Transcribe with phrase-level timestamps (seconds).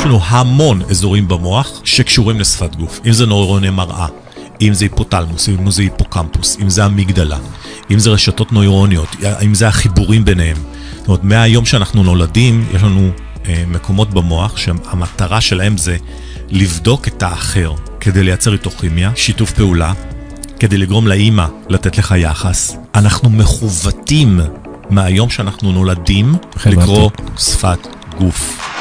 [0.00, 3.00] יש לנו המון אזורים במוח שקשורים לשפת גוף.
[3.06, 4.06] אם זה נוירוני מראה,
[4.60, 7.38] אם זה היפותלמוס, אם זה היפוקמפוס, אם זה המגדלה,
[7.90, 10.56] אם זה רשתות נוירוניות, אם זה החיבורים ביניהם.
[10.96, 13.10] זאת אומרת, מהיום שאנחנו נולדים, יש לנו
[13.46, 15.96] אה, מקומות במוח שהמטרה שלהם זה
[16.48, 19.92] לבדוק את האחר כדי לייצר איתו כימיה, שיתוף פעולה,
[20.58, 22.76] כדי לגרום לאימא לתת לך יחס.
[22.94, 24.40] אנחנו מכוותים
[24.90, 26.76] מהיום שאנחנו נולדים חברתי.
[26.76, 27.78] לקרוא שפת
[28.18, 28.79] גוף.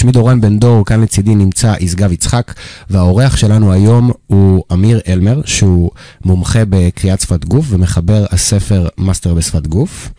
[0.00, 2.54] שמי דורון בן דור, כאן לצידי נמצא ישגב יצחק,
[2.90, 5.90] והאורח שלנו היום הוא אמיר הלמר, שהוא
[6.24, 10.10] מומחה בקריאת שפת גוף ומחבר הספר מאסטר בשפת גוף.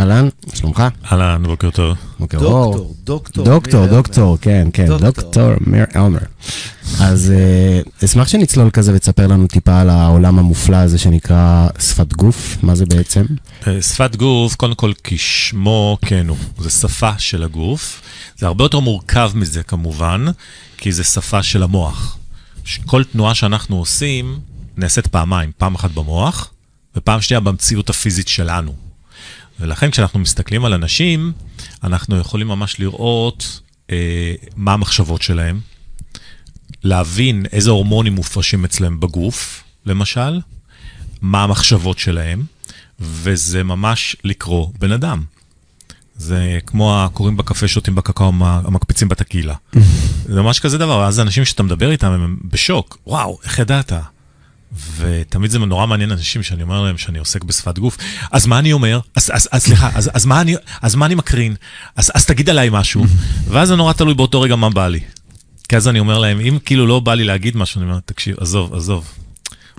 [0.00, 0.82] אהלן, שלומך?
[1.12, 1.96] אהלן, בוקר טוב.
[2.18, 2.74] בוקר אור.
[2.74, 3.44] דוקטור, דוקטור.
[3.44, 5.10] דוקטור, אמיר, דוקטור, כן, כן, דוקטור.
[5.10, 6.18] דוקטור אמיר הלמר.
[7.00, 12.56] אז אה, אשמח שנצלול כזה ותספר לנו טיפה על העולם המופלא הזה שנקרא שפת גוף,
[12.62, 13.24] מה זה בעצם?
[13.66, 18.02] אה, שפת גוף, קודם כל כשמו כן הוא, זה שפה של הגוף.
[18.36, 20.26] זה הרבה יותר מורכב מזה כמובן,
[20.76, 22.18] כי זה שפה של המוח.
[22.86, 24.38] כל תנועה שאנחנו עושים
[24.76, 26.50] נעשית פעמיים, פעם אחת במוח,
[26.96, 28.87] ופעם שנייה במציאות הפיזית שלנו.
[29.60, 31.32] ולכן כשאנחנו מסתכלים על אנשים,
[31.84, 35.60] אנחנו יכולים ממש לראות אה, מה המחשבות שלהם,
[36.84, 40.40] להבין איזה הורמונים מופרשים אצלם בגוף, למשל,
[41.22, 42.44] מה המחשבות שלהם,
[43.00, 45.24] וזה ממש לקרוא בן אדם.
[46.16, 49.54] זה כמו הקוראים בקפה, שותים בקקאו, המ- המקפיצים בטקילה.
[50.34, 53.92] זה ממש כזה דבר, אז אנשים שאתה מדבר איתם הם בשוק, וואו, איך ידעת?
[54.96, 57.96] ותמיד זה נורא מעניין אנשים שאני אומר להם שאני עוסק בשפת גוף,
[58.30, 59.00] אז מה אני אומר?
[59.16, 61.54] אז, אז, אז סליחה, אז, אז, מה אני, אז מה אני מקרין?
[61.96, 63.04] אז, אז תגיד עליי משהו.
[63.48, 65.00] ואז זה נורא תלוי באותו רגע מה בא לי.
[65.68, 68.36] כי אז אני אומר להם, אם כאילו לא בא לי להגיד משהו, אני אומר, תקשיב,
[68.40, 69.04] עזוב, עזוב.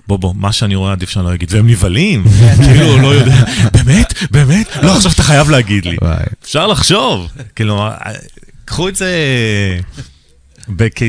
[0.06, 1.54] בוא, בוא, מה שאני רואה עדיף שאני לא אגיד.
[1.54, 2.24] והם נבהלים,
[2.56, 4.14] כאילו, לא יודע, באמת?
[4.30, 4.68] באמת?
[4.82, 5.96] לא, עכשיו אתה חייב להגיד לי.
[6.42, 7.88] אפשר לחשוב, כאילו,
[8.64, 9.10] קחו את זה
[10.76, 11.00] בק-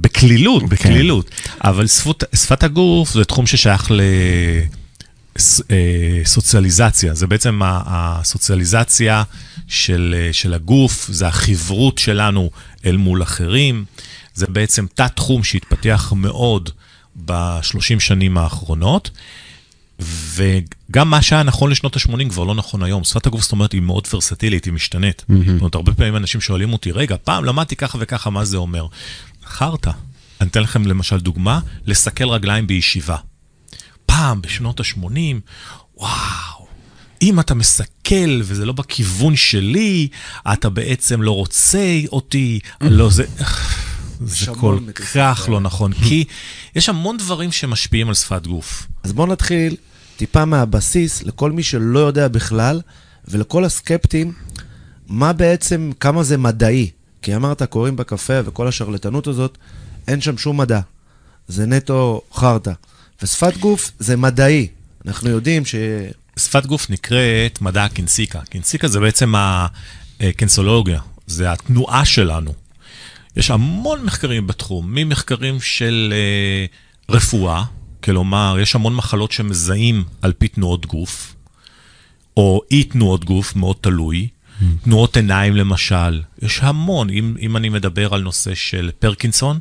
[0.00, 1.30] בקלילות, בקלילות.
[1.64, 3.90] אבל שפות, שפת הגוף זה תחום ששייך
[6.24, 7.14] לסוציאליזציה.
[7.14, 9.22] זה בעצם הסוציאליזציה
[9.68, 12.50] של, אה, של הגוף, זה החברות שלנו
[12.86, 13.84] אל מול אחרים.
[14.34, 16.70] זה בעצם תת-תחום שהתפתח מאוד
[17.16, 19.10] בשלושים שנים האחרונות.
[19.98, 23.04] וגם מה שהיה נכון לשנות ה-80 כבר לא נכון היום.
[23.04, 25.24] שפת הגוף, זאת אומרת, היא מאוד ורסטילית, היא משתנית.
[25.28, 28.86] זאת אומרת, הרבה פעמים אנשים שואלים אותי, רגע, פעם למדתי ככה וככה, מה זה אומר?
[29.46, 29.90] חרטא.
[30.40, 33.16] אני אתן לכם למשל דוגמה, לסכל רגליים בישיבה.
[34.06, 35.06] פעם, בשנות ה-80,
[35.96, 36.66] וואו,
[37.22, 40.08] אם אתה מסכל וזה לא בכיוון שלי,
[40.52, 43.24] אתה בעצם לא רוצה אותי, לא זה...
[44.20, 44.78] זה כל
[45.14, 45.48] כך.
[45.48, 46.24] לא נכון, כי
[46.76, 48.86] יש המון דברים שמשפיעים על שפת גוף.
[49.02, 49.76] אז בואו נתחיל
[50.16, 52.80] טיפה מהבסיס לכל מי שלא יודע בכלל,
[53.28, 54.32] ולכל הסקפטים,
[55.08, 56.90] מה בעצם, כמה זה מדעי.
[57.22, 59.58] כי אמרת, קוראים בקפה וכל השרלטנות הזאת,
[60.08, 60.80] אין שם שום מדע.
[61.48, 62.72] זה נטו חרטא.
[63.22, 64.68] ושפת גוף זה מדעי.
[65.06, 65.74] אנחנו יודעים ש...
[66.38, 68.40] שפת גוף נקראת מדע הקינסיקה.
[68.40, 69.34] קינסיקה זה בעצם
[70.20, 72.54] הקנסולוגיה, זה התנועה שלנו.
[73.36, 76.66] יש המון מחקרים בתחום, ממחקרים של אה,
[77.16, 77.64] רפואה,
[78.06, 81.34] כלומר, יש המון מחלות שמזהים על פי תנועות גוף,
[82.36, 84.28] או אי תנועות גוף, מאוד תלוי.
[84.82, 89.58] תנועות עיניים למשל, יש המון, אם, אם אני מדבר על נושא של פרקינסון,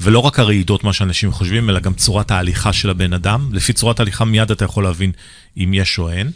[0.00, 3.48] ולא רק הרעידות, מה שאנשים חושבים, אלא גם צורת ההליכה של הבן אדם.
[3.52, 5.12] לפי צורת ההליכה מיד אתה יכול להבין
[5.56, 6.30] אם יש או אין.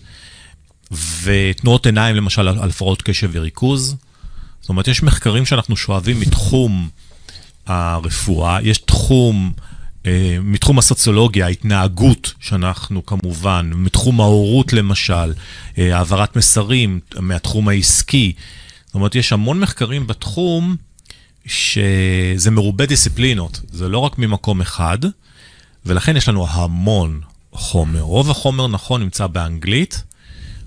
[1.22, 3.96] ותנועות עיניים, למשל, על הפרעות קשב וריכוז.
[4.60, 6.88] זאת אומרת, יש מחקרים שאנחנו שואבים מתחום
[7.66, 9.52] הרפואה, יש תחום,
[10.42, 15.32] מתחום הסוציולוגיה, ההתנהגות, שאנחנו כמובן, מתחום ההורות למשל,
[15.78, 18.32] אה, העברת מסרים, מהתחום העסקי.
[18.86, 20.76] זאת אומרת, יש המון מחקרים בתחום
[21.46, 24.98] שזה מרובה דיסציפלינות, זה לא רק ממקום אחד,
[25.86, 27.20] ולכן יש לנו המון
[27.52, 28.00] חומר.
[28.00, 30.02] רוב החומר, נכון, נמצא באנגלית,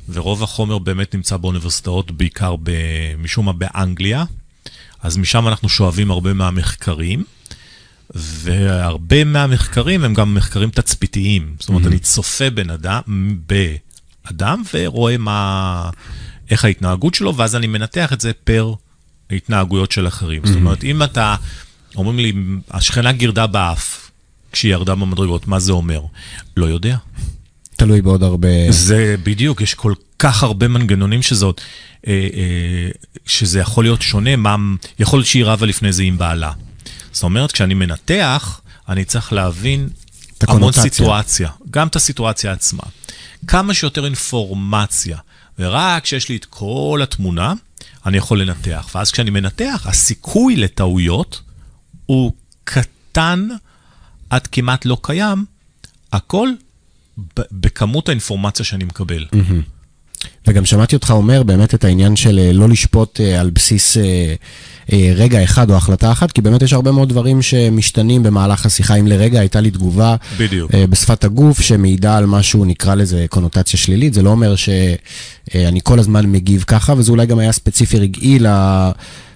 [0.10, 2.56] ורוב החומר באמת נמצא באוניברסיטאות, בעיקר
[3.18, 4.24] משום מה באנגליה.
[5.02, 7.24] אז משם אנחנו שואבים הרבה מהמחקרים,
[8.16, 11.56] והרבה מהמחקרים הם גם מחקרים תצפיתיים.
[11.60, 13.02] זאת אומרת, אני צופה בן אדם,
[13.48, 15.90] באדם ורואה מה,
[16.52, 18.74] איך ההתנהגות שלו, ואז אני מנתח את זה פר
[19.32, 20.42] התנהגויות של אחרים.
[20.46, 21.36] זאת אומרת, אם אתה,
[21.96, 22.34] אומרים לי,
[22.72, 24.12] השכנה גירדה באף
[24.52, 26.02] כשהיא ירדה במדרגות, מה זה אומר?
[26.58, 26.98] לא יודע.
[27.76, 28.48] תלוי בעוד הרבה...
[28.70, 31.62] זה בדיוק, יש כל כך הרבה מנגנונים שזאת,
[32.08, 32.90] אה, אה,
[33.26, 34.56] שזה יכול להיות שונה, מה,
[35.00, 36.52] יכול להיות שהיא רבה לפני זה עם בעלה.
[37.18, 39.90] זאת אומרת, כשאני מנתח, אני צריך להבין
[40.48, 40.72] המון.
[40.72, 42.84] סיטואציה, גם את הסיטואציה עצמה.
[43.48, 45.18] כמה שיותר אינפורמציה.
[45.60, 47.54] ורק כשיש לי את כל התמונה,
[48.06, 48.90] אני יכול לנתח.
[48.96, 51.42] ואז כשאני מנתח, הסיכוי לטעויות
[52.06, 52.32] הוא
[52.64, 53.48] קטן
[54.30, 55.46] עד כמעט לא קיים,
[56.14, 56.50] הכל
[57.52, 59.26] בכמות האינפורמציה שאני מקבל.
[60.48, 64.34] וגם שמעתי אותך אומר באמת את העניין של אה, לא לשפוט אה, על בסיס אה,
[65.16, 68.96] רגע אחד או החלטה אחת, כי באמת יש הרבה מאוד דברים שמשתנים במהלך השיחה.
[68.96, 70.72] אם לרגע הייתה לי תגובה בדיוק.
[70.90, 76.26] בשפת הגוף שמעידה על משהו, נקרא לזה קונוטציה שלילית, זה לא אומר שאני כל הזמן
[76.32, 78.92] מגיב ככה, וזה אולי גם היה ספציפי רגעי ל-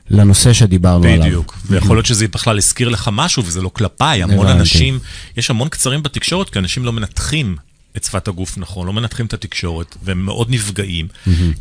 [0.09, 1.25] לנושא שדיברנו עליו.
[1.25, 1.57] בדיוק.
[1.65, 4.23] ויכול להיות שזה בכלל הזכיר לך משהו, וזה לא כלפיי.
[4.23, 4.47] המון.
[4.47, 4.99] אנשים,
[5.37, 7.55] יש המון קצרים בתקשורת, כי אנשים לא מנתחים
[7.97, 11.07] את שפת הגוף נכון, לא מנתחים את התקשורת, והם מאוד נפגעים,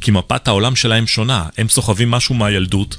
[0.00, 1.47] כי מפת העולם שלהם שונה.
[1.59, 2.97] הם סוחבים משהו מהילדות,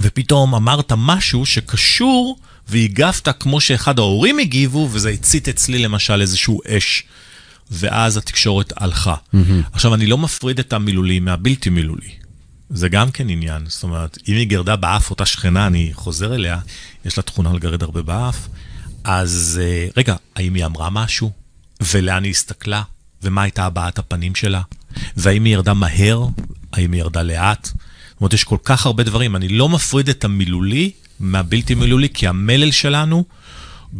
[0.00, 2.38] ופתאום אמרת משהו שקשור
[2.68, 7.04] והגבת כמו שאחד ההורים הגיבו, וזה הצית אצלי למשל איזשהו אש.
[7.70, 9.14] ואז התקשורת הלכה.
[9.72, 12.10] עכשיו, אני לא מפריד את המילולי מהבלתי מילולי.
[12.70, 13.62] זה גם כן עניין.
[13.68, 16.58] זאת אומרת, אם היא גרדה באף, אותה שכנה, אני חוזר אליה,
[17.04, 18.48] יש לה תכונה לגרד הרבה באף,
[19.04, 21.30] אז אה, רגע, האם היא אמרה משהו?
[21.92, 22.82] ולאן היא הסתכלה?
[23.22, 24.62] ומה הייתה הבעת הפנים שלה?
[25.16, 26.26] והאם היא ירדה מהר?
[26.72, 27.66] האם היא ירדה לאט?
[27.66, 29.36] זאת אומרת, יש כל כך הרבה דברים.
[29.36, 30.90] אני לא מפריד את המילולי
[31.20, 33.24] מהבלתי מילולי, כי המלל שלנו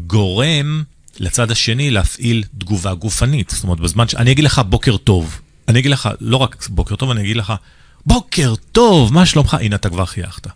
[0.06, 0.82] גורם
[1.20, 3.50] לצד השני להפעיל תגובה גופנית.
[3.50, 4.14] זאת אומרת, בזמן ש...
[4.14, 5.40] אני אגיד לך בוקר טוב.
[5.68, 7.52] אני אגיד לך, לא רק בוקר טוב, אני אגיד לך,
[8.06, 9.56] בוקר טוב, מה שלומך?
[9.60, 10.46] הנה, אתה כבר חייכת.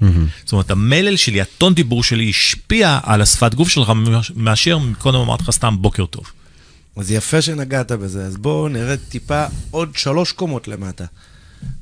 [0.44, 3.92] זאת אומרת, המלל שלי, הטון דיבור שלי, השפיע על השפת גוף שלך
[4.36, 6.24] מאשר קודם אמרתי לך סתם בוקר טוב.
[6.96, 11.04] אז יפה שנגעת בזה, אז בואו נרד טיפה עוד שלוש קומות למטה.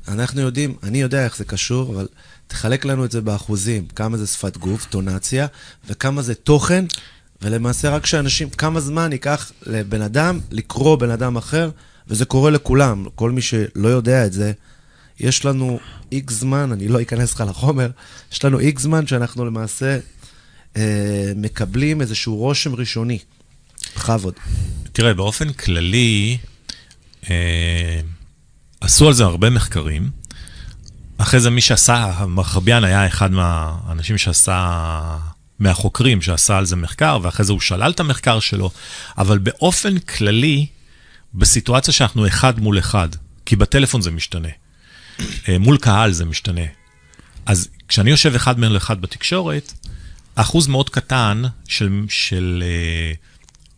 [0.07, 2.07] אנחנו יודעים, אני יודע איך זה קשור, אבל
[2.47, 5.47] תחלק לנו את זה באחוזים, כמה זה שפת גוף, טונציה,
[5.87, 6.85] וכמה זה תוכן,
[7.41, 11.69] ולמעשה רק שאנשים, כמה זמן ייקח לבן אדם לקרוא בן אדם אחר,
[12.07, 14.51] וזה קורה לכולם, כל מי שלא יודע את זה,
[15.19, 15.79] יש לנו
[16.11, 17.89] איקס זמן, אני לא אכנס לך לחומר,
[18.31, 19.99] יש לנו איקס זמן שאנחנו למעשה
[20.77, 23.19] אה, מקבלים איזשהו רושם ראשוני.
[23.95, 24.33] בכבוד.
[24.95, 26.37] תראה, באופן כללי,
[27.29, 27.99] אה,
[28.81, 30.09] עשו על זה הרבה מחקרים.
[31.17, 35.17] אחרי זה מי שעשה, מרחביאן היה אחד מהאנשים שעשה,
[35.59, 38.71] מהחוקרים שעשה על זה מחקר, ואחרי זה הוא שלל את המחקר שלו,
[39.17, 40.65] אבל באופן כללי,
[41.33, 43.09] בסיטואציה שאנחנו אחד מול אחד,
[43.45, 44.49] כי בטלפון זה משתנה,
[45.19, 46.65] אה, מול קהל זה משתנה.
[47.45, 49.73] אז כשאני יושב אחד מול אחד בתקשורת,
[50.35, 53.11] אחוז מאוד קטן של, של אה,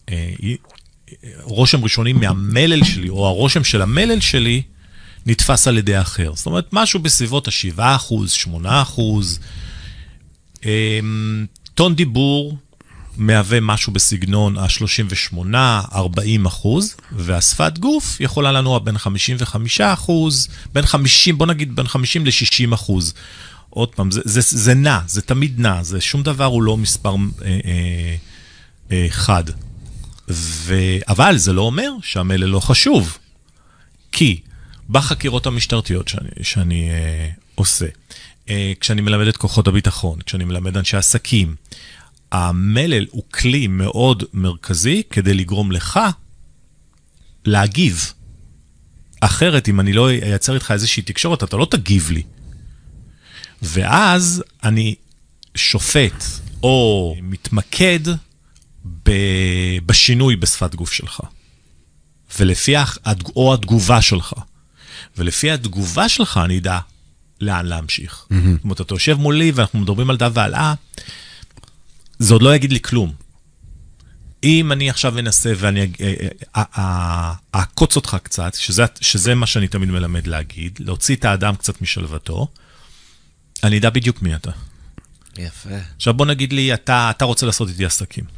[0.09, 0.55] אה,
[1.41, 4.61] רושם ראשוני מהמלל שלי, או הרושם של המלל שלי,
[5.25, 6.31] נתפס על ידי האחר.
[6.35, 8.13] זאת אומרת, משהו בסביבות ה-7%,
[10.63, 10.67] 8%.
[11.75, 12.57] טון דיבור
[13.17, 15.37] מהווה משהו בסגנון ה-38,
[15.93, 22.25] 40 אחוז, והשפת גוף יכולה לנוע בין 55 אחוז, בין 50, בוא נגיד בין 50
[22.25, 23.13] ל-60 אחוז.
[23.69, 27.15] עוד פעם, זה, זה, זה נע, זה תמיד נע, זה שום דבר הוא לא מספר
[27.41, 28.15] אה, אה,
[28.91, 29.43] אה, חד.
[30.29, 30.75] ו...
[31.07, 33.17] אבל זה לא אומר שהמלל לא חשוב.
[34.11, 34.41] כי
[34.89, 37.85] בחקירות המשטרתיות שאני, שאני אה, עושה,
[38.49, 41.55] אה, כשאני מלמד את כוחות הביטחון, כשאני מלמד אנשי עסקים,
[42.31, 45.99] המלל הוא כלי מאוד מרכזי כדי לגרום לך
[47.45, 48.13] להגיב.
[49.21, 52.23] אחרת, אם אני לא אייצר איתך איזושהי תקשורת, אתה לא תגיב לי.
[53.61, 54.95] ואז אני
[55.55, 56.23] שופט
[56.63, 57.99] או מתמקד
[59.85, 61.21] בשינוי בשפת גוף שלך.
[62.39, 62.73] ולפי,
[63.35, 64.33] או התגובה שלך.
[65.17, 66.79] ולפי התגובה שלך אני אדע
[67.41, 68.25] לאן להמשיך.
[68.31, 68.35] Mm-hmm.
[68.35, 70.73] זאת אומרת, אתה יושב מולי ואנחנו מדברים על דה ועל אה,
[72.19, 73.13] זה עוד לא יגיד לי כלום.
[74.43, 76.13] אם אני עכשיו אנסה ואני אה,
[76.55, 81.55] אה, אה, אעקוץ אותך קצת, שזה, שזה מה שאני תמיד מלמד להגיד, להוציא את האדם
[81.55, 82.47] קצת משלוותו,
[83.63, 84.51] אני אדע בדיוק מי אתה.
[85.37, 85.69] יפה.
[85.95, 88.36] עכשיו בוא נגיד לי, אתה, אתה רוצה לעשות איתי עסקים.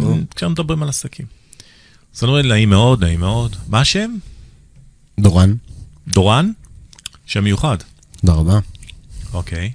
[0.00, 0.16] או.
[0.36, 1.26] כשאנחנו מדברים על עסקים.
[2.16, 3.56] אז אני אומר, נעים מאוד, נעים מאוד.
[3.68, 4.14] מה השם?
[5.20, 5.54] דורון,
[6.08, 6.50] דורון?
[7.26, 7.76] שם מיוחד.
[8.20, 8.58] תודה רבה.
[9.32, 9.72] אוקיי.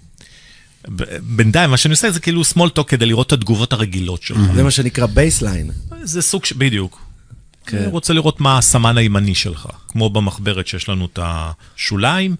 [1.21, 4.39] בינתיים, מה שאני עושה זה כאילו small talk כדי לראות את התגובות הרגילות שלך.
[4.55, 5.71] זה מה שנקרא baseline.
[6.03, 6.53] זה סוג ש...
[6.53, 7.01] בדיוק.
[7.65, 7.77] כן.
[7.77, 9.67] אני רוצה לראות מה הסמן הימני שלך.
[9.87, 12.35] כמו במחברת שיש לנו את השוליים,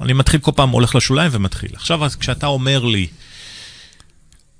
[0.00, 1.70] אני מתחיל כל פעם, הולך לשוליים ומתחיל.
[1.74, 3.06] עכשיו, כשאתה אומר לי,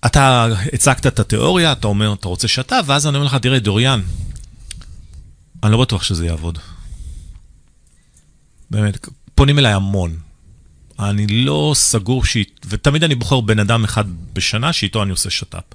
[0.07, 4.01] אתה הצגת את התיאוריה, אתה אומר, אתה רוצה שאתה, ואז אני אומר לך, תראה, דוריאן,
[5.63, 6.59] אני לא בטוח שזה יעבוד.
[8.71, 10.17] באמת, פונים אליי המון.
[10.99, 12.45] אני לא סגור שהיא...
[12.67, 15.75] ותמיד אני בוחר בן אדם אחד בשנה שאיתו אני עושה שת"פ.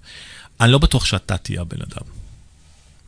[0.61, 2.07] אני לא בטוח שאתה תהיה הבן אדם.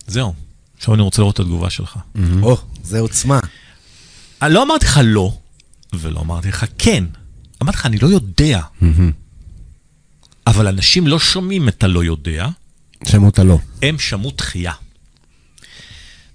[0.07, 0.33] זהו.
[0.77, 1.97] עכשיו אני רוצה לראות את התגובה שלך.
[2.41, 3.39] או, זה עוצמה.
[4.41, 5.37] אני לא אמרתי לך לא,
[5.93, 7.03] ולא אמרתי לך כן.
[7.63, 8.61] אמרתי לך, אני לא יודע.
[10.49, 12.47] אבל אנשים לא שומעים את הלא יודע,
[13.07, 13.59] שמעו את הלא.
[13.81, 14.73] הם שמעו דחייה.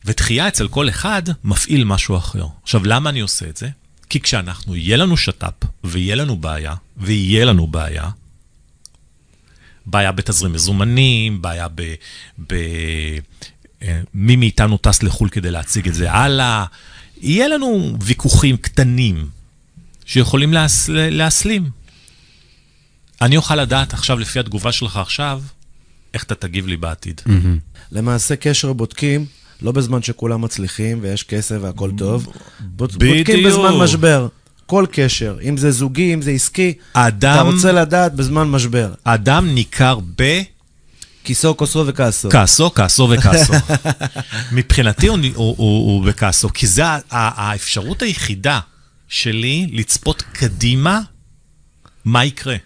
[0.04, 2.46] ודחייה אצל כל אחד מפעיל משהו אחר.
[2.62, 3.68] עכשיו, למה אני עושה את זה?
[4.08, 8.10] כי כשאנחנו, יהיה לנו שת"פ, ויהיה לנו בעיה, ויהיה לנו בעיה,
[9.86, 11.94] בעיה בתזרים מזומנים, בעיה ב...
[12.46, 12.54] ב
[13.82, 16.64] אה, מי מאיתנו טס לחו"ל כדי להציג את זה הלאה,
[17.20, 19.28] יהיה לנו ויכוחים קטנים
[20.06, 21.70] שיכולים להס, להסלים.
[23.24, 25.42] אני אוכל לדעת עכשיו, לפי התגובה שלך עכשיו,
[26.14, 27.20] איך אתה תגיב לי בעתיד.
[27.92, 29.26] למעשה קשר בודקים,
[29.62, 32.32] לא בזמן שכולם מצליחים ויש כסף והכל טוב.
[32.60, 34.28] בודקים בזמן משבר.
[34.66, 38.92] כל קשר, אם זה זוגי, אם זה עסקי, אתה אדם, רוצה לדעת בזמן משבר.
[39.04, 39.98] אדם ניכר
[41.24, 42.28] כיסו, כוסו וכעסו.
[42.28, 43.52] בכעסו, כעסו וכעסו.
[44.52, 48.60] מבחינתי הוא, הוא, הוא, הוא בכעסו, כי זו האפשרות היחידה
[49.08, 51.00] שלי לצפות קדימה
[52.04, 52.56] מה יקרה.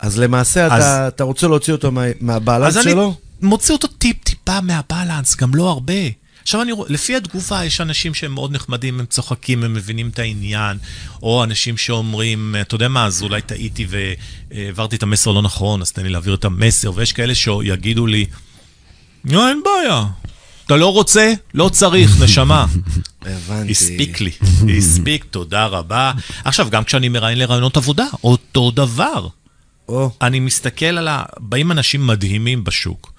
[0.00, 3.14] אז למעשה אז- אתה, אתה רוצה להוציא אותו מה, מהבלנס אז אני שלו?
[3.42, 5.94] מוציא אותו טיפ-טיפה מהבלנס, גם לא הרבה.
[6.42, 10.18] עכשיו, אני, רואה- לפי התגובה, יש אנשים שהם מאוד נחמדים, הם צוחקים, הם מבינים את
[10.18, 10.76] העניין,
[11.22, 13.86] או אנשים שאומרים, אתה יודע מה, אז אולי טעיתי
[14.50, 18.26] והעברתי את המסר לא נכון, אז תן לי להעביר את המסר, ויש כאלה שיגידו לי,
[19.24, 20.04] לא, אין בעיה,
[20.66, 21.32] אתה לא רוצה?
[21.54, 22.66] לא צריך, נשמה.
[23.26, 23.70] הבנתי.
[23.70, 24.30] הספיק לי,
[24.78, 26.12] הספיק, תודה רבה.
[26.44, 29.28] עכשיו, גם כשאני מראיין לרעיונות עבודה, אותו דבר.
[29.90, 31.22] או, אני מסתכל על ה...
[31.38, 33.12] באים אנשים מדהימים בשוק.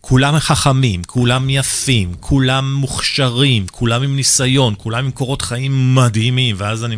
[0.00, 6.84] כולם חכמים, כולם יפים, כולם מוכשרים, כולם עם ניסיון, כולם עם קורות חיים מדהימים, ואז
[6.84, 6.96] אני...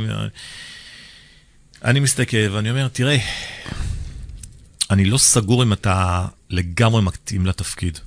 [1.85, 3.17] אני מסתכל ואני אומר, תראה,
[4.91, 7.99] אני לא סגור אם אתה לגמרי מתאים לתפקיד.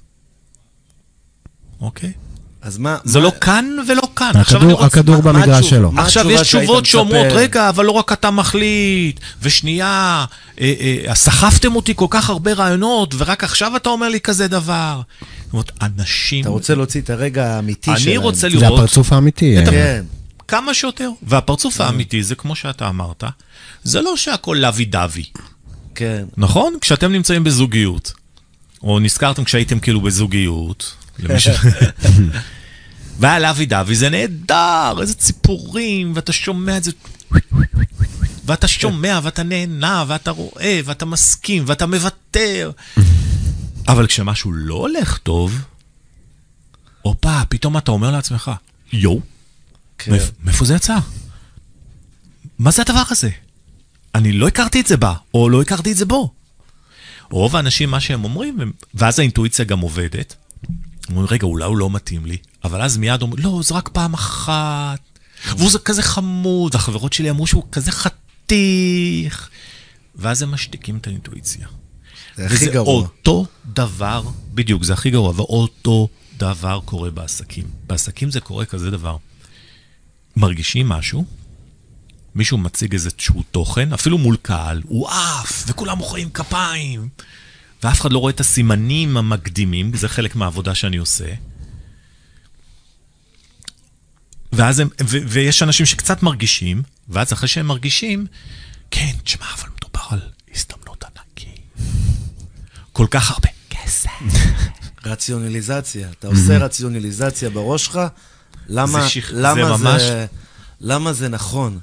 [1.82, 2.14] אוקיי?
[2.62, 2.98] אז מה...
[3.04, 4.32] זה מה- לא כאן ולא כאן.
[4.36, 4.86] הכדור, רוצה...
[4.86, 5.92] הכדור מה- מה במגרש התשוב- שלו.
[5.92, 6.86] מה עכשיו, יש תשובות?
[6.86, 10.26] שאומרות, רגע, אבל לא רק אתה מחליט, ושנייה,
[10.62, 10.74] אה,
[11.08, 15.02] אה, סחפתם אותי כל כך הרבה רעיונות, ורק עכשיו אתה אומר לי כזה דבר.
[15.46, 16.42] זאת אומרת, אנשים...
[16.42, 18.22] אתה רוצה להוציא את הרגע האמיתי אני שלהם.
[18.22, 19.58] רוצה זה לראות הפרצוף האמיתי.
[19.58, 20.04] אה, כן.
[20.48, 21.10] כמה שיותר.
[21.24, 23.24] והפרצוף האמיתי זה כמו שאתה אמרת,
[23.84, 25.24] זה לא שהכל לוי דווי,
[25.96, 26.24] כן.
[26.38, 26.74] נכון?
[26.82, 28.14] כשאתם נמצאים בזוגיות,
[28.84, 30.94] או נזכרתם כשהייתם כאילו בזוגיות.
[33.20, 36.92] והיה לוי דווי, זה נהדר, איזה ציפורים, ואתה שומע את זה,
[38.46, 42.72] ואתה שומע, ואתה נהנה, ואתה רואה, ואתה מסכים, ואתה מוותר.
[43.88, 45.58] אבל כשמשהו לא הולך טוב,
[47.02, 48.52] הופה, פתאום אתה אומר לעצמך,
[48.94, 49.22] יואו,
[49.98, 50.12] כן.
[50.12, 50.98] מאיפ- מאיפה זה יצא?
[52.60, 53.30] מה זה הדבר הזה?
[54.16, 56.34] אני לא הכרתי את זה בה, או לא הכרתי את זה בו.
[57.32, 58.58] רוב האנשים, מה שהם אומרים,
[58.94, 60.36] ואז האינטואיציה גם עובדת,
[61.10, 64.14] אומרים, רגע, אולי הוא לא מתאים לי, אבל אז מיד אומרים, לא, זה רק פעם
[64.14, 65.00] אחת,
[65.58, 69.50] והוא זה כזה חמוד, והחברות שלי אמרו שהוא כזה חתיך,
[70.16, 71.68] ואז הם משתיקים את האינטואיציה.
[72.38, 72.94] זה הכי וזה גרוע.
[72.94, 74.24] אותו דבר,
[74.54, 77.64] בדיוק, זה הכי גרוע, ואותו דבר קורה בעסקים.
[77.88, 79.18] בעסקים זה קורה כזה דבר.
[80.36, 81.26] מרגישים משהו,
[82.36, 87.10] מישהו מציג איזשהו תוכן, אפילו מול קהל, הוא עף, וכולם מוחאים כפיים,
[87.84, 91.26] ואף אחד לא רואה את הסימנים המקדימים, זה חלק מהעבודה שאני עושה.
[94.54, 98.26] ואז הם, ו, ויש אנשים שקצת מרגישים, ואז אחרי שהם מרגישים,
[98.92, 100.20] כן, תשמע, אבל מדובר על
[100.56, 101.62] הזדמנות ענקית.
[102.94, 104.10] כל כך הרבה כסף.
[105.06, 106.10] רציונליזציה.
[106.12, 108.00] אתה עושה רציונליזציה בראש שלך,
[108.68, 110.26] למה זה שכ- למה זה ממש- זה...
[110.82, 111.80] למה זה נכון?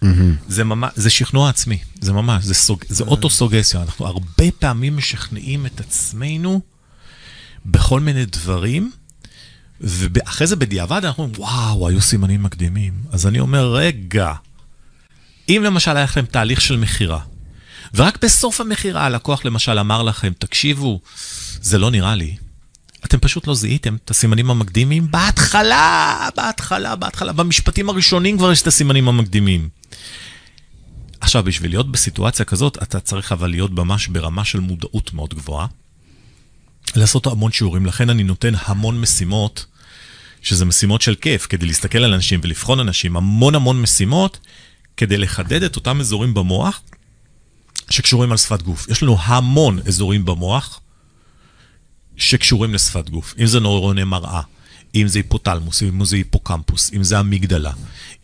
[0.49, 3.83] זה ממש, זה שכנוע עצמי, זה ממש, זה, סוג, זה אוטוסוגסיה.
[3.83, 6.61] אנחנו הרבה פעמים משכנעים את עצמנו
[7.67, 8.91] בכל מיני דברים,
[9.81, 12.93] ואחרי זה בדיעבד אנחנו אומרים, וואו, היו סימנים מקדימים.
[13.13, 14.33] אז אני אומר, רגע,
[15.49, 17.21] אם למשל היה לכם תהליך של מכירה,
[17.95, 21.01] ורק בסוף המכירה הלקוח למשל אמר לכם, תקשיבו,
[21.61, 22.37] זה לא נראה לי.
[23.07, 27.33] אתם פשוט לא זיהיתם את הסימנים המקדימים בהתחלה, בהתחלה, בהתחלה.
[27.33, 29.69] במשפטים הראשונים כבר יש את הסימנים המקדימים.
[31.21, 35.67] עכשיו, בשביל להיות בסיטואציה כזאת, אתה צריך אבל להיות ממש ברמה של מודעות מאוד גבוהה.
[36.97, 39.67] לעשות המון שיעורים, לכן אני נותן המון משימות,
[40.43, 44.39] שזה משימות של כיף, כדי להסתכל על אנשים ולבחון אנשים, המון המון משימות,
[44.97, 46.83] כדי לחדד את אותם אזורים במוח
[47.91, 48.89] שקשורים על שפת גוף.
[48.89, 50.81] יש לנו המון אזורים במוח
[52.17, 53.35] שקשורים לשפת גוף.
[53.39, 54.41] אם זה נוירוני מראה,
[54.95, 57.73] אם זה היפותלמוס, אם זה היפוקמפוס, אם זה המגדלה,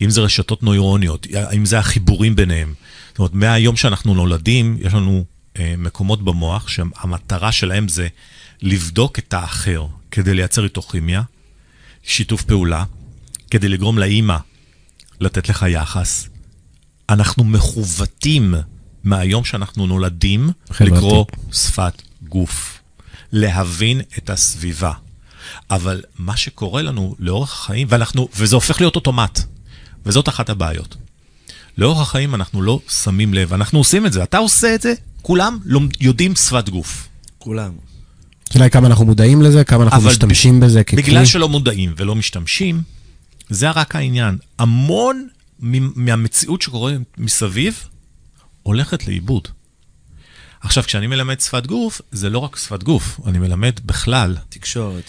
[0.01, 2.73] אם זה רשתות נוירוניות, אם זה החיבורים ביניהם.
[3.09, 5.25] זאת אומרת, מהיום שאנחנו נולדים, יש לנו
[5.59, 8.07] אה, מקומות במוח שהמטרה שלהם זה
[8.61, 11.21] לבדוק את האחר כדי לייצר איתו כימיה,
[12.03, 12.83] שיתוף פעולה,
[13.51, 14.37] כדי לגרום לאימא
[15.19, 16.27] לתת לך יחס.
[17.09, 18.55] אנחנו מכוותים
[19.03, 20.91] מהיום שאנחנו נולדים חברתי.
[20.91, 22.79] לקרוא שפת גוף,
[23.33, 24.91] להבין את הסביבה.
[25.71, 29.39] אבל מה שקורה לנו לאורך החיים, ואנחנו, וזה הופך להיות אוטומט,
[30.05, 30.95] וזאת אחת הבעיות.
[31.77, 35.57] לאורך החיים אנחנו לא שמים לב, אנחנו עושים את זה, אתה עושה את זה, כולם
[35.99, 37.07] יודעים שפת גוף.
[37.37, 37.71] כולם.
[38.49, 41.01] השאלה היא כמה אנחנו מודעים לזה, כמה אנחנו אבל משתמשים בזה ככלי.
[41.01, 42.81] בגלל שלא מודעים ולא משתמשים,
[43.49, 44.37] זה רק העניין.
[44.59, 45.27] המון
[45.59, 47.83] מ- מהמציאות שקורה מסביב
[48.63, 49.47] הולכת לאיבוד.
[50.63, 55.03] עכשיו, כשאני מלמד שפת גוף, זה לא רק שפת גוף, אני מלמד בכלל, תקשורת.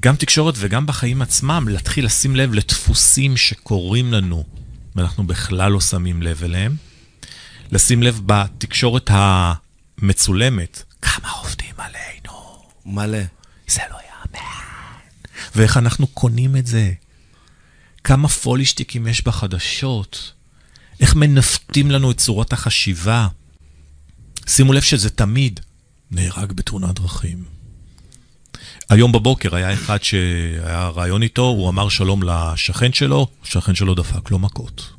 [0.00, 4.44] גם תקשורת וגם בחיים עצמם, להתחיל לשים לב לדפוסים שקורים לנו,
[4.96, 6.76] ואנחנו בכלל לא שמים לב אליהם.
[7.72, 12.62] לשים לב בתקשורת המצולמת, כמה עובדים עלינו.
[12.86, 13.18] מלא.
[13.68, 14.46] זה לא יאמן.
[15.54, 16.92] ואיך אנחנו קונים את זה?
[18.04, 20.32] כמה פולישטיקים יש בחדשות?
[21.00, 23.28] איך מנווטים לנו את צורת החשיבה?
[24.46, 25.60] שימו לב שזה תמיד
[26.10, 27.44] נהרג בתאונת דרכים.
[28.90, 34.30] היום בבוקר היה אחד שהיה רעיון איתו, הוא אמר שלום לשכן שלו, השכן שלו דפק
[34.30, 34.90] לו מכות.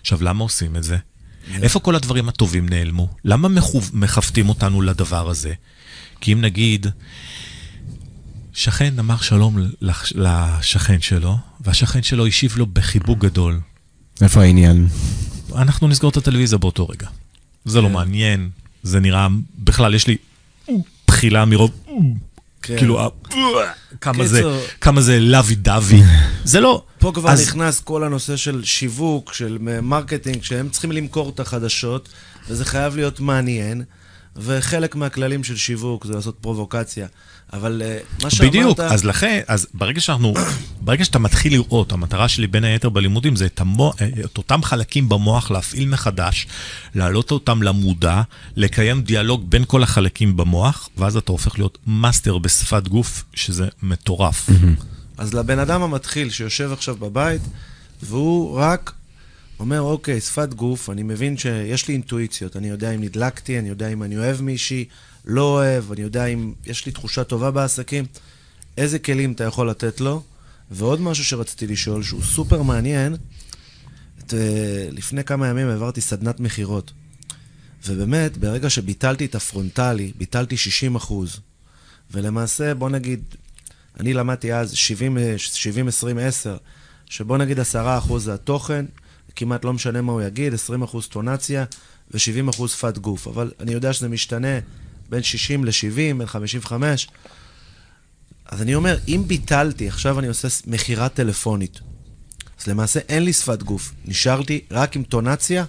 [0.00, 0.96] עכשיו, למה עושים את זה?
[1.62, 3.08] איפה כל הדברים הטובים נעלמו?
[3.24, 5.52] למה מחו- מכוותים אותנו לדבר הזה?
[6.20, 6.86] כי אם נגיד,
[8.52, 13.60] שכן אמר שלום לח- לשכן שלו, והשכן שלו השיב לו בחיבוק גדול.
[14.22, 14.88] איפה העניין?
[15.56, 17.08] אנחנו נסגור את הטלוויזיה באותו רגע.
[17.64, 17.92] זה לא כן.
[17.92, 18.50] מעניין,
[18.82, 19.26] זה נראה,
[19.58, 20.16] בכלל יש לי
[21.04, 21.70] תחילה מרוב,
[22.62, 22.78] כן.
[22.78, 23.10] כאילו,
[24.00, 24.42] כמה זה.
[24.80, 26.02] כמה זה לוי דווי.
[26.44, 26.82] זה לא...
[26.98, 27.48] פה כבר אז...
[27.48, 32.08] נכנס כל הנושא של שיווק, של marketing, שהם צריכים למכור את החדשות,
[32.48, 33.82] וזה חייב להיות מעניין,
[34.36, 37.06] וחלק מהכללים של שיווק זה לעשות פרובוקציה.
[37.52, 38.50] אבל אה, מה שאמרת...
[38.50, 40.34] בדיוק, אז לכן, אז ברגע שאנחנו,
[40.84, 43.92] ברגע שאתה מתחיל לראות, המטרה שלי בין היתר בלימודים זה את, המו,
[44.24, 46.46] את אותם חלקים במוח להפעיל מחדש,
[46.94, 48.22] להעלות אותם למודע,
[48.56, 54.50] לקיים דיאלוג בין כל החלקים במוח, ואז אתה הופך להיות מאסטר בשפת גוף, שזה מטורף.
[55.18, 57.42] אז לבן אדם המתחיל שיושב עכשיו בבית,
[58.02, 58.92] והוא רק
[59.60, 63.88] אומר, אוקיי, שפת גוף, אני מבין שיש לי אינטואיציות, אני יודע אם נדלקתי, אני יודע
[63.88, 64.84] אם אני אוהב מישהי,
[65.24, 68.04] לא אוהב, אני יודע אם יש לי תחושה טובה בעסקים,
[68.76, 70.22] איזה כלים אתה יכול לתת לו?
[70.70, 73.16] ועוד משהו שרציתי לשאול, שהוא סופר מעניין,
[74.18, 76.92] את, אה, לפני כמה ימים העברתי סדנת מכירות.
[77.86, 81.40] ובאמת, ברגע שביטלתי את הפרונטלי, ביטלתי 60 אחוז.
[82.10, 83.22] ולמעשה, בוא נגיד,
[84.00, 86.56] אני למדתי אז 70, 70, 20, 10,
[87.06, 88.84] שבוא נגיד 10 אחוז זה התוכן,
[89.36, 91.64] כמעט לא משנה מה הוא יגיד, 20 אחוז טונציה
[92.10, 93.26] ו-70 אחוז שפת גוף.
[93.26, 94.58] אבל אני יודע שזה משתנה
[95.08, 97.08] בין 60 ל-70, בין 55.
[98.46, 101.80] אז אני אומר, אם ביטלתי, עכשיו אני עושה מכירה טלפונית,
[102.60, 105.64] אז למעשה אין לי שפת גוף, נשארתי רק עם טונציה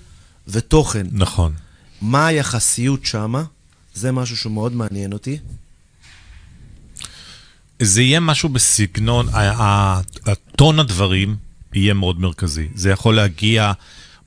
[0.47, 1.07] ותוכן.
[1.11, 1.53] נכון.
[2.01, 3.43] מה היחסיות שמה?
[3.93, 5.37] זה משהו שהוא מאוד מעניין אותי.
[7.79, 9.27] זה יהיה משהו בסגנון,
[10.25, 11.35] הטון הדברים
[11.73, 12.67] יהיה מאוד מרכזי.
[12.75, 13.71] זה יכול להגיע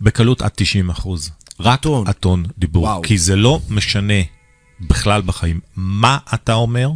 [0.01, 1.31] בקלות עד 90 אחוז.
[1.61, 2.07] רק הטון.
[2.09, 2.83] הטון דיבור.
[2.85, 3.03] וואו.
[3.03, 4.15] כי זה לא משנה
[4.81, 6.91] בכלל בחיים מה אתה אומר,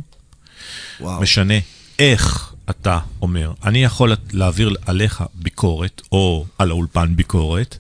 [1.00, 1.20] וואו.
[1.22, 1.54] משנה
[1.98, 3.52] איך אתה אומר.
[3.64, 7.78] אני יכול להעביר עליך ביקורת, או על האולפן ביקורת,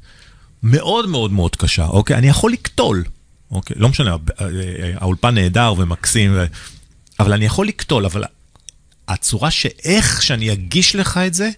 [0.62, 2.16] מאוד מאוד מאוד קשה, אוקיי?
[2.16, 3.04] אני יכול לקטול,
[3.50, 3.76] אוקיי?
[3.78, 6.46] לא משנה, הב- אה, אה, האולפן נהדר ומקסים, ו-
[7.20, 8.24] אבל אני יכול לקטול, אבל
[9.08, 11.50] הצורה שאיך שאני אגיש לך את זה,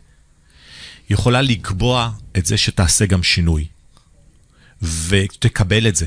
[1.10, 3.66] יכולה לקבוע את זה שתעשה גם שינוי.
[4.82, 6.06] ותקבל את זה.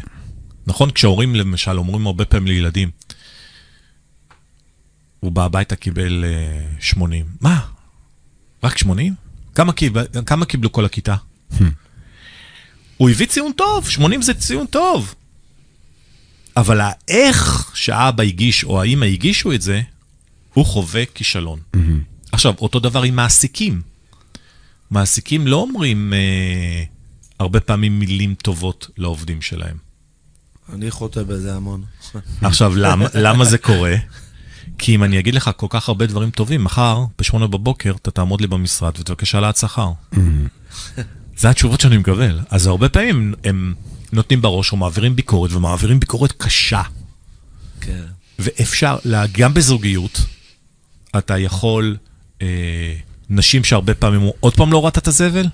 [0.67, 0.91] נכון?
[0.91, 2.91] כשהורים למשל אומרים הרבה פעמים לילדים,
[5.19, 6.25] הוא בא הביתה, קיבל
[6.79, 7.25] uh, 80.
[7.41, 7.59] מה?
[8.63, 9.13] רק 80?
[9.55, 11.15] כמה, קיבל, כמה קיבלו כל הכיתה?
[12.97, 15.15] הוא הביא ציון טוב, 80 זה ציון טוב.
[16.57, 19.81] אבל האיך שהאבא הגיש או האמא הגישו את זה,
[20.53, 21.59] הוא חווה כישלון.
[22.31, 23.81] עכשיו, אותו דבר עם מעסיקים.
[24.93, 26.83] מעסיקים לא אומרים אה,
[27.39, 29.77] הרבה פעמים מילים טובות לעובדים שלהם.
[30.73, 31.83] אני חוטא בזה המון.
[32.41, 33.95] עכשיו, למה, למה זה קורה?
[34.77, 38.41] כי אם אני אגיד לך כל כך הרבה דברים טובים, מחר, בשמונה בבוקר, אתה תעמוד
[38.41, 39.91] לי במשרד ותבקש העלאת שכר.
[41.37, 42.39] זה התשובות שאני מקבל.
[42.49, 43.73] אז הרבה פעמים הם
[44.11, 46.81] נותנים בראש או מעבירים ביקורת, ומעבירים ביקורת קשה.
[47.81, 48.03] כן.
[48.39, 48.97] ואפשר,
[49.31, 50.19] גם בזוגיות,
[51.17, 51.97] אתה יכול,
[52.41, 52.95] אה,
[53.29, 55.45] נשים שהרבה פעמים, אומרות, עוד פעם לא הורדת את הזבל?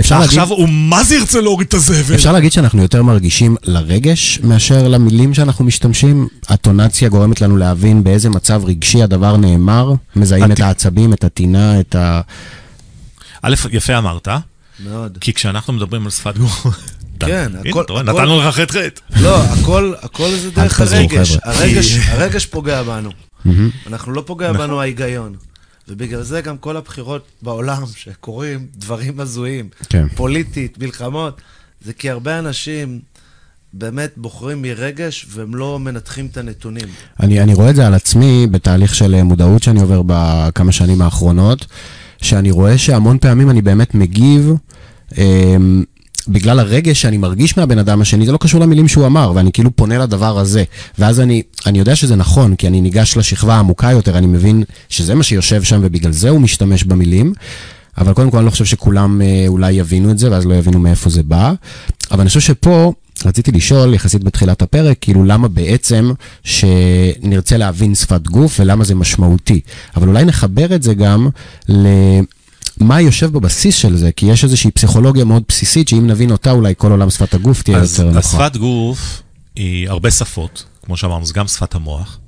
[0.00, 2.14] אפשר להגיד, עכשיו הוא מה זה ירצה להוריד את הזבל?
[2.14, 6.28] אפשר להגיד שאנחנו יותר מרגישים לרגש מאשר למילים שאנחנו משתמשים?
[6.48, 9.92] הטונציה גורמת לנו להבין באיזה מצב רגשי הדבר נאמר?
[10.16, 12.20] מזהים את הת- העצבים, את הטינה, את ה...
[13.42, 14.28] א', יפה אמרת,
[14.84, 15.18] מאוד.
[15.20, 16.66] כי כשאנחנו מדברים על שפת גוף...
[17.20, 19.20] כן, הכל- נתנו לך חטא חטא.
[19.20, 19.94] לא, הכל,
[20.36, 20.80] זה דרך.
[21.44, 23.10] הרגש, הרגש פוגע בנו.
[23.44, 23.70] מהמם.
[23.86, 24.66] אנחנו לא פוגע נכון.
[24.66, 25.36] בנו ההיגיון.
[25.88, 30.08] ובגלל זה גם כל הבחירות בעולם שקורים דברים הזויים, כן.
[30.08, 31.40] פוליטית, מלחמות,
[31.84, 33.00] זה כי הרבה אנשים
[33.72, 36.88] באמת בוחרים מרגש והם לא מנתחים את הנתונים.
[37.20, 41.02] אני, אני רואה את זה על עצמי בתהליך של אה, מודעות שאני עובר בכמה שנים
[41.02, 41.66] האחרונות,
[42.22, 44.52] שאני רואה שהמון פעמים אני באמת מגיב
[45.18, 45.56] אה,
[46.28, 49.76] בגלל הרגש שאני מרגיש מהבן אדם השני, זה לא קשור למילים שהוא אמר, ואני כאילו
[49.76, 50.64] פונה לדבר הזה.
[50.98, 55.14] ואז אני, אני יודע שזה נכון, כי אני ניגש לשכבה העמוקה יותר, אני מבין שזה
[55.14, 57.32] מה שיושב שם ובגלל זה הוא משתמש במילים.
[57.98, 60.78] אבל קודם כל אני לא חושב שכולם אה, אולי יבינו את זה, ואז לא יבינו
[60.78, 61.52] מאיפה זה בא.
[62.10, 62.92] אבל אני חושב שפה
[63.24, 66.12] רציתי לשאול, יחסית בתחילת הפרק, כאילו למה בעצם
[66.44, 69.60] שנרצה להבין שפת גוף ולמה זה משמעותי.
[69.96, 71.28] אבל אולי נחבר את זה גם
[72.82, 76.74] למה יושב בבסיס של זה, כי יש איזושהי פסיכולוגיה מאוד בסיסית, שאם נבין אותה, אולי
[76.76, 78.40] כל עולם שפת הגוף תהיה אז יותר נכון.
[78.40, 79.22] השפת גוף
[79.56, 82.18] היא הרבה שפות, כמו שאמרנו, זה גם שפת המוח,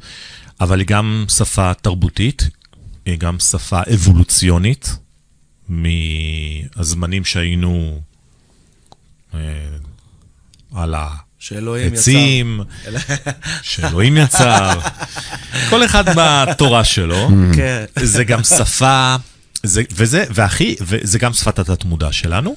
[0.60, 2.48] אבל היא גם שפה תרבותית,
[3.06, 4.96] היא גם שפה אבולוציונית,
[5.68, 8.00] מהזמנים שהיינו
[9.34, 9.40] אה,
[10.74, 10.94] על
[11.38, 11.96] שאלוהים יצר.
[11.98, 12.60] העצים,
[13.62, 14.80] שאלוהים יצר,
[15.70, 17.28] כל אחד בתורה שלו.
[17.54, 17.84] כן.
[18.02, 19.16] זה גם שפה,
[19.64, 22.56] זה, וזה, והכי, וזה גם שפת התת-מודע שלנו.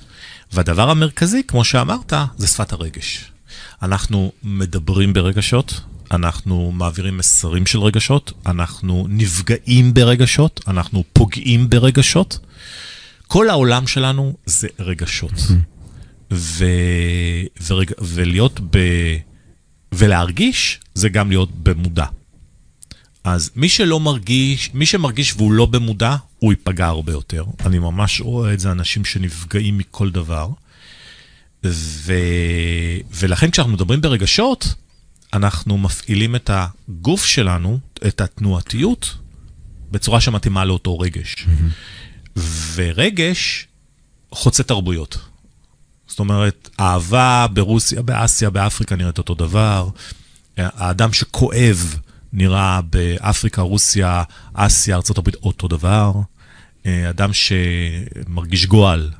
[0.51, 3.31] והדבר המרכזי, כמו שאמרת, זה שפת הרגש.
[3.81, 12.39] אנחנו מדברים ברגשות, אנחנו מעבירים מסרים של רגשות, אנחנו נפגעים ברגשות, אנחנו פוגעים ברגשות.
[13.27, 15.33] כל העולם שלנו זה רגשות.
[16.33, 16.65] ו...
[17.67, 17.91] ורג...
[17.99, 18.77] ולהיות ב...
[19.91, 22.05] ולהרגיש זה גם להיות במודע.
[23.23, 27.45] אז מי שלא מרגיש, מי שמרגיש והוא לא במודע, הוא ייפגע הרבה יותר.
[27.65, 30.49] אני ממש רואה את זה, אנשים שנפגעים מכל דבר.
[31.65, 32.13] ו...
[33.11, 34.73] ולכן כשאנחנו מדברים ברגשות,
[35.33, 39.17] אנחנו מפעילים את הגוף שלנו, את התנועתיות,
[39.91, 41.47] בצורה שמתאימה לאותו רגש.
[42.73, 43.67] ורגש
[44.31, 45.17] חוצה תרבויות.
[46.07, 49.89] זאת אומרת, אהבה ברוסיה, באסיה, באפריקה נראית אותו דבר.
[50.57, 51.95] האדם שכואב
[52.33, 56.11] נראה באפריקה, רוסיה, אסיה, ארה"ב אותו דבר.
[57.09, 59.11] אדם שמרגיש גועל,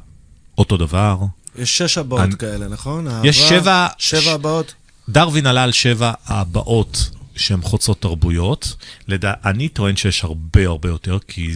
[0.58, 1.18] אותו דבר.
[1.56, 3.08] יש שש הבאות אני- כאלה, נכון?
[3.24, 4.74] יש אהבה, שבע- שבע ש- הבאות?
[5.10, 8.74] דרווין עלה על שבע הבאות שהן חוצות תרבויות.
[9.08, 9.34] לדע...
[9.46, 11.54] אני טוען שיש הרבה הרבה יותר, כי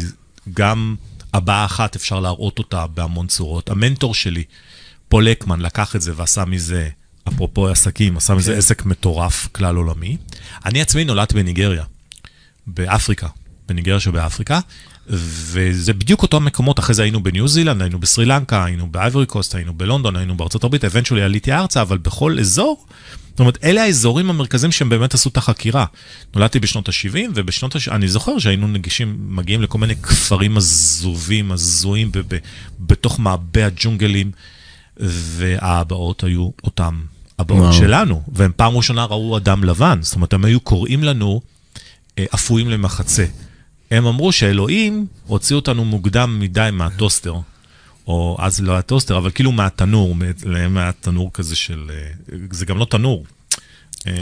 [0.53, 0.95] גם
[1.33, 3.69] הבעה אחת אפשר להראות אותה בהמון צורות.
[3.69, 4.43] המנטור שלי,
[5.09, 6.89] פול הקמן, לקח את זה ועשה מזה,
[7.27, 8.57] אפרופו עסקים, עשה מזה כן.
[8.57, 10.17] עסק מטורף, כלל עולמי.
[10.65, 11.84] אני עצמי נולדתי בניגריה,
[12.67, 13.27] באפריקה,
[13.67, 14.60] בניגריה שבאפריקה,
[15.07, 19.55] וזה בדיוק אותם מקומות, אחרי זה היינו בניו זילנד, היינו בסרי לנקה, היינו באייברי קוסט,
[19.55, 22.86] היינו בלונדון, היינו בארצות הברית, אבנטשולי עליתי ארצה, אבל בכל אזור,
[23.29, 25.86] זאת אומרת, אלה האזורים המרכזיים שהם באמת עשו את החקירה.
[26.36, 32.12] נולדתי בשנות ה-70, ובשנות ה-70, אני זוכר שהיינו נגישים, מגיעים לכל מיני כפרים עזובים, הזויים,
[32.12, 32.38] ב- ב-
[32.79, 34.31] בתוך מעבה הג'ונגלים,
[34.97, 37.01] והאבהות היו אותם
[37.41, 37.73] הבאות וואו.
[37.73, 41.41] שלנו, והם פעם ראשונה ראו אדם לבן, זאת אומרת, הם היו קוראים לנו
[42.19, 43.25] אה, אפויים למחצה.
[43.91, 47.36] הם אמרו שאלוהים הוציא אותנו מוקדם מדי מהטוסטר,
[48.08, 51.91] או אז לא היה טוסטר, אבל כאילו מהתנור, מ- להם היה תנור כזה של...
[51.93, 53.25] אה, זה גם לא תנור.
[54.08, 54.13] אה,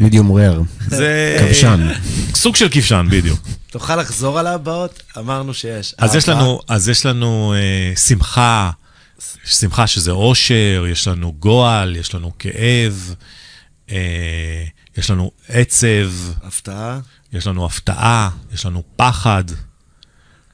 [0.00, 1.36] מידיום רר, זה...
[1.40, 1.88] כבשן.
[2.34, 3.40] סוג של כבשן, בדיוק.
[3.70, 5.02] תוכל לחזור על הבאות?
[5.18, 5.94] אמרנו שיש.
[5.98, 7.54] אז יש לנו, אז יש לנו
[7.96, 8.70] שמחה,
[9.44, 13.14] שמחה שזה אושר, יש לנו גועל, יש לנו כאב,
[13.90, 14.64] אה,
[14.96, 16.10] יש לנו עצב,
[16.42, 17.00] הפתעה.
[17.32, 19.44] יש לנו הפתעה, יש לנו פחד,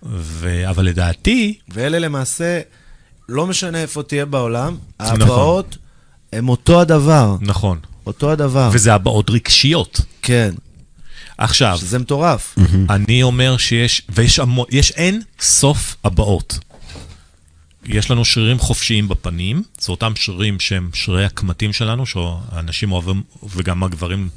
[0.02, 0.68] ו...
[0.70, 2.60] אבל לדעתי, ואלה למעשה,
[3.28, 5.20] לא משנה איפה תהיה בעולם, נכון.
[5.20, 5.76] ההבאות
[6.32, 7.36] הם אותו הדבר.
[7.40, 8.70] נכון, אותו הדבר.
[8.72, 10.00] וזה הבעות רגשיות.
[10.22, 10.54] כן,
[11.38, 12.58] עכשיו, שזה מטורף.
[12.90, 16.58] אני אומר שיש, ויש המון, יש אין סוף הבעות.
[17.94, 23.22] יש לנו שרירים חופשיים בפנים, זה אותם שרירים שהם שרירי הקמטים שלנו, שאנשים אוהבים,
[23.54, 24.28] וגם הגברים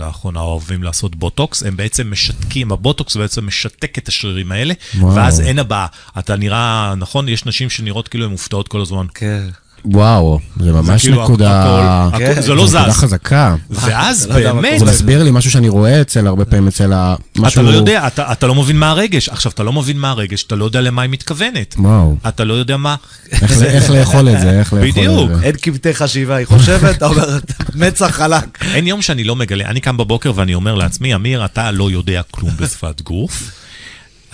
[0.00, 5.14] לאחרונה אוהבים לעשות בוטוקס, הם בעצם משתקים, הבוטוקס בעצם משתק את השרירים האלה, וואו.
[5.14, 5.86] ואז אין הבעה.
[6.18, 9.06] אתה נראה, נכון, יש נשים שנראות כאילו הן מופתעות כל הזמן.
[9.14, 9.48] כן.
[9.84, 11.62] וואו, זה ממש כאילו נקודה...
[12.08, 12.96] הכל- הכל- כן, זה לא נקודה זז.
[12.96, 13.54] חזקה.
[13.70, 17.14] ואז לא באמת, זה מסביר לי משהו שאני רואה אצל, הרבה פעמים אצל ה...
[17.48, 17.62] אתה.
[17.62, 19.28] לא יודע, אתה אתה לא מבין מה הרגש.
[19.28, 21.74] עכשיו, אתה לא מבין מה הרגש, אתה לא יודע למה היא מתכוונת.
[21.78, 22.94] וואו, אתה לא יודע מה...
[23.32, 25.30] איך, איך לאכול את זה, איך לאכול בדיוק.
[25.30, 25.42] את זה.
[25.46, 27.38] אין קמטי חשיבה, היא חושבת, אתה אומר,
[27.74, 28.64] מצח חלק.
[28.74, 32.20] אין יום שאני לא מגלה, אני קם בבוקר ואני אומר לעצמי, אמיר, אתה לא יודע
[32.30, 33.50] כלום בשפת גוף,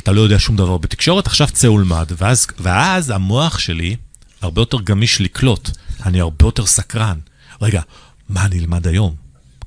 [0.03, 2.07] אתה לא יודע שום דבר בתקשורת, עכשיו צא ולמד.
[2.19, 3.97] ואז, ואז המוח שלי
[4.43, 5.71] הרבה יותר גמיש לקלוט,
[6.07, 7.19] אני הרבה יותר סקרן.
[7.63, 7.83] רגע,
[8.29, 9.15] מה אני אלמד היום?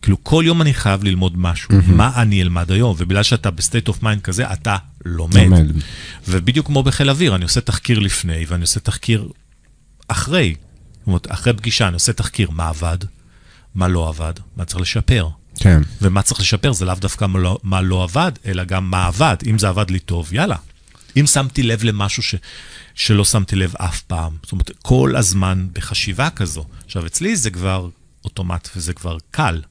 [0.01, 2.95] כאילו, כל יום אני חייב ללמוד משהו, מה אני אלמד היום?
[2.97, 5.35] ובגלל שאתה ב state of mind כזה, אתה לומד.
[5.35, 5.71] לומד.
[6.27, 9.29] ובדיוק כמו בחיל אוויר, אני עושה תחקיר לפני ואני עושה תחקיר
[10.07, 10.55] אחרי.
[10.99, 12.97] זאת אומרת, אחרי פגישה אני עושה תחקיר מה עבד,
[13.75, 15.27] מה לא עבד, מה צריך לשפר.
[15.55, 15.81] כן.
[16.01, 19.35] ומה צריך לשפר זה לאו דווקא מה לא, מה לא עבד, אלא גם מה עבד.
[19.47, 20.55] אם זה עבד לי טוב, יאללה.
[21.19, 22.35] אם שמתי לב למשהו ש,
[22.95, 26.65] שלא שמתי לב אף פעם, זאת אומרת, כל הזמן בחשיבה כזו.
[26.85, 27.89] עכשיו, אצלי זה כבר
[28.25, 29.61] אוטומט וזה כבר קל,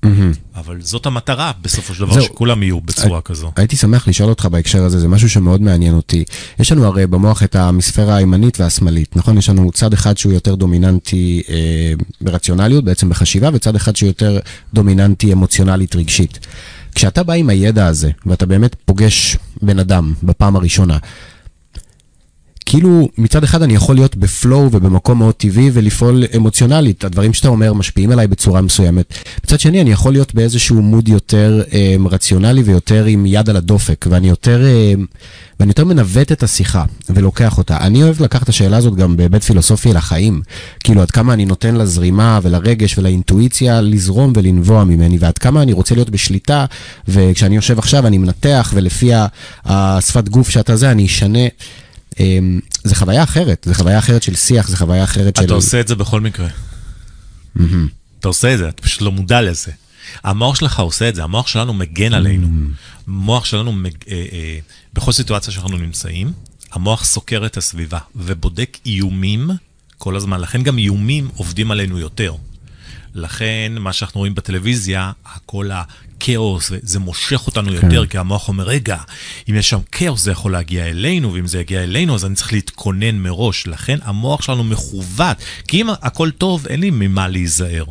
[0.54, 2.22] אבל זאת המטרה בסופו של דבר, זהו.
[2.22, 3.52] שכולם יהיו בצורה כזו.
[3.56, 6.24] הייתי שמח לשאול אותך בהקשר הזה, זה משהו שמאוד מעניין אותי.
[6.58, 9.38] יש לנו הרי במוח את המספירה הימנית והשמאלית, נכון?
[9.38, 14.38] יש לנו צד אחד שהוא יותר דומיננטי אה, ברציונליות, בעצם בחשיבה, וצד אחד שהוא יותר
[14.74, 16.46] דומיננטי אמוציונלית רגשית.
[16.94, 20.98] כשאתה בא עם הידע הזה, ואתה באמת פוגש בן אדם בפעם הראשונה,
[22.70, 27.72] כאילו מצד אחד אני יכול להיות בפלואו ובמקום מאוד טבעי ולפעול אמוציונלית, הדברים שאתה אומר
[27.72, 29.14] משפיעים עליי בצורה מסוימת.
[29.44, 34.06] מצד שני אני יכול להיות באיזשהו מוד יותר אה, רציונלי ויותר עם יד על הדופק,
[34.10, 34.94] ואני יותר, אה,
[35.60, 37.76] ואני יותר מנווט את השיחה ולוקח אותה.
[37.76, 40.42] אני אוהב לקחת את השאלה הזאת גם בהיבט פילוסופי לחיים,
[40.84, 45.94] כאילו עד כמה אני נותן לזרימה ולרגש ולאינטואיציה לזרום ולנבוע ממני, ועד כמה אני רוצה
[45.94, 46.64] להיות בשליטה,
[47.08, 49.10] וכשאני יושב עכשיו אני מנתח, ולפי
[49.64, 51.48] השפת גוף שאתה זה, אני אשנה.
[52.20, 55.44] אמ, זה חוויה אחרת, זה חוויה אחרת של שיח, זה חוויה אחרת של...
[55.44, 56.48] אתה עושה את זה בכל מקרה.
[58.20, 59.72] אתה עושה את זה, אתה פשוט לא מודע לזה.
[60.24, 62.48] המוח שלך עושה את זה, המוח שלנו מגן עלינו.
[63.08, 64.58] המוח שלנו, מג- אה, אה,
[64.94, 66.32] בכל סיטואציה שאנחנו נמצאים,
[66.72, 69.50] המוח סוקר את הסביבה ובודק איומים
[69.98, 70.40] כל הזמן.
[70.40, 72.34] לכן גם איומים עובדים עלינו יותר.
[73.14, 75.12] לכן, מה שאנחנו רואים בטלוויזיה,
[75.46, 75.70] כל
[76.20, 78.96] הכאוס, זה מושך אותנו יותר, כי המוח אומר, רגע,
[79.50, 82.52] אם יש שם כאוס זה יכול להגיע אלינו, ואם זה יגיע אלינו, אז אני צריך
[82.52, 83.66] להתכונן מראש.
[83.66, 85.36] לכן המוח שלנו מכוות,
[85.68, 87.84] כי אם הכל טוב, אין לי ממה להיזהר.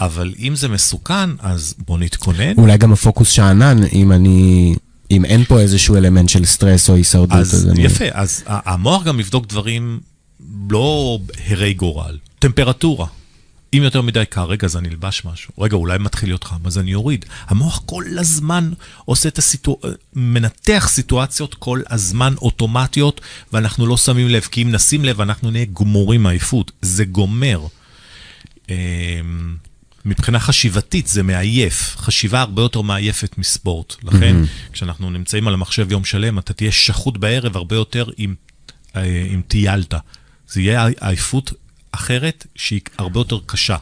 [0.00, 2.52] אבל אם זה מסוכן, אז בוא נתכונן.
[2.56, 4.74] אולי גם הפוקוס שאנן, אם אני...
[5.10, 7.82] אם אין פה איזשהו אלמנט של סטרס או הישרדות, אז אני...
[7.82, 10.00] יפה, אז המוח גם יבדוק דברים
[10.70, 13.06] לא הרי גורל, טמפרטורה.
[13.76, 15.52] אם יותר מדי קר, רגע, אז אני אלבש משהו.
[15.58, 17.24] רגע, אולי מתחיל להיות חם, אז אני אוריד.
[17.46, 18.70] המוח כל הזמן
[19.04, 23.20] עושה את הסיטואציות, מנתח סיטואציות כל הזמן אוטומטיות,
[23.52, 26.72] ואנחנו לא שמים לב, כי אם נשים לב, אנחנו נהיה גמורים מעייפות.
[26.82, 27.66] זה גומר.
[28.68, 28.74] אמ,
[30.04, 33.94] מבחינה חשיבתית זה מעייף, חשיבה הרבה יותר מעייפת מספורט.
[34.02, 34.36] לכן,
[34.72, 38.34] כשאנחנו נמצאים על המחשב יום שלם, אתה תהיה שחוט בערב הרבה יותר אם,
[38.96, 39.94] אה, אם טיילת.
[40.48, 41.52] זה יהיה עייפות
[41.92, 43.76] אחרת שהיא הרבה יותר קשה.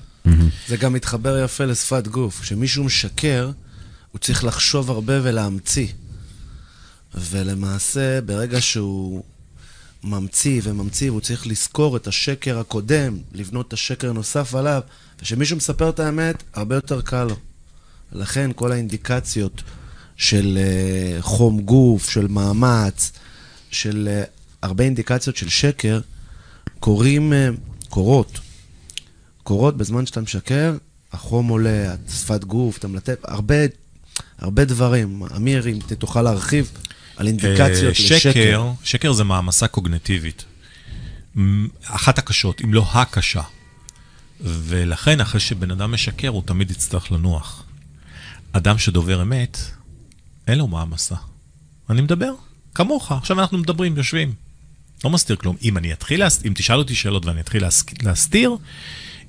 [0.68, 2.40] זה גם מתחבר יפה לשפת גוף.
[2.40, 3.51] כשמישהו משקר,
[4.12, 5.87] הוא צריך לחשוב הרבה ולהמציא.
[7.14, 9.23] ולמעשה, ברגע שהוא
[10.05, 14.83] ממציא וממציא, הוא צריך לזכור את השקר הקודם, לבנות את השקר נוסף עליו,
[15.21, 17.37] וכשמישהו מספר את האמת, הרבה יותר קל לו.
[18.12, 19.62] לכן כל האינדיקציות
[20.16, 23.12] של uh, חום גוף, של מאמץ,
[23.71, 24.29] של uh,
[24.62, 26.01] הרבה אינדיקציות של שקר,
[26.81, 28.40] קורים, uh, קורות.
[29.42, 30.77] קורות בזמן שאתה משקר,
[31.12, 33.55] החום עולה, שפת גוף, אתה מלטף, הרבה,
[34.38, 35.22] הרבה דברים.
[35.37, 36.70] אמיר, אם תוכל להרחיב
[37.16, 38.18] על אינדיקציות אה, לשקר.
[38.18, 40.44] שקר, שקר זה מעמסה קוגנטיבית.
[41.85, 43.42] אחת הקשות, אם לא הקשה.
[44.40, 47.64] ולכן, אחרי שבן אדם משקר, הוא תמיד יצטרך לנוח.
[48.53, 49.59] אדם שדובר אמת,
[50.46, 51.14] אין לו מעמסה.
[51.90, 52.33] אני מדבר,
[52.74, 53.12] כמוך.
[53.12, 54.47] עכשיו אנחנו מדברים, יושבים.
[55.04, 55.56] לא מסתיר כלום.
[55.62, 56.42] אם אני אתחיל, להס...
[56.46, 57.84] אם תשאל אותי שאלות ואני אתחיל להס...
[58.02, 58.56] להסתיר,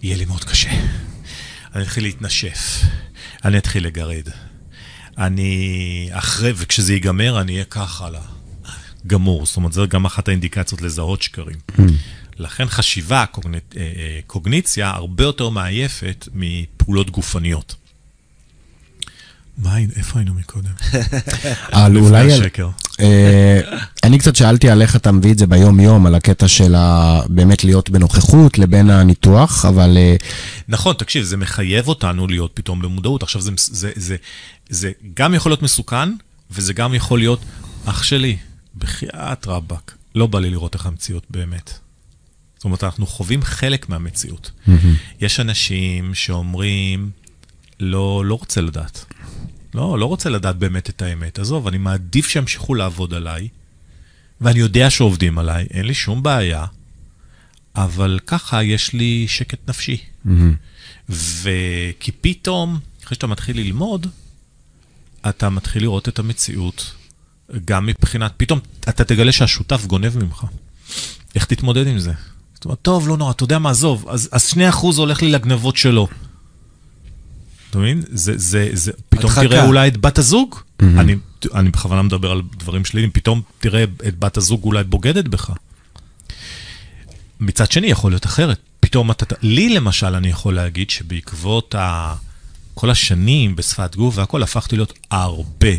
[0.01, 0.69] יהיה לי מאוד קשה.
[1.75, 2.81] אני אתחיל להתנשף,
[3.45, 4.27] אני אתחיל לגרד.
[5.17, 8.15] אני אחרי, וכשזה ייגמר, אני אהיה ככה על
[9.05, 9.45] הגמור.
[9.45, 11.57] זאת אומרת, זו גם אחת האינדיקציות לזהות שקרים.
[12.37, 17.75] לכן חשיבה, קוגנ- אה, אה, קוגניציה, הרבה יותר מעייפת מפעולות גופניות.
[19.57, 20.71] מה, איפה היינו מקודם?
[21.73, 22.31] אבל לפני אולי...
[22.31, 22.37] אה,
[24.03, 26.75] אני קצת שאלתי על איך אתה מביא את זה ביום-יום, על הקטע של
[27.27, 30.15] באמת להיות בנוכחות לבין הניתוח, אבל אה,
[30.67, 33.23] נכון, תקשיב, זה מחייב אותנו להיות פתאום במודעות.
[33.23, 34.15] עכשיו, זה, זה, זה,
[34.69, 36.09] זה גם יכול להיות מסוכן,
[36.51, 37.39] וזה גם יכול להיות,
[37.85, 38.37] אח שלי,
[38.77, 41.73] בחייאת רבאק, לא בא לי לראות איך המציאות באמת.
[42.55, 44.51] זאת אומרת, אנחנו חווים חלק מהמציאות.
[45.21, 47.09] יש אנשים שאומרים,
[47.79, 49.05] לא, לא רוצה לדעת.
[49.73, 51.39] לא, לא רוצה לדעת באמת את האמת.
[51.39, 53.47] עזוב, אני מעדיף שימשיכו לעבוד עליי,
[54.41, 56.65] ואני יודע שעובדים עליי, אין לי שום בעיה,
[57.75, 59.97] אבל ככה יש לי שקט נפשי.
[61.09, 64.07] וכי פתאום, אחרי שאתה מתחיל ללמוד,
[65.29, 66.93] אתה מתחיל לראות את המציאות,
[67.65, 70.45] גם מבחינת, פתאום אתה תגלה שהשותף גונב ממך.
[71.35, 72.13] איך תתמודד עם זה?
[72.53, 74.57] זאת אומרת, טוב, לא נורא, אתה יודע מה, עזוב, אז, אז 2%
[74.97, 76.07] הולך לי לגנבות שלו.
[77.69, 78.03] אתה מבין?
[78.07, 79.47] זה, זה, זה, פתאום הדחקה.
[79.47, 81.15] תראה אולי את בת הזוג, אני,
[81.53, 85.51] אני בכוונה מדבר על דברים שליליים, פתאום תראה את בת הזוג אולי בוגדת בך.
[87.39, 88.59] מצד שני, יכול להיות אחרת.
[88.79, 92.15] פתאום אתה, לי למשל, אני יכול להגיד שבעקבות ה,
[92.73, 95.71] כל השנים בשפת גוף והכל, הפכתי להיות הרבה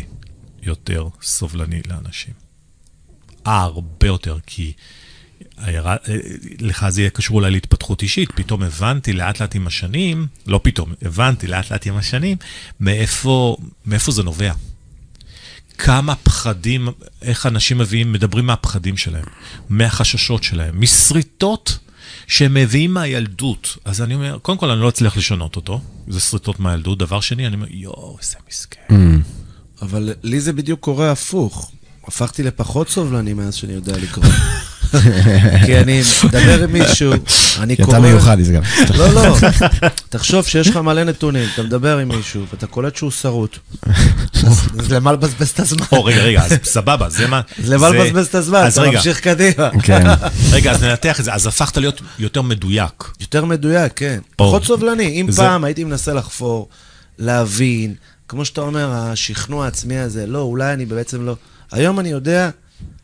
[0.63, 2.33] יותר סובלני לאנשים.
[3.45, 4.73] הרבה יותר, כי
[5.57, 5.95] הירה-
[6.59, 8.31] לך זה יהיה קשור אולי להתפתחות אישית.
[8.31, 12.37] פתאום הבנתי לאט לאט עם השנים, לא פתאום, הבנתי לאט לאט עם השנים,
[12.79, 14.53] מאיפה, מאיפה זה נובע.
[15.77, 16.87] כמה פחדים,
[17.21, 19.25] איך אנשים מביאים, מדברים מהפחדים שלהם,
[19.69, 21.77] מהחששות שלהם, משריטות
[22.27, 23.77] שהם מביאים מהילדות.
[23.85, 26.97] אז אני אומר, קודם כל אני לא אצליח לשנות אותו, זה שריטות מהילדות.
[26.97, 28.95] דבר שני, אני אומר, יואו, איזה מסכן.
[29.81, 31.71] אבל לי זה בדיוק קורה הפוך.
[32.07, 34.25] הפכתי לפחות סובלני מאז שאני יודע לקרוא.
[35.65, 37.13] כי אני מדבר עם מישהו,
[37.59, 37.97] אני כי קורא...
[37.97, 38.59] אתה מיוחד, יסגר.
[38.97, 39.37] לא, לא.
[40.09, 43.57] תחשוב שיש לך מלא נתונים, אתה מדבר עם מישהו, ואתה קולט שהוא שרוט.
[44.79, 45.85] אז למה לבזבז את הזמן?
[45.91, 47.41] או, רגע, רגע, אז סבבה, זה מה...
[47.63, 48.59] אז למה זה- לבזבז את הזמן?
[48.59, 49.69] אז אתה ממשיך קדימה.
[49.83, 50.03] כן.
[50.51, 51.33] רגע, אז ננתח את זה.
[51.33, 53.11] אז הפכת להיות יותר מדויק.
[53.19, 54.19] יותר מדויק, כן.
[54.35, 55.07] פחות סובלני.
[55.21, 56.69] אם פעם הייתי מנסה לחפור,
[57.19, 57.93] להבין,
[58.27, 61.35] כמו שאתה אומר, השכנוע העצמי הזה, לא, אולי אני בעצם לא.
[61.71, 62.49] היום אני יודע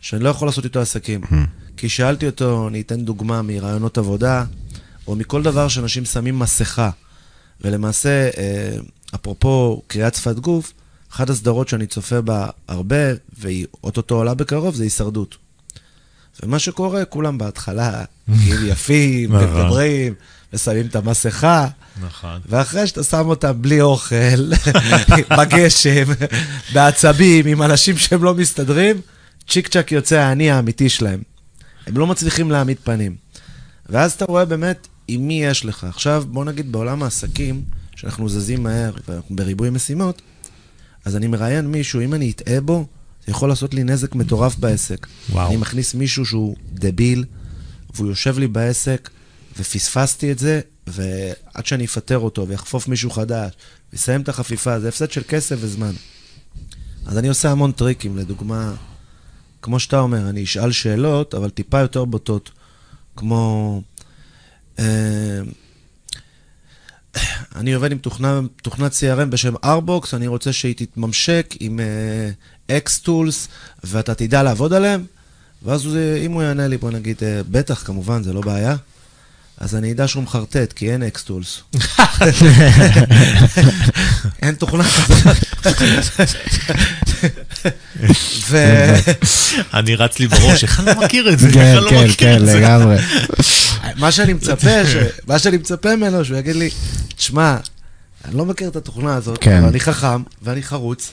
[0.01, 1.21] שאני לא יכול לעשות איתו עסקים.
[1.77, 4.43] כי שאלתי אותו, אני אתן דוגמה מרעיונות עבודה,
[5.07, 6.89] או מכל דבר שאנשים שמים מסכה.
[7.61, 8.77] ולמעשה, אה,
[9.15, 10.73] אפרופו קריאת שפת גוף,
[11.11, 12.95] אחת הסדרות שאני צופה בה הרבה,
[13.39, 15.37] והיא אוטוטו עולה בקרוב, זה הישרדות.
[16.43, 18.03] ומה שקורה, כולם בהתחלה,
[18.43, 19.47] כאילו יפים, נכון.
[19.47, 20.13] ומדברים,
[20.53, 21.67] ושמים את המסכה,
[22.01, 22.39] נכון.
[22.49, 24.51] ואחרי שאתה שם אותם בלי אוכל,
[25.37, 26.05] בגשם,
[26.73, 29.01] בעצבים, עם אנשים שהם לא מסתדרים,
[29.49, 31.21] צ'יק צ'אק יוצא האני האמיתי שלהם.
[31.87, 33.15] הם לא מצליחים להעמיד פנים.
[33.89, 35.83] ואז אתה רואה באמת עם מי יש לך.
[35.83, 37.63] עכשיו, בוא נגיד בעולם העסקים,
[37.95, 40.21] שאנחנו זזים מהר ואנחנו בריבוי משימות,
[41.05, 42.85] אז אני מראיין מישהו, אם אני אטעה בו,
[43.25, 45.07] זה יכול לעשות לי נזק מטורף בעסק.
[45.29, 45.47] וואו.
[45.47, 47.25] אני מכניס מישהו שהוא דביל,
[47.95, 49.09] והוא יושב לי בעסק,
[49.59, 53.53] ופספסתי את זה, ועד שאני אפטר אותו ויחפוף מישהו חדש,
[53.93, 55.93] ויסיים את החפיפה, זה הפסד של כסף וזמן.
[57.05, 58.73] אז אני עושה המון טריקים, לדוגמה,
[59.67, 62.51] כמו שאתה אומר, אני אשאל שאלות, אבל טיפה יותר בוטות,
[63.15, 63.81] כמו...
[64.79, 64.85] אה,
[67.55, 71.79] אני עובד עם תוכנה, תוכנת CRM בשם Arbox, אני רוצה שהיא תתממשק עם
[72.69, 73.47] uh, X-Tools,
[73.83, 75.05] ואתה תדע לעבוד עליהם,
[75.63, 78.75] ואז הוא, אם הוא יענה לי, בוא נגיד, uh, בטח, כמובן, זה לא בעיה,
[79.57, 81.77] אז אני אדע שהוא מחרטט, כי אין X-Tools.
[84.43, 85.37] אין תוכנה כזאת.
[88.49, 88.57] ו...
[89.73, 91.47] אני רץ לי בראש, איך אני לא מכיר את זה?
[91.53, 92.41] כן, לא כן, כן?
[92.41, 92.95] לגמרי.
[94.01, 94.69] מה שאני מצפה.
[95.27, 96.69] מה שאני מצפה ממנו, שהוא יגיד לי,
[97.15, 97.57] תשמע,
[98.25, 99.57] אני לא מכיר את התוכנה הזאת, כן.
[99.57, 101.11] אבל אני חכם, ואני חרוץ,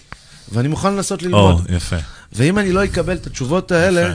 [0.53, 1.67] ואני מוכן לנסות או, ללמוד.
[1.69, 1.97] יפה.
[2.33, 4.15] ואם אני לא אקבל את התשובות האלה, יפה.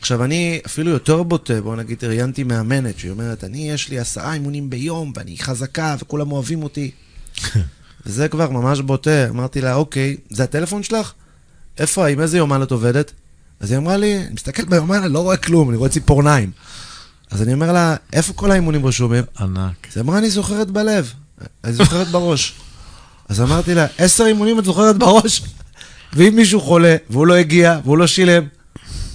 [0.00, 4.34] עכשיו אני אפילו יותר בוטה, בוא נגיד, ראיינתי מאמנת, שהיא אומרת, אני, יש לי עשרה
[4.34, 6.90] אימונים ביום, ואני חזקה, וכולם אוהבים אותי.
[8.06, 9.28] וזה כבר ממש בוטה.
[9.28, 11.12] אמרתי לה, אוקיי, זה הטלפון שלך?
[11.78, 13.12] איפה, עם איזה יומן את עובדת?
[13.60, 16.50] אז היא אמרה לי, אני מסתכל ביומן, אני לא רואה כלום, אני רואה ציפורניים.
[17.30, 19.24] אז אני אומר לה, איפה כל האימונים רשומים?
[19.40, 19.86] ענק.
[19.90, 21.12] אז היא אמרה, אני זוכרת בלב,
[21.64, 22.54] אני זוכרת בראש.
[23.28, 25.42] אז אמרתי לה, עשר אימונים את זוכרת בראש?
[26.12, 28.44] ואם מישהו חולה, והוא לא הגיע, והוא לא שילם,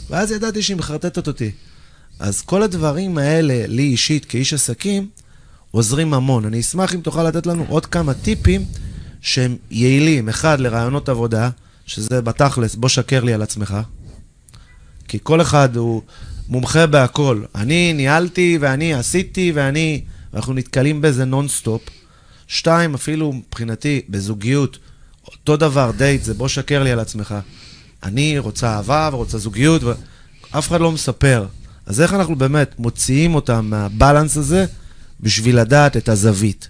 [0.10, 1.52] ואז ידעתי שהיא מחרטטת אותי.
[2.20, 5.08] אז כל הדברים האלה, לי אישית, כאיש עסקים,
[5.72, 6.46] עוזרים המון.
[6.46, 8.66] אני אשמח אם תוכל לתת לנו עוד כמה טיפים
[9.22, 10.30] שהם יעילים.
[10.30, 11.50] אחד, לראיונות עבודה,
[11.90, 13.78] שזה בתכלס, בוא שקר לי על עצמך.
[15.08, 16.02] כי כל אחד הוא
[16.50, 17.44] מומחה בהכל.
[17.56, 20.02] אני ניהלתי ואני עשיתי ואני...
[20.34, 21.82] ואנחנו נתקלים בזה נונסטופ.
[22.48, 24.78] שתיים, אפילו מבחינתי, בזוגיות,
[25.28, 27.36] אותו דבר, דייט, זה בוא שקר לי על עצמך.
[28.04, 31.46] אני רוצה אהבה ורוצה זוגיות, ואף אחד לא מספר.
[31.86, 34.66] אז איך אנחנו באמת מוציאים אותם מה balance הזה
[35.20, 36.70] בשביל לדעת את הזווית?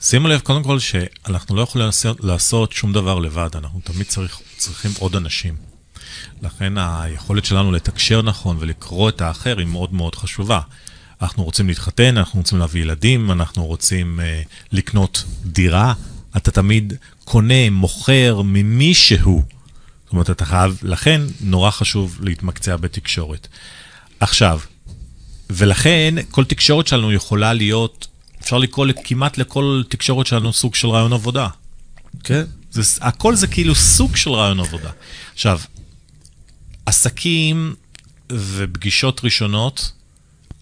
[0.00, 4.40] שימו לב, קודם כל, שאנחנו לא יכולים לעשות, לעשות שום דבר לבד, אנחנו תמיד צריך,
[4.56, 5.54] צריכים עוד אנשים.
[6.42, 10.60] לכן היכולת שלנו לתקשר נכון ולקרוא את האחר היא מאוד מאוד חשובה.
[11.22, 14.42] אנחנו רוצים להתחתן, אנחנו רוצים להביא ילדים, אנחנו רוצים אה,
[14.72, 15.94] לקנות דירה.
[16.36, 16.92] אתה תמיד
[17.24, 19.42] קונה, מוכר ממישהו.
[20.04, 23.48] זאת אומרת, אתה חייב, לכן נורא חשוב להתמקצע בתקשורת.
[24.20, 24.60] עכשיו,
[25.50, 28.08] ולכן כל תקשורת שלנו יכולה להיות,
[28.40, 31.48] אפשר לקרוא כמעט לכל תקשורת שלנו סוג של רעיון עבודה.
[32.24, 32.44] כן.
[32.70, 34.90] זה, הכל זה כאילו סוג של רעיון עבודה.
[35.34, 35.60] עכשיו,
[36.86, 37.74] עסקים
[38.32, 39.92] ופגישות ראשונות,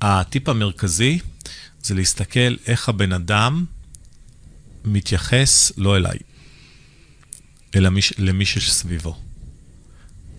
[0.01, 1.19] הטיפ המרכזי
[1.83, 3.65] זה להסתכל איך הבן אדם
[4.85, 6.19] מתייחס לא אליי,
[7.77, 9.17] אלא מי, למי שסביבו.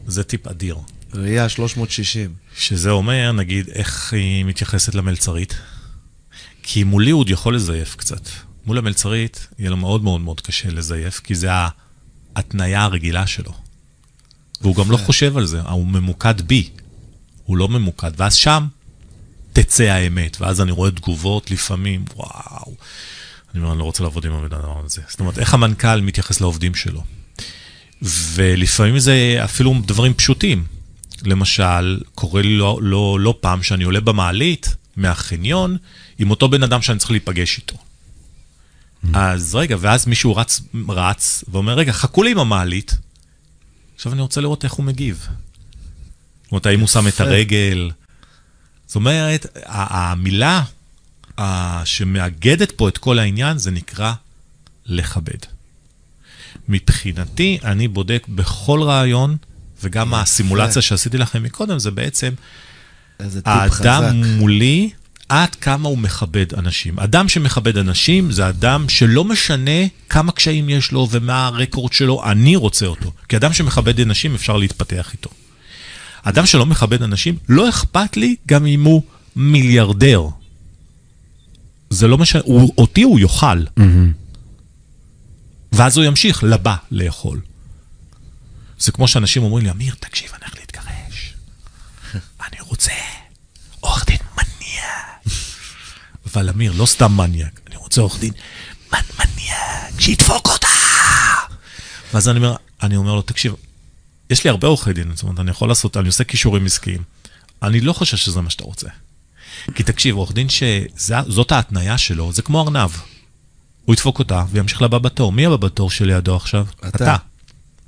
[0.07, 0.77] זה טיפ אדיר.
[1.13, 2.33] ראייה 360.
[2.59, 5.55] שזה אומר, נגיד, איך היא מתייחסת למלצרית.
[6.63, 8.29] כי מולי הוא עוד יכול לזייף קצת.
[8.65, 11.49] מול המלצרית יהיה לו מאוד מאוד מאוד קשה לזייף, כי זה
[12.35, 13.53] ההתניה הרגילה שלו.
[14.61, 16.69] והוא גם לא חושב על זה, הוא ממוקד בי.
[17.45, 18.11] הוא לא ממוקד.
[18.17, 18.67] ואז שם
[19.53, 22.75] תצא האמת, ואז אני רואה תגובות לפעמים, וואו.
[23.53, 25.01] אני אומר, אני לא רוצה לעבוד עם הבן אדם הזה.
[25.09, 27.03] זאת אומרת, איך המנכ"ל מתייחס לעובדים שלו.
[28.01, 30.78] ולפעמים זה אפילו דברים פשוטים.
[31.23, 35.77] למשל, קורה לי לא, לא, לא פעם שאני עולה במעלית מהחניון
[36.19, 37.75] עם אותו בן אדם שאני צריך להיפגש איתו.
[39.13, 42.97] אז רגע, ואז מישהו רץ, רץ ואומר, רגע, חכו לי עם המעלית.
[43.95, 45.27] עכשיו אני רוצה לראות איך הוא מגיב.
[46.43, 47.91] זאת אומרת, האם הוא שם את הרגל.
[48.87, 50.63] זאת אומרת, המילה
[51.85, 54.13] שמאגדת פה את כל העניין, זה נקרא
[54.85, 55.39] לכבד.
[56.69, 59.37] מבחינתי, אני בודק בכל רעיון,
[59.83, 62.33] וגם הסימולציה שעשיתי לכם מקודם, זה בעצם,
[63.45, 64.89] האדם מולי,
[65.29, 66.99] עד כמה הוא מכבד אנשים.
[66.99, 72.55] אדם שמכבד אנשים זה אדם שלא משנה כמה קשיים יש לו ומה הרקורד שלו, אני
[72.55, 73.11] רוצה אותו.
[73.29, 75.29] כי אדם שמכבד אנשים אפשר להתפתח איתו.
[76.23, 79.01] אדם שלא מכבד אנשים, לא אכפת לי גם אם הוא
[79.35, 80.23] מיליארדר.
[81.89, 83.63] זה לא משנה, הוא, אותי הוא יאכל.
[83.63, 83.81] Mm-hmm.
[85.71, 87.39] ואז הוא ימשיך לבא לאכול.
[88.79, 91.33] זה כמו שאנשים אומרים לי, אמיר, תקשיב, אני הולך להתגרש.
[92.47, 92.91] אני רוצה
[93.79, 95.35] עורך דין מניאק.
[96.25, 98.33] אבל אמיר, לא סתם מניאק, אני רוצה עורך דין
[98.91, 100.67] מניאק, שידפוק אותה!
[102.13, 103.55] ואז אני אומר, אני אומר לו, תקשיב,
[104.29, 107.03] יש לי הרבה עורכי דין, זאת אומרת, אני יכול לעשות, אני עושה כישורים עסקיים.
[107.63, 108.87] אני לא חושב שזה מה שאתה רוצה.
[109.75, 112.89] כי תקשיב, עורך דין שזאת ההתניה שלו, זה כמו ארנב.
[113.85, 115.31] הוא ידפוק אותה וימשיך לבא בתור.
[115.31, 116.65] מי הבא בתור שלידו עכשיו?
[116.79, 116.87] אתה.
[116.87, 117.15] אתה.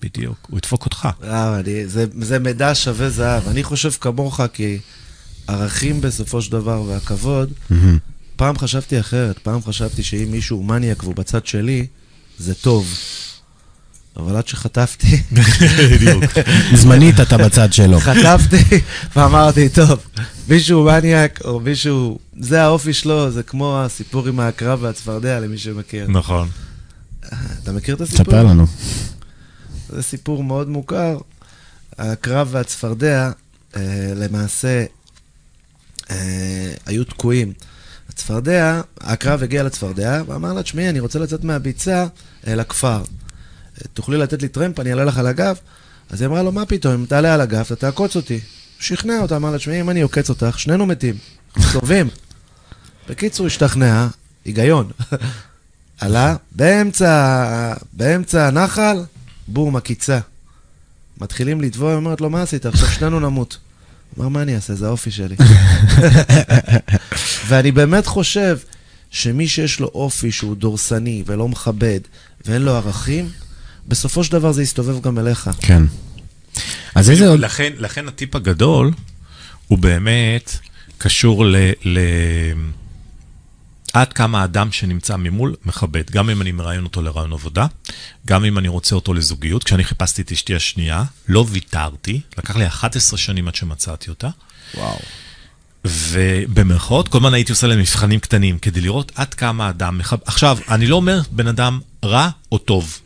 [0.02, 1.08] בדיוק, הוא ידפוק אותך.
[1.24, 3.48] אה, אני, זה, זה מידע שווה זהב.
[3.48, 4.80] אני חושב כמוך, כי
[5.48, 7.52] ערכים בסופו של דבר והכבוד,
[8.36, 9.40] פעם חשבתי אחרת.
[9.40, 11.86] פעם חשבתי שאם מישהו הוא מניאק והוא בצד שלי,
[12.40, 12.94] זה טוב.
[14.18, 15.22] אבל עד שחטפתי...
[15.78, 16.24] בדיוק.
[16.82, 18.00] זמנית אתה בצד שלו.
[18.00, 18.80] חטפתי
[19.16, 20.00] ואמרתי, טוב,
[20.48, 22.20] מישהו מניאק או מישהו...
[22.40, 26.08] זה האופי שלו, זה כמו הסיפור עם העקרב והצפרדע, למי שמכיר.
[26.08, 26.50] נכון.
[27.64, 28.26] אתה מכיר את הסיפור?
[28.26, 28.66] ספר לנו.
[29.92, 31.18] זה סיפור מאוד מוכר.
[31.98, 33.32] העקרב והצפרדע,
[33.76, 34.86] אה, למעשה,
[36.12, 37.54] אה, היו תקועים.
[38.10, 42.06] הצפרדע, העקרב הגיע לצפרדע ואמר לה, תשמעי, אני רוצה לצאת מהביצה
[42.48, 43.04] אל הכפר.
[43.94, 45.56] תוכלי לתת לי טרמפ, אני אעלה לך על הגב?
[46.10, 48.40] אז היא אמרה לו, מה פתאום, אם תעלה על הגב, אתה תעקוץ אותי.
[48.80, 51.16] שכנע אותה, אמר לה, תשמעי, אם אני עוקץ אותך, שנינו מתים.
[51.74, 52.10] טובים.
[53.10, 54.08] בקיצור, השתכנע,
[54.46, 54.92] היגיון.
[56.02, 59.04] עלה, באמצע, באמצע הנחל,
[59.48, 60.20] בום, עקיצה.
[61.22, 62.66] מתחילים לטבוע, היא אומרת לו, מה עשית?
[62.66, 63.58] עכשיו שנינו נמות.
[64.20, 64.76] אמר, מה אני אעשה?
[64.76, 65.36] זה האופי שלי.
[67.48, 68.58] ואני באמת חושב
[69.12, 72.00] שמי שיש לו אופי שהוא דורסני ולא מכבד
[72.46, 73.30] ואין לו ערכים,
[73.88, 75.50] בסופו של דבר זה יסתובב גם אליך.
[75.62, 75.84] כן.
[76.96, 77.40] אז איזה עוד...
[77.40, 78.92] לכן, לכן הטיפ הגדול
[79.68, 80.58] הוא באמת
[80.98, 81.56] קשור ל...
[81.84, 82.00] ל...
[83.94, 87.66] עד כמה האדם שנמצא ממול מכבד, גם אם אני מראיין אותו לרעיון עבודה,
[88.26, 89.64] גם אם אני רוצה אותו לזוגיות.
[89.64, 94.30] כשאני חיפשתי את אשתי השנייה, לא ויתרתי, לקח לי 11 שנים עד שמצאתי אותה.
[94.76, 95.00] וואו.
[95.86, 100.22] ובמרכאות, כל הזמן הייתי עושה להם מבחנים קטנים, כדי לראות עד כמה האדם מכבד.
[100.26, 103.00] עכשיו, אני לא אומר בן אדם רע או טוב.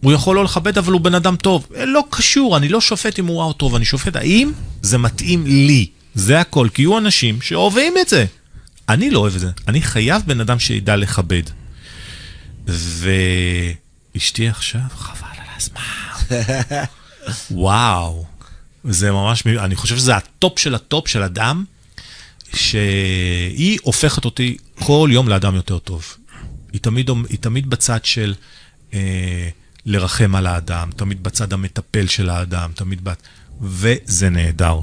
[0.00, 1.66] הוא יכול לא לכבד, אבל הוא בן אדם טוב.
[1.84, 4.52] לא קשור, אני לא שופט אם הוא רע או טוב, אני שופט האם
[4.82, 5.86] זה מתאים לי.
[6.14, 8.24] זה הכל, כי יהיו אנשים שאוהבים את זה.
[8.88, 9.50] אני לא אוהב את זה.
[9.68, 11.42] אני חייב בן אדם שידע לכבד.
[12.66, 16.84] ואשתי עכשיו, חבל על הזמן.
[17.50, 18.26] וואו.
[18.84, 21.64] זה ממש, אני חושב שזה ה top של ה top של אדם,
[22.54, 26.16] שהיא הופכת אותי כל יום לאדם יותר טוב.
[26.72, 28.34] היא תמיד, היא תמיד בצד של
[28.94, 29.48] אה,
[29.86, 33.22] לרחם על האדם, תמיד בצד המטפל של האדם, תמיד בצד...
[33.62, 34.78] וזה נהדר.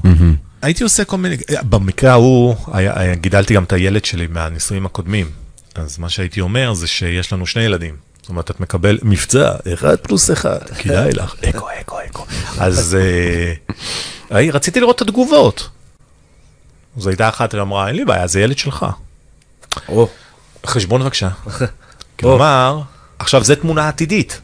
[0.62, 1.36] הייתי עושה כל מיני,
[1.68, 5.30] במקרה ההוא, היה- גידלתי גם את הילד שלי מהנישואים הקודמים.
[5.74, 7.96] אז מה שהייתי אומר זה שיש לנו שני ילדים.
[8.22, 12.26] זאת אומרת, את מקבל מבצע, אחד פלוס אחד, כדאי לך, אקו, אקו, אקו.
[12.58, 12.96] אז
[14.30, 15.68] אה, רציתי לראות את התגובות.
[16.96, 18.86] אז הייתה אחת שאמרה, אין לי בעיה, זה ילד שלך.
[19.88, 20.08] או,
[20.66, 21.28] חשבון בבקשה.
[22.20, 22.80] כלומר,
[23.18, 24.40] עכשיו זו תמונה עתידית.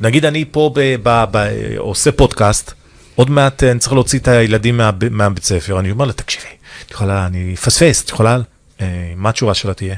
[0.00, 1.48] נגיד אני פה ב, ב, ב,
[1.78, 2.72] עושה פודקאסט,
[3.18, 6.46] עוד מעט אה, אני צריך להוציא את הילדים מה, מהבית ספר, אני אומר לה, תקשיבי,
[6.86, 8.38] את יכולה, אני אפספס, את יכולה,
[8.80, 9.96] אה, מה התשובה שלה תהיה?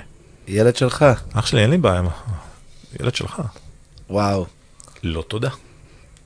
[0.49, 1.05] ילד שלך.
[1.33, 2.03] אח שלי, אין לי בעיה,
[3.01, 3.43] ילד שלך.
[4.11, 4.47] וואו,
[5.03, 5.49] לא תודה.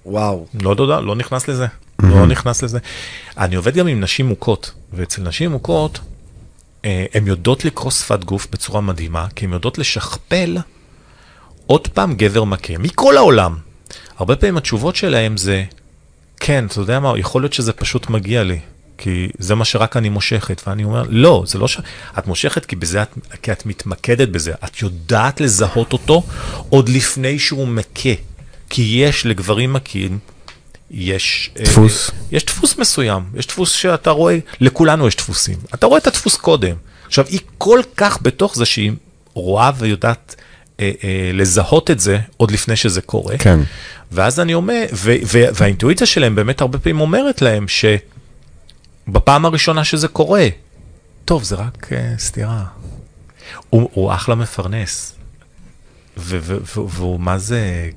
[0.07, 0.47] וואו.
[0.63, 1.67] לא תודה, לא נכנס לזה.
[2.03, 2.79] לא נכנס לזה.
[3.39, 6.01] אני עובד גם עם נשים מוכות, ואצל נשים מוכות,
[6.85, 10.57] אה, הן יודעות לקרוא שפת גוף בצורה מדהימה, כי הן יודעות לשכפל
[11.67, 13.57] עוד פעם גבר מכה, מכל העולם.
[14.19, 15.65] הרבה פעמים התשובות שלהם זה,
[16.41, 18.59] כן, אתה יודע מה, יכול להיות שזה פשוט מגיע לי,
[18.99, 21.79] כי זה מה שרק אני מושכת, ואני אומר, לא, זה לא ש...
[22.19, 23.09] את מושכת כי בזה את,
[23.43, 26.23] כי את מתמקדת בזה, את יודעת לזהות אותו
[26.69, 28.15] עוד לפני שהוא מכה,
[28.71, 30.19] כי יש לגברים מכים,
[30.91, 31.51] יש...
[31.59, 32.11] אה, דפוס.
[32.33, 35.59] יש דפוס מסוים, יש דפוס שאתה רואה, לכולנו יש דפוסים.
[35.75, 36.77] אתה רואה את הדפוס קודם.
[37.07, 38.93] עכשיו, היא כל כך בתוך זה שהיא
[39.35, 40.37] רואה ויודעת
[40.81, 43.39] אה, אה, לזהות את זה עוד לפני שזה קורה.
[43.39, 43.61] כן.
[44.13, 47.67] ואז אני אומר, ו- ו- והאינטואיציה שלהם באמת הרבה פעמים אומרת להם
[49.09, 50.49] שבפעם הראשונה שזה קורה,
[51.25, 52.65] טוב, זה רק uh, סתירה.
[53.71, 55.15] הוא, הוא אחלה מפרנס.
[56.17, 57.91] והוא מה זה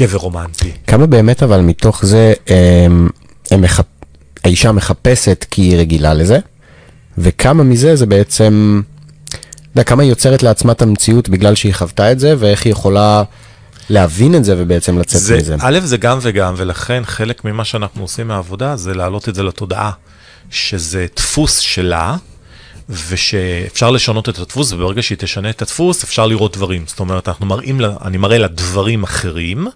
[0.00, 0.72] גבר רומנטי.
[0.86, 3.08] כמה באמת אבל מתוך זה הם,
[3.50, 3.84] הם מחפ...
[4.44, 6.38] האישה מחפשת כי היא רגילה לזה,
[7.18, 8.82] וכמה מזה זה בעצם,
[9.74, 13.22] יודע, כמה היא יוצרת לעצמה את המציאות בגלל שהיא חוותה את זה, ואיך היא יכולה
[13.90, 15.56] להבין את זה ובעצם לצאת זה, מזה.
[15.60, 19.90] א', זה גם וגם, ולכן חלק ממה שאנחנו עושים מהעבודה זה להעלות את זה לתודעה,
[20.50, 22.16] שזה דפוס שלה,
[23.08, 26.84] ושאפשר לשנות את הדפוס, וברגע שהיא תשנה את הדפוס, אפשר לראות דברים.
[26.86, 29.66] זאת אומרת, אנחנו מראים לה, אני מראה לה דברים אחרים,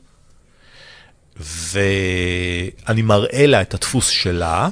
[1.73, 4.69] ואני מראה לה את הדפוס שלה,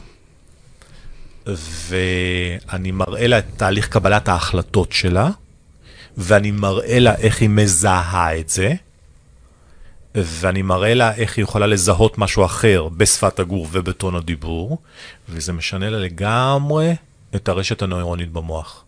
[1.47, 5.31] ואני מראה לה את תהליך קבלת ההחלטות שלה,
[6.17, 8.75] ואני מראה לה איך היא מזהה את זה.
[10.15, 14.79] ואני מראה לה איך היא יכולה לזהות משהו אחר בשפת הגוף ובטון הדיבור,
[15.29, 16.95] וזה משנה לה לגמרי
[17.35, 18.85] את הרשת הנוירונית במוח.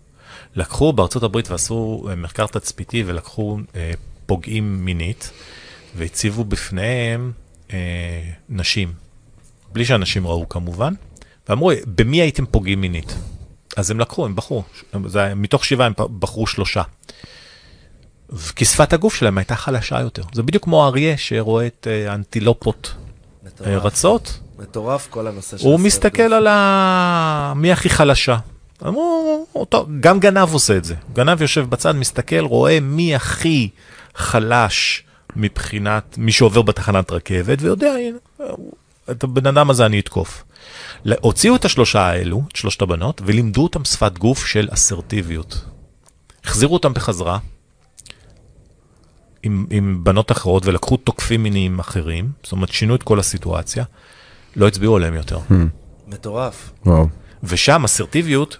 [0.56, 3.92] לקחו בארצות הברית ועשו אה, מחקר תצפיתי ולקחו אה,
[4.26, 5.30] פוגעים מינית,
[5.96, 7.32] והציבו בפניהם
[7.72, 8.92] אה, נשים,
[9.72, 10.94] בלי שאנשים ראו כמובן,
[11.48, 13.14] ואמרו, במי הייתם פוגעים מינית?
[13.76, 14.62] אז הם לקחו, הם בחרו,
[15.06, 16.82] זה, מתוך שבעה הם בחרו שלושה.
[18.56, 20.22] כי שפת הגוף שלהם הייתה חלשה יותר.
[20.32, 23.84] זה בדיוק כמו אריה שרואה את אה, האנטילופות אה, מטורף.
[23.84, 26.32] רצות, מטורף כל הנושא של הוא מסתכל גוף.
[26.32, 27.52] על ה...
[27.56, 28.36] מי הכי חלשה.
[28.86, 30.94] אמרו, אותו, גם גנב עושה את זה.
[31.12, 33.68] גנב יושב בצד, מסתכל, רואה מי הכי
[34.14, 35.04] חלש
[35.36, 38.18] מבחינת מי שעובר בתחנת רכבת, ויודע, הנה,
[39.10, 40.44] את הבן אדם הזה אני אתקוף.
[41.20, 45.64] הוציאו את השלושה האלו, את שלושת הבנות, ולימדו אותם שפת גוף של אסרטיביות.
[46.44, 47.38] החזירו אותם בחזרה
[49.42, 53.84] עם, עם בנות אחרות ולקחו תוקפים מיניים אחרים, זאת אומרת שינו את כל הסיטואציה,
[54.56, 55.38] לא הצביעו עליהם יותר.
[56.06, 56.72] מטורף.
[56.86, 57.08] וואו.
[57.42, 58.56] ושם אסרטיביות,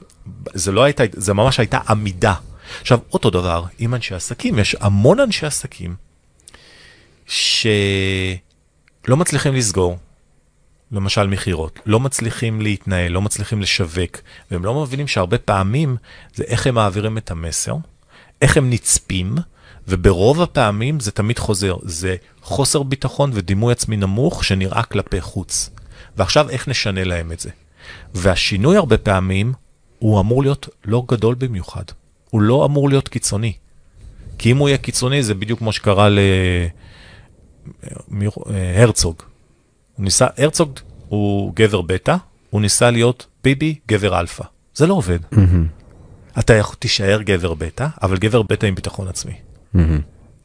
[0.54, 2.34] זה לא הייתה, זה ממש הייתה עמידה.
[2.80, 5.94] עכשיו, אותו דבר עם אנשי עסקים, יש המון אנשי עסקים
[7.26, 9.98] שלא מצליחים לסגור,
[10.94, 14.18] למשל מכירות, לא מצליחים להתנהל, לא מצליחים לשווק,
[14.50, 15.96] והם לא מבינים שהרבה פעמים
[16.34, 17.76] זה איך הם מעבירים את המסר,
[18.42, 19.34] איך הם נצפים,
[19.88, 25.70] וברוב הפעמים זה תמיד חוזר, זה חוסר ביטחון ודימוי עצמי נמוך שנראה כלפי חוץ.
[26.16, 27.50] ועכשיו איך נשנה להם את זה?
[28.14, 29.52] והשינוי הרבה פעמים
[29.98, 31.84] הוא אמור להיות לא גדול במיוחד,
[32.30, 33.52] הוא לא אמור להיות קיצוני.
[34.38, 36.08] כי אם הוא יהיה קיצוני זה בדיוק כמו שקרה
[38.10, 39.22] להרצוג.
[39.96, 40.78] הוא ניסה, הרצוג
[41.08, 42.16] הוא גבר בטא,
[42.50, 44.44] הוא ניסה להיות ביבי גבר אלפא.
[44.74, 45.18] זה לא עובד.
[46.38, 49.32] אתה יכול- תישאר גבר בטא, אבל גבר בטא עם ביטחון עצמי.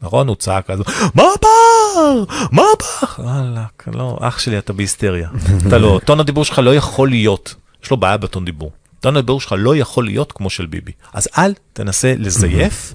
[0.02, 0.28] נכון?
[0.28, 0.80] הוא צעק אז,
[1.16, 2.24] מה הפער?
[2.52, 3.26] מה הפער?
[3.26, 5.30] וואלכ, לא, אח שלי, אתה בהיסטריה.
[5.68, 8.72] אתה לא, טון הדיבור שלך לא יכול להיות, יש לו בעיה בטון דיבור.
[9.00, 10.92] טון הדיבור שלך לא יכול להיות כמו של ביבי.
[11.14, 12.94] אז אל תנסה לזייף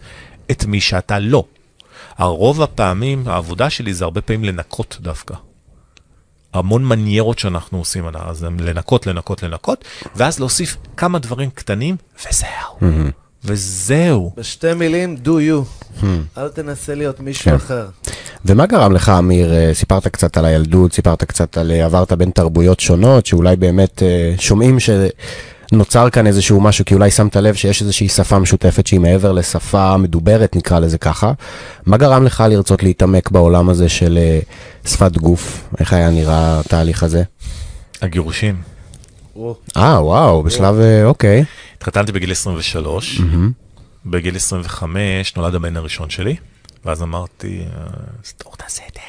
[0.51, 1.45] את מי שאתה לא.
[2.19, 5.35] הרוב הפעמים, העבודה שלי זה הרבה פעמים לנקות דווקא.
[6.55, 9.85] המון מניירות שאנחנו עושים, אז הם לנקות, לנקות, לנקות,
[10.17, 12.93] ואז להוסיף כמה דברים קטנים, וזהו.
[13.45, 14.33] וזהו.
[14.37, 16.05] בשתי מילים, do you.
[16.39, 17.55] אל תנסה להיות מישהו כן.
[17.55, 17.87] אחר.
[18.45, 19.55] ומה גרם לך, אמיר?
[19.55, 24.03] אה, סיפרת קצת על הילדות, סיפרת קצת על אה, עברת בין תרבויות שונות, שאולי באמת
[24.03, 24.81] אה, שומעים
[25.71, 29.97] שנוצר כאן איזשהו משהו, כי אולי שמת לב שיש איזושהי שפה משותפת שהיא מעבר לשפה
[29.97, 31.33] מדוברת, נקרא לזה ככה.
[31.87, 34.41] מה גרם לך לרצות להתעמק בעולם הזה של אה,
[34.87, 35.69] שפת גוף?
[35.81, 37.23] איך היה נראה התהליך הזה?
[38.03, 38.63] הגירושים.
[39.77, 41.45] אה, וואו, בשלב, אה, אוקיי.
[41.79, 43.21] התחתנתי בגיל 23,
[44.07, 46.37] בגיל 25 נולד הבן הראשון שלי,
[46.85, 47.81] ואז אמרתי, "אה,
[48.23, 49.01] איזה טעות עשיתי.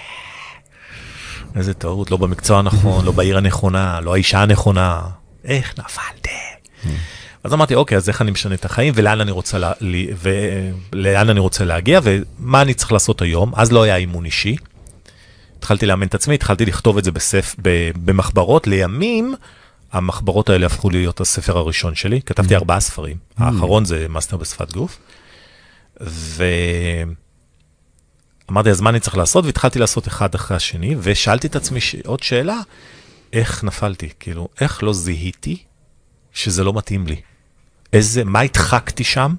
[1.56, 5.01] איזה טעות, לא במקצוע הנכון, לא בעיר הנכונה, לא האישה הנכונה,
[5.46, 6.30] איך נפלתי?
[7.43, 9.72] אז אמרתי, אוקיי, אז איך אני משנה את החיים, ולאן אני רוצה, לה,
[10.91, 13.52] ולאן אני רוצה להגיע, ומה אני צריך לעשות היום?
[13.56, 14.56] אז לא היה אימון אישי.
[15.58, 17.56] התחלתי לאמן את עצמי, התחלתי לכתוב את זה בספ...
[17.62, 17.91] ב...
[18.06, 18.68] במחברות.
[18.68, 19.36] לימים,
[19.91, 22.22] המחברות האלה הפכו להיות הספר הראשון שלי.
[22.22, 23.18] כתבתי ארבעה ספרים.
[23.38, 25.00] האחרון זה מאסטר בשפת גוף.
[28.50, 29.46] ואמרתי, אז מה אני צריך לעשות?
[29.46, 31.96] והתחלתי לעשות אחד אחרי השני, ושאלתי את עצמי ש...
[32.06, 32.60] עוד שאלה,
[33.34, 34.09] איך נפלתי?
[34.19, 35.57] כאילו, איך לא זיהיתי
[36.34, 37.15] שזה לא מתאים לי?
[37.93, 39.36] איזה, מה הדחקתי שם?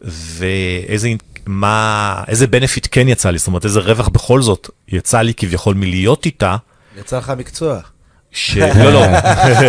[0.00, 1.08] ואיזה
[1.46, 5.74] מה, איזה benefit כן יצא לי, זאת אומרת, איזה רווח בכל זאת יצא לי כביכול
[5.74, 6.56] מלהיות איתה,
[6.98, 7.80] יצא לך מקצוע.
[8.30, 8.56] ש...
[8.56, 9.04] לא, לא.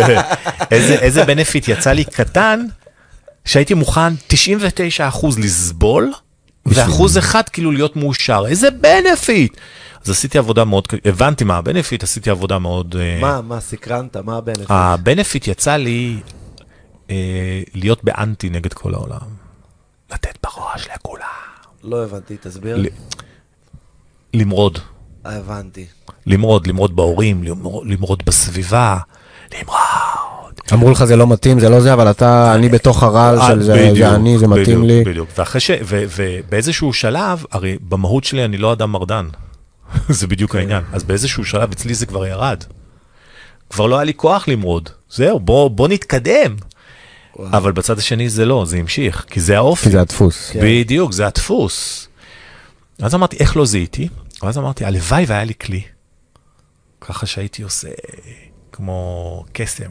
[0.70, 2.66] איזה, איזה benefit יצא לי קטן,
[3.44, 6.12] שהייתי מוכן 99% לסבול,
[6.66, 8.44] ואחוז אחד כאילו להיות מאושר.
[8.48, 9.56] איזה benefit!
[10.08, 12.96] אז עשיתי עבודה מאוד, הבנתי מה ה benefit, עשיתי עבודה מאוד...
[12.98, 14.16] אה, מה, מה, סקרנת?
[14.16, 14.66] מה ה benefit?
[14.68, 16.20] ה benefit יצא לי
[17.10, 19.18] אה, להיות באנטי נגד כל העולם.
[20.12, 21.24] לתת בראש לכולם.
[21.84, 22.76] לא הבנתי, תסביר.
[22.76, 22.86] ל-
[24.34, 24.78] למרוד.
[25.26, 25.86] אה, הבנתי.
[26.26, 28.98] למרוד, למרוד בהורים, למרוד, למרוד בסביבה,
[29.54, 30.54] למרוד.
[30.72, 33.72] אמרו לך זה לא מתאים, זה לא זה, אבל אתה, אני בתוך הרעל של זה,
[33.74, 35.04] בדיוק, זה אני, זה מתאים בדיוק, לי.
[35.04, 35.70] בדיוק, ואחרי ש...
[35.84, 39.28] ו- ובאיזשהו שלב, הרי במהות שלי אני לא אדם מרדן.
[40.08, 40.58] זה בדיוק כן.
[40.58, 40.82] העניין.
[40.92, 42.64] אז באיזשהו שלב אצלי זה כבר ירד.
[43.70, 44.90] כבר לא היה לי כוח למרוד.
[45.10, 46.56] זהו, בוא, בוא נתקדם.
[47.36, 47.56] וואו.
[47.56, 49.84] אבל בצד השני זה לא, זה המשיך, כי זה האופי.
[49.84, 50.50] כי זה הדפוס.
[50.50, 50.60] כן.
[50.62, 52.08] בדיוק, זה הדפוס.
[53.02, 54.08] אז אמרתי, איך לא זיהיתי?
[54.42, 55.82] ואז אמרתי, הלוואי והיה לי כלי.
[57.00, 57.88] ככה שהייתי עושה
[58.72, 59.90] כמו קסם,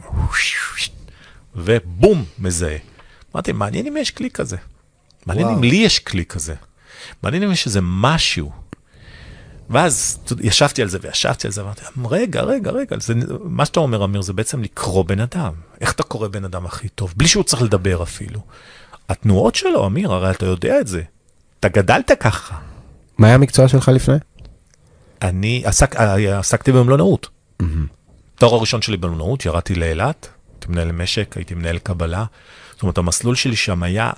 [1.56, 2.76] ובום, מזהה.
[3.34, 4.56] אמרתי, מעניין אם יש כלי כזה.
[5.26, 5.58] מעניין וואו.
[5.58, 6.54] אם לי יש כלי כזה.
[7.22, 8.52] מעניין אם יש איזה משהו.
[9.70, 14.04] ואז ישבתי על זה וישבתי על זה, ואמרתי, רגע, רגע, רגע, זה, מה שאתה אומר,
[14.04, 15.52] אמיר, זה בעצם לקרוא בן אדם.
[15.80, 17.14] איך אתה קורא בן אדם הכי טוב?
[17.16, 18.40] בלי שהוא צריך לדבר אפילו.
[19.08, 21.02] התנועות שלו, אמיר, הרי אתה יודע את זה.
[21.60, 22.56] אתה גדלת ככה.
[23.18, 24.16] מה היה המקצוע שלך לפני?
[25.22, 27.28] אני עסק, עסקתי במלונאות.
[28.34, 32.24] התואר הראשון שלי במלונאות, ירדתי לאילת, הייתי מנהל משק, הייתי מנהל קבלה.
[32.72, 34.10] זאת אומרת, המסלול שלי שם היה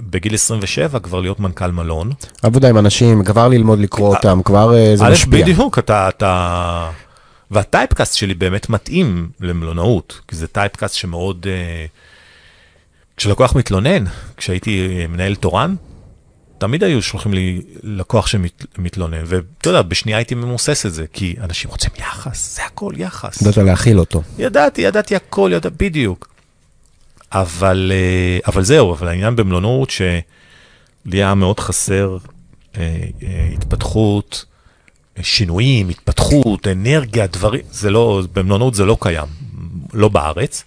[0.00, 2.12] בגיל 27 כבר להיות מנכ"ל מלון.
[2.42, 5.42] עבודה עם אנשים, כבר ללמוד לקרוא אותם, כבר אה, זה משפיע.
[5.42, 6.90] בדיוק, אתה, אתה...
[7.50, 11.46] והטייפקאסט שלי באמת מתאים למלונאות, כי זה טייפקאסט שמאוד...
[11.48, 11.86] אה,
[13.16, 14.04] כשלקוח מתלונן,
[14.36, 15.74] כשהייתי אה, מנהל תורן,
[16.58, 21.70] תמיד היו שולחים לי לקוח שמתלונן, ואתה יודע, בשנייה הייתי ממוסס את זה, כי אנשים
[21.70, 23.42] רוצים יחס, זה הכל יחס.
[23.42, 24.22] ידעת להכיל אותו.
[24.38, 26.33] ידעתי, ידעתי הכל, ידע, בדיוק.
[27.34, 30.20] אבל, אה, אבל זהו, אבל העניין במלונאות שלי
[31.12, 32.16] היה מאוד חסר
[32.76, 34.44] אה, אה, התפתחות,
[35.22, 39.28] שינויים, התפתחות, אנרגיה, דברים, זה לא, במלונאות זה לא קיים,
[39.92, 40.64] לא בארץ.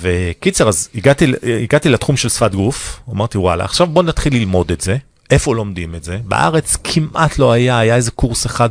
[0.00, 1.32] וקיצר, אז הגעתי,
[1.62, 4.96] הגעתי לתחום של שפת גוף, אמרתי וואלה, עכשיו בוא נתחיל ללמוד את זה.
[5.30, 6.18] איפה לומדים את זה?
[6.24, 8.70] בארץ כמעט לא היה, היה איזה קורס אחד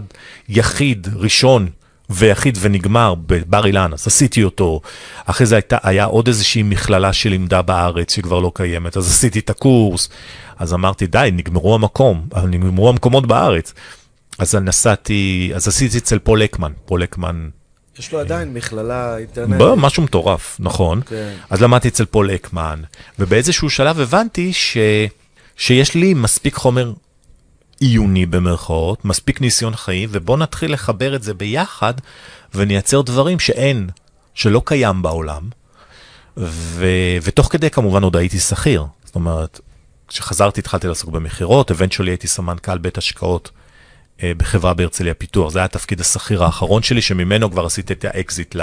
[0.50, 1.70] יחיד, ראשון
[2.10, 4.82] ויחיד ונגמר בבר אילן, אז עשיתי אותו.
[5.26, 9.50] אחרי זה הייתה, היה עוד איזושהי מכללה שלימדה בארץ שכבר לא קיימת, אז עשיתי את
[9.50, 10.10] הקורס.
[10.58, 13.74] אז אמרתי, די, נגמרו המקום, נגמרו המקומות בארץ.
[14.40, 17.50] אז נסעתי, אז עשיתי אצל פול אקמן, פול אקמן
[18.00, 19.58] יש לו עדיין מכללה אינטרנטית.
[19.58, 21.02] בוא, משהו מטורף, נכון.
[21.06, 21.34] כן.
[21.50, 22.82] אז למדתי אצל פול אקמן,
[23.20, 24.78] ובאיזשהו שלב הבנתי ש...
[25.58, 26.94] שיש לי מספיק חומר
[27.80, 31.94] עיוני במרכאות, מספיק ניסיון חיים, ובוא נתחיל לחבר את זה ביחד
[32.54, 33.90] ונייצר דברים שאין,
[34.34, 35.50] שלא קיים בעולם.
[36.38, 36.86] ו...
[37.22, 38.86] ותוך כדי כמובן עוד הייתי שכיר.
[39.06, 39.60] זאת אומרת,
[40.08, 43.52] כשחזרתי התחלתי לעסוק במכירות, eventually הייתי סמנכ"ל בית השקעות
[44.24, 45.52] אה, בחברה בהרצליה פיתוח.
[45.52, 48.62] זה היה התפקיד השכיר האחרון שלי, שממנו כבר עשיתי את האקזיט ל...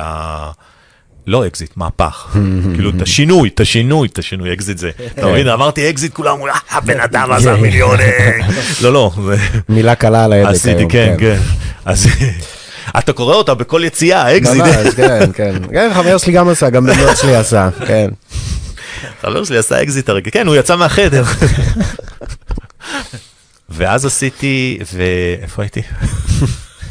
[1.27, 2.37] לא אקזיט, מהפך.
[2.75, 4.91] כאילו, את השינוי, את השינוי, את השינוי, אקזיט זה.
[5.19, 8.07] אתה מבין, אמרתי אקזיט, כולם אמרו, "אה, הבן אדם עשה מיליונים.
[8.83, 9.37] לא, לא, זה-
[9.69, 10.91] מילה קלה על ההדק עשיתי, היום.
[10.91, 11.39] כן, כן.
[11.85, 12.07] אז
[12.99, 14.63] אתה קורא אותה בכל יציאה, אקזיט.
[14.63, 15.55] ממש, כן, כן.
[15.73, 18.09] כן, חבר שלי גם עשה, גם דוד שלי עשה, כן.
[19.23, 21.25] חבר שלי עשה אקזיט הרגע, כן, הוא יצא מהחדר.
[23.71, 25.83] ואז עשיתי, ואיפה הייתי?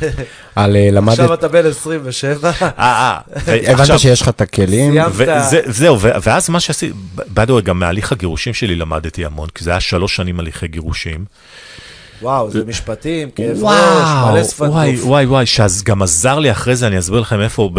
[0.56, 3.20] על אה, למדת, עכשיו אתה בן 27, אה, אה,
[3.72, 4.94] הבנת שיש לך את הכלים?
[5.18, 5.64] סיימת.
[5.66, 10.16] זהו, ואז מה שעשיתי, by גם מהליך הגירושים שלי למדתי המון, כי זה היה שלוש
[10.16, 11.26] שנים הליכי גירושים.
[12.22, 15.06] וואו, זה משפטים, כאב ראש, מלא שפת וואי, גוף.
[15.06, 17.70] וואי, וואי, שגם עזר לי אחרי זה, אני אסביר לכם איפה,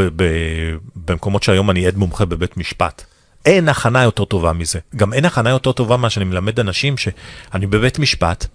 [0.97, 3.03] במקומות שהיום אני עד מומחה בבית משפט.
[3.47, 4.79] אין הכנה יותר טובה מזה.
[4.97, 8.47] גם אין הכנה יותר טובה מה שאני מלמד אנשים שאני בבית משפט,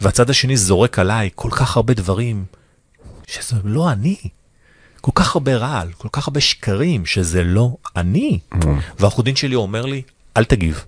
[0.00, 2.44] והצד השני זורק עליי כל כך הרבה דברים,
[3.30, 4.16] שזה לא אני.
[5.00, 8.38] כל כך הרבה רעל, כל כך הרבה שקרים, שזה לא אני.
[8.98, 10.02] והעורך דין שלי אומר לי,
[10.36, 10.84] אל תגיב.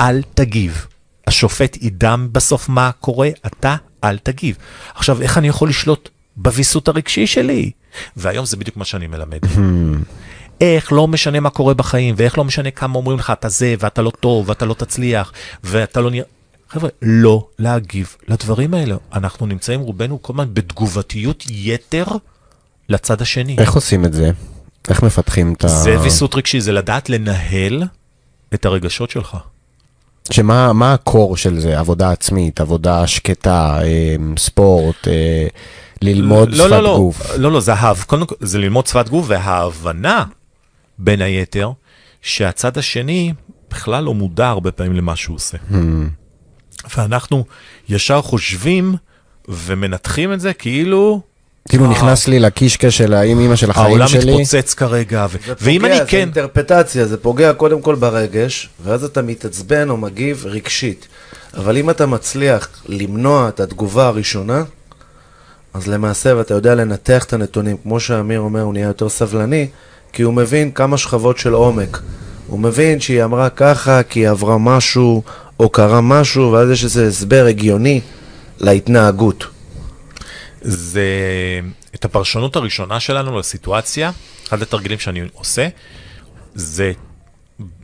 [0.00, 0.86] אל תגיב.
[1.26, 4.56] השופט ידע בסוף מה קורה, אתה אל תגיב.
[4.94, 7.70] עכשיו, איך אני יכול לשלוט בוויסות הרגשי שלי?
[8.16, 9.38] והיום זה בדיוק מה שאני מלמד.
[10.60, 14.02] איך לא משנה מה קורה בחיים, ואיך לא משנה כמה אומרים לך, אתה זה, ואתה
[14.02, 15.32] לא טוב, ואתה לא תצליח,
[15.64, 16.26] ואתה לא נראה...
[16.74, 18.96] חבר'ה, לא להגיב לדברים האלה.
[19.12, 22.04] אנחנו נמצאים רובנו כל הזמן בתגובתיות יתר
[22.88, 23.56] לצד השני.
[23.58, 24.30] איך עושים את זה?
[24.88, 25.68] איך מפתחים את ה...
[25.68, 27.82] זה ויסות רגשי, זה לדעת לנהל
[28.54, 29.36] את הרגשות שלך.
[30.30, 31.78] שמה מה הקור של זה?
[31.78, 35.46] עבודה עצמית, עבודה שקטה, אה, ספורט, אה,
[36.02, 37.30] ללמוד לא, שפת לא, לא, גוף.
[37.36, 38.04] לא, לא, זה, ההב...
[38.06, 40.24] קודם זה ללמוד שפת גוף וההבנה,
[40.98, 41.70] בין היתר,
[42.22, 43.32] שהצד השני
[43.70, 45.58] בכלל לא מודע הרבה פעמים למה שהוא עושה.
[45.70, 45.74] Hmm.
[46.96, 47.44] ואנחנו
[47.88, 48.94] ישר חושבים
[49.48, 51.20] ומנתחים את זה כאילו
[51.68, 54.32] כאילו נכנס לי לקישקע של האם אימא של החיים העולם שלי.
[54.32, 55.36] מתפוצץ כרגע, ו...
[55.46, 56.18] זה ואם פוגע, אני זה כן...
[56.18, 61.08] אינטרפטציה, זה פוגע קודם כל ברגש, ואז אתה מתעצבן או מגיב רגשית.
[61.56, 64.62] אבל אם אתה מצליח למנוע את התגובה הראשונה,
[65.74, 69.68] אז למעשה, ואתה יודע לנתח את הנתונים, כמו שאמיר אומר, הוא נהיה יותר סבלני,
[70.12, 71.98] כי הוא מבין כמה שכבות של עומק.
[72.46, 75.22] הוא מבין שהיא אמרה ככה, כי היא עברה משהו,
[75.60, 78.00] או קרה משהו, ואז יש איזה הסבר הגיוני
[78.60, 79.46] להתנהגות.
[80.60, 81.04] זה
[81.94, 84.10] את הפרשנות הראשונה שלנו לסיטואציה,
[84.48, 85.68] אחד התרגילים שאני עושה,
[86.54, 86.92] זה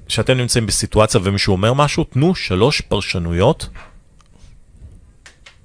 [0.08, 3.68] שאתם נמצאים בסיטואציה ומישהו אומר משהו, תנו שלוש פרשנויות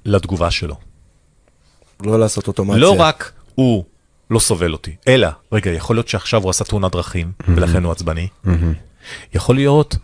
[0.06, 0.76] לתגובה שלו.
[2.04, 2.78] לא לעשות אוטומציה.
[2.78, 3.84] לא רק הוא
[4.30, 8.28] לא סובל אותי, אלא, רגע, יכול להיות שעכשיו הוא עשה תאונת דרכים, ולכן הוא עצבני.
[9.34, 9.96] יכול להיות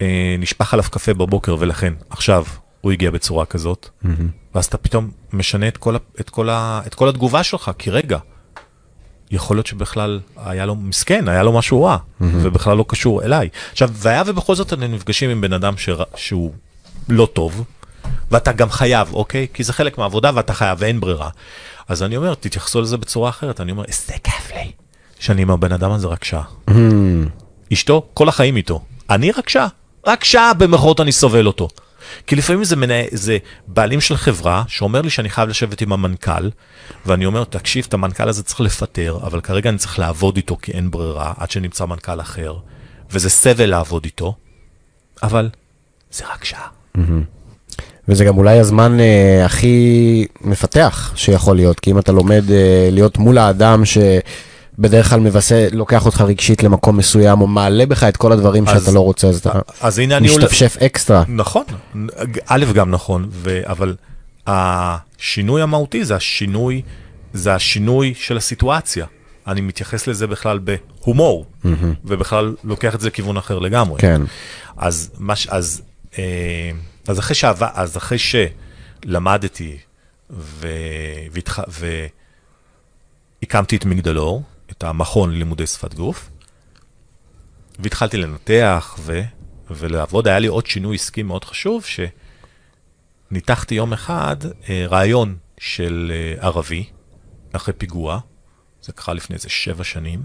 [0.00, 2.44] שנשפך עליו קפה בבוקר, ולכן עכשיו
[2.80, 3.88] הוא הגיע בצורה כזאת,
[4.54, 8.18] ואז אתה פתאום משנה את כל, את, כל ה, את כל התגובה שלך, כי רגע,
[9.30, 13.48] יכול להיות שבכלל היה לו מסכן, היה לו משהו רע, ובכלל לא קשור אליי.
[13.72, 16.52] עכשיו, והיה ובכל זאת אתם נפגשים עם בן אדם שר, שהוא
[17.08, 17.64] לא טוב,
[18.30, 19.46] ואתה גם חייב, אוקיי?
[19.54, 21.28] כי זה חלק מהעבודה ואתה חייב ואין ברירה.
[21.90, 23.60] אז אני אומר, תתייחסו לזה בצורה אחרת.
[23.60, 24.72] אני אומר, איזה כיף לי
[25.18, 26.42] שאני עם הבן אדם הזה רק שעה.
[27.72, 28.84] אשתו, כל החיים איתו.
[29.10, 29.68] אני רק שעה.
[30.06, 31.68] רק שעה במרכאות אני סובל אותו.
[32.26, 36.50] כי לפעמים זה, מנה, זה בעלים של חברה שאומר לי שאני חייב לשבת עם המנכ"ל,
[37.06, 40.72] ואני אומר, תקשיב, את המנכ"ל הזה צריך לפטר, אבל כרגע אני צריך לעבוד איתו כי
[40.72, 42.56] אין ברירה, עד שנמצא מנכ"ל אחר,
[43.10, 44.34] וזה סבל לעבוד איתו,
[45.22, 45.48] אבל
[46.10, 46.68] זה רק שעה.
[48.10, 53.18] וזה גם אולי הזמן אה, הכי מפתח שיכול להיות, כי אם אתה לומד אה, להיות
[53.18, 58.32] מול האדם שבדרך כלל מבשר, לוקח אותך רגשית למקום מסוים, או מעלה בך את כל
[58.32, 60.28] הדברים אז- שאתה לא רוצה, אז אתה אז הנה אני...
[60.28, 61.24] משתפשף אקסטרה.
[61.28, 61.64] נכון,
[62.46, 63.60] א' גם נכון, ו...
[63.64, 63.96] אבל
[64.46, 66.82] השינוי המהותי זה השינוי,
[67.32, 69.06] זה השינוי של הסיטואציה.
[69.46, 71.46] אני מתייחס לזה בכלל בהומור,
[72.04, 74.00] ובכלל לוקח את זה לכיוון אחר לגמרי.
[74.00, 74.22] כן.
[74.76, 75.82] אז, מש, אז,
[76.18, 76.70] אה,
[77.10, 79.78] אז אחרי שעבר, אז אחרי שלמדתי
[80.30, 80.68] ו,
[81.30, 81.58] והתח,
[83.42, 86.30] והקמתי את מגדלור, את המכון ללימודי שפת גוף,
[87.78, 89.22] והתחלתי לנתח ו,
[89.70, 91.84] ולעבוד, היה לי עוד שינוי עסקי מאוד חשוב,
[93.30, 94.36] שניתחתי יום אחד
[94.68, 96.84] אה, רעיון של אה, ערבי,
[97.52, 98.20] אחרי פיגוע,
[98.82, 100.22] זה קרה לפני איזה שבע שנים,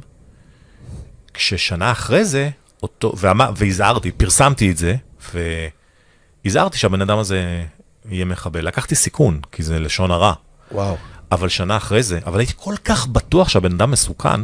[1.34, 2.50] כששנה אחרי זה,
[2.84, 3.14] אותו,
[3.56, 4.96] והזהרתי, פרסמתי את זה,
[6.46, 7.64] והזהרתי שהבן אדם הזה
[8.10, 8.68] יהיה מחבל.
[8.68, 10.34] לקחתי סיכון, כי זה לשון הרע.
[10.72, 10.96] וואו.
[11.32, 14.42] אבל שנה אחרי זה, אבל הייתי כל כך בטוח שהבן אדם מסוכן,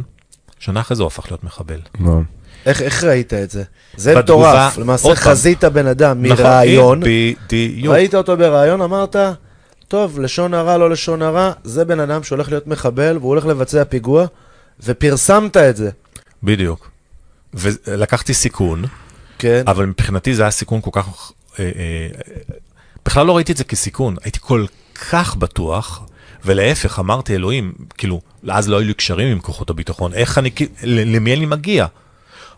[0.58, 1.80] שנה אחרי זה הוא הפך להיות מחבל.
[1.98, 2.24] מאוד.
[2.66, 3.62] איך, איך ראית את זה?
[3.96, 4.78] זה מטורף.
[4.78, 5.14] למעשה פעם.
[5.14, 7.94] חזית בן אדם נכון, מרעיון, בדיוק.
[7.94, 9.16] ראית אותו ברעיון, אמרת,
[9.88, 13.84] טוב, לשון הרע, לא לשון הרע, זה בן אדם שהולך להיות מחבל והוא הולך לבצע
[13.84, 14.26] פיגוע,
[14.84, 15.90] ופרסמת את זה.
[16.42, 16.90] בדיוק.
[17.54, 18.84] ולקחתי סיכון,
[19.38, 19.62] כן.
[19.66, 21.32] אבל מבחינתי זה היה סיכון כל כך...
[21.58, 22.08] אה, אה,
[23.04, 24.66] בכלל לא ראיתי את זה כסיכון, הייתי כל
[25.10, 26.06] כך בטוח,
[26.44, 30.50] ולהפך, אמרתי, אלוהים, כאילו, אז לא היו לי קשרים עם כוחות הביטחון, איך אני,
[30.82, 31.86] למי אני מגיע?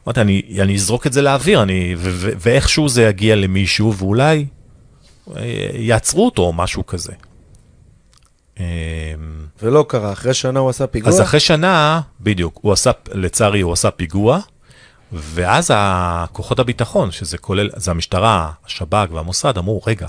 [0.07, 4.47] אמרתי, אני, אני אזרוק את זה לאוויר, אני, ו- ו- ואיכשהו זה יגיע למישהו, ואולי
[5.37, 7.13] אה, יעצרו אותו או משהו כזה.
[8.61, 8.65] אה,
[9.63, 11.13] ולא קרה, אחרי שנה הוא עשה פיגוע?
[11.13, 14.41] אז אחרי שנה, בדיוק, הוא עשה, לצערי, הוא עשה פיגוע,
[15.15, 20.09] ואז הכוחות הביטחון, שזה כולל, זה המשטרה, השב"כ והמוסד, אמרו, רגע,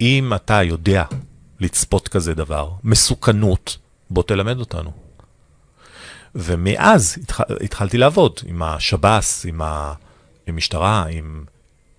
[0.00, 1.04] אם אתה יודע
[1.60, 3.78] לצפות כזה דבר, מסוכנות,
[4.10, 4.92] בוא תלמד אותנו.
[6.34, 7.40] ומאז התח...
[7.64, 9.60] התחלתי לעבוד עם השב"ס, עם
[10.46, 11.44] המשטרה, עם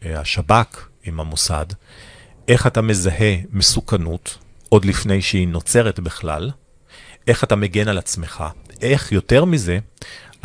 [0.06, 1.66] אה, השב"כ, עם המוסד,
[2.48, 4.38] איך אתה מזהה מסוכנות
[4.70, 6.52] עוד לפני שהיא נוצרת בכלל,
[7.28, 8.44] איך אתה מגן על עצמך,
[8.82, 9.80] איך יותר מזה,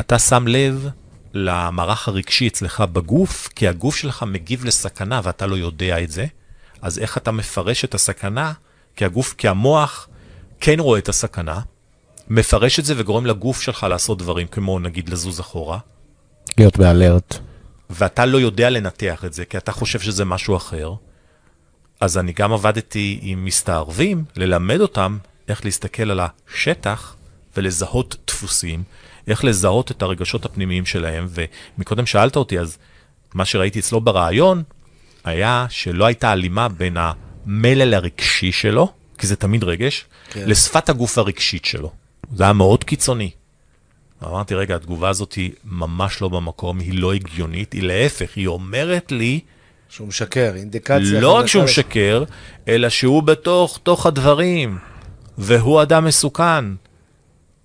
[0.01, 0.89] אתה שם לב
[1.35, 6.27] למערך הרגשי אצלך בגוף, כי הגוף שלך מגיב לסכנה ואתה לא יודע את זה,
[6.83, 8.53] אז איך אתה מפרש את הסכנה,
[8.97, 10.09] כי הגוף, כי המוח
[10.61, 11.61] כן רואה את הסכנה,
[12.29, 15.79] מפרש את זה וגורם לגוף שלך לעשות דברים, כמו נגיד לזוז אחורה.
[16.59, 17.39] להיות באלרט.
[17.91, 20.95] ואתה לא יודע לנתח את זה, כי אתה חושב שזה משהו אחר.
[22.01, 25.19] אז אני גם עבדתי עם מסתערבים, ללמד אותם
[25.49, 27.17] איך להסתכל על השטח
[27.57, 28.83] ולזהות דפוסים,
[29.29, 31.27] איך לזהות את הרגשות הפנימיים שלהם,
[31.79, 32.79] ומקודם שאלת אותי, אז
[33.35, 34.63] מה שראיתי אצלו ברעיון,
[35.25, 40.49] היה שלא הייתה הלימה בין המלל הרגשי שלו, כי זה תמיד רגש, כן.
[40.49, 41.93] לשפת הגוף הרגשית שלו.
[42.35, 43.31] זה היה מאוד קיצוני.
[44.23, 49.13] אמרתי, רגע, התגובה הזאת היא ממש לא במקום, היא לא הגיונית, היא להפך, היא אומרת
[49.13, 49.41] לי...
[49.89, 51.21] שהוא משקר, אינדיקציה...
[51.21, 52.25] לא רק שהוא משקר,
[52.69, 54.79] אלא שהוא בתוך תוך הדברים,
[55.39, 56.65] והוא אדם מסוכן,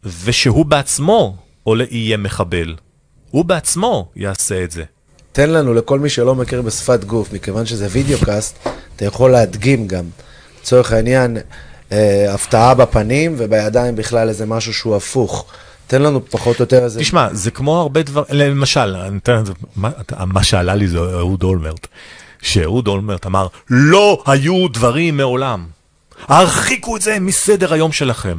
[0.03, 1.38] ושהוא בעצמו
[1.70, 2.76] עולה, יהיה מחבל.
[3.32, 4.84] הוא בעצמו יעשה את זה.
[5.32, 9.88] תן לנו, לכל מי שלא מכיר בשפת גוף, מכיוון שזה וידאו קאסט, אתה יכול להדגים
[9.88, 10.05] גם.
[10.61, 11.38] לצורך העניין,
[11.91, 15.45] אה, הפתעה בפנים, ובידיים בכלל איזה משהו שהוא הפוך.
[15.88, 16.99] תן לנו פחות או יותר איזה...
[16.99, 18.95] תשמע, זה כמו הרבה דברים, למשל,
[19.76, 21.88] מה, מה שעלה לי זה אהוד אולמרט,
[22.41, 25.65] שאהוד אולמרט אמר, לא היו דברים מעולם.
[26.28, 28.38] הרחיקו את זה מסדר היום שלכם.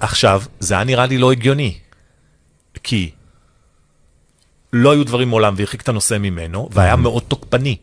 [0.00, 1.74] עכשיו, זה היה נראה לי לא הגיוני,
[2.82, 3.10] כי
[4.72, 7.76] לא היו דברים מעולם והרחיק את הנושא ממנו, והיה מאוד תוקפני.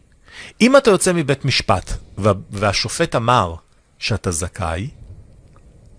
[0.62, 1.92] אם אתה יוצא מבית משפט,
[2.52, 3.56] והשופט אמר
[4.00, 4.90] שאתה זכאי,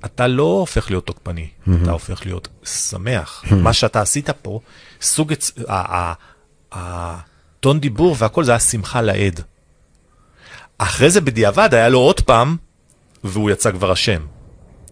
[0.05, 1.71] אתה לא הופך להיות תוקפני, mm-hmm.
[1.83, 3.45] אתה הופך להיות שמח.
[3.45, 3.55] Mm-hmm.
[3.55, 4.61] מה שאתה עשית פה,
[5.01, 5.33] סוג,
[6.73, 9.41] הטון דיבור והכל זה היה שמחה לעד.
[10.79, 12.57] אחרי זה בדיעבד היה לו עוד פעם,
[13.25, 14.27] והוא יצא כבר אשם.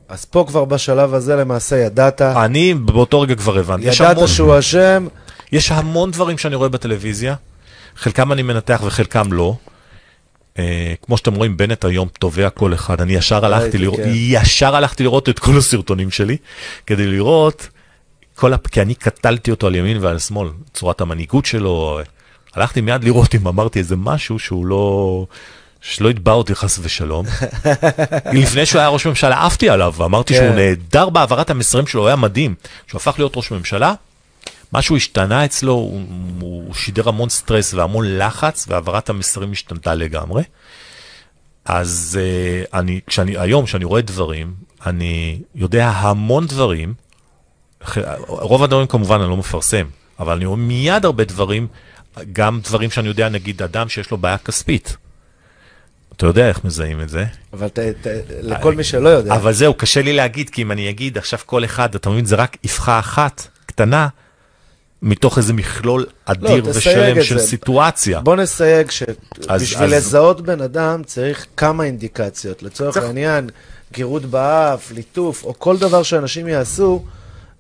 [0.09, 2.23] אז פה כבר בשלב הזה למעשה ידעת...
[2.23, 3.87] אני באותו רגע כבר הבנתי.
[3.87, 5.07] ידעת המון, שהוא אשם.
[5.53, 7.35] יש המון דברים שאני רואה בטלוויזיה,
[7.97, 9.57] חלקם אני מנתח וחלקם לא.
[10.59, 13.01] אה, כמו שאתם רואים, בנט היום תובע כל אחד.
[13.01, 14.11] אני ישר הלכתי לראות, כן.
[14.15, 16.37] ישר הלכתי לראות את כל הסרטונים שלי,
[16.87, 17.69] כדי לראות,
[18.35, 18.67] כל הפ...
[18.67, 22.01] כי אני קטלתי אותו על ימין ועל שמאל, צורת המנהיגות שלו.
[22.55, 25.27] הלכתי מיד לראות אם אמרתי איזה משהו שהוא לא...
[25.81, 27.27] שלא יתבע אותי חס ושלום.
[28.33, 30.57] לפני שהוא היה ראש ממשלה עפתי עליו, ואמרתי שהוא כן.
[30.57, 32.55] נהדר בהעברת המסרים שלו, הוא היה מדהים.
[32.87, 33.95] כשהוא הפך להיות ראש ממשלה,
[34.73, 36.03] משהו השתנה אצלו, הוא,
[36.41, 40.43] הוא שידר המון סטרס והמון לחץ, והעברת המסרים השתנתה לגמרי.
[41.65, 44.55] אז uh, אני, כשאני, היום, כשאני רואה דברים,
[44.87, 46.95] אני יודע המון דברים,
[48.29, 49.87] רוב הדברים כמובן אני לא מפרסם,
[50.19, 51.67] אבל אני רואה מיד הרבה דברים,
[52.33, 54.97] גם דברים שאני יודע, נגיד אדם שיש לו בעיה כספית.
[56.19, 57.25] אתה יודע איך מזהים את זה.
[57.53, 58.07] אבל ת, ת,
[58.43, 59.35] לכל מי שלא יודע.
[59.35, 62.37] אבל זהו, קשה לי להגיד, כי אם אני אגיד עכשיו כל אחד, אתה מבין, זה
[62.37, 64.09] רק אבחה אחת קטנה,
[65.03, 67.47] מתוך איזה מכלול אדיר לא, ושלם של זה.
[67.47, 68.21] סיטואציה.
[68.21, 72.63] בוא נסייג שבשביל לזהות בן אדם צריך כמה אינדיקציות.
[72.63, 73.07] לצורך צריך...
[73.07, 73.51] העניין,
[73.93, 77.05] גירות באף, ליטוף, או כל דבר שאנשים יעשו,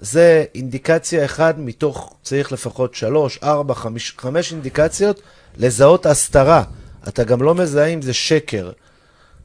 [0.01, 5.21] זה אינדיקציה אחד מתוך, צריך לפחות שלוש, ארבע, חמש, חמש אינדיקציות
[5.57, 6.63] לזהות הסתרה.
[7.09, 8.71] אתה גם לא מזהה אם זה שקר.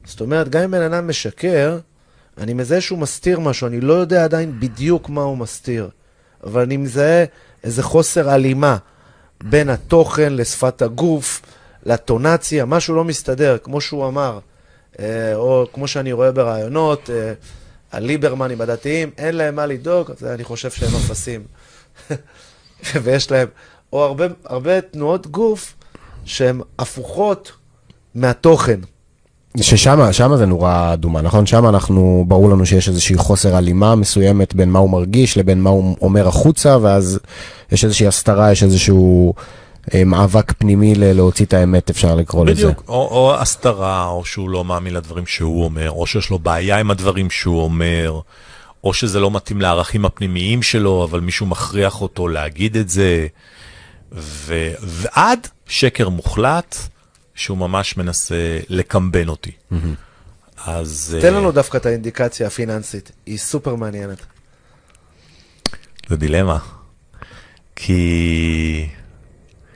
[0.04, 1.78] זאת אומרת, גם אם בן אדם משקר,
[2.38, 5.90] אני מזהה שהוא מסתיר משהו, אני לא יודע עדיין בדיוק מה הוא מסתיר.
[6.44, 7.24] אבל אני מזהה
[7.64, 8.76] איזה חוסר הלימה
[9.42, 11.42] בין התוכן לשפת הגוף,
[11.86, 14.38] לטונציה, משהו לא מסתדר, כמו שהוא אמר,
[14.98, 17.32] אה, או כמו שאני רואה ברעיונות, אה,
[17.92, 21.44] הליברמנים הדתיים, אין להם מה לדאוג, אז אני חושב שהם אפסים.
[23.02, 23.48] ויש להם,
[23.92, 25.74] או הרבה, הרבה תנועות גוף
[26.24, 27.52] שהן הפוכות
[28.14, 28.80] מהתוכן.
[29.60, 31.46] ששם שם זה נורא אדומה, נכון?
[31.46, 35.70] שם אנחנו, ברור לנו שיש איזושהי חוסר הלימה מסוימת בין מה הוא מרגיש לבין מה
[35.70, 37.18] הוא אומר החוצה, ואז
[37.72, 39.34] יש איזושהי הסתרה, יש איזשהו
[39.94, 42.66] אה, מאבק פנימי ל- להוציא את האמת, אפשר לקרוא בדיוק, לזה.
[42.66, 46.78] בדיוק, או, או הסתרה, או שהוא לא מאמין לדברים שהוא אומר, או שיש לו בעיה
[46.78, 48.20] עם הדברים שהוא אומר,
[48.84, 53.26] או שזה לא מתאים לערכים הפנימיים שלו, אבל מישהו מכריח אותו להגיד את זה,
[54.14, 56.76] ועד שקר מוחלט.
[57.34, 59.52] שהוא ממש מנסה לקמבן אותי.
[60.64, 61.16] אז...
[61.20, 64.26] תן אה, לנו דווקא את האינדיקציה הפיננסית, היא סופר מעניינת.
[66.08, 66.58] זה דילמה.
[67.76, 68.88] כי...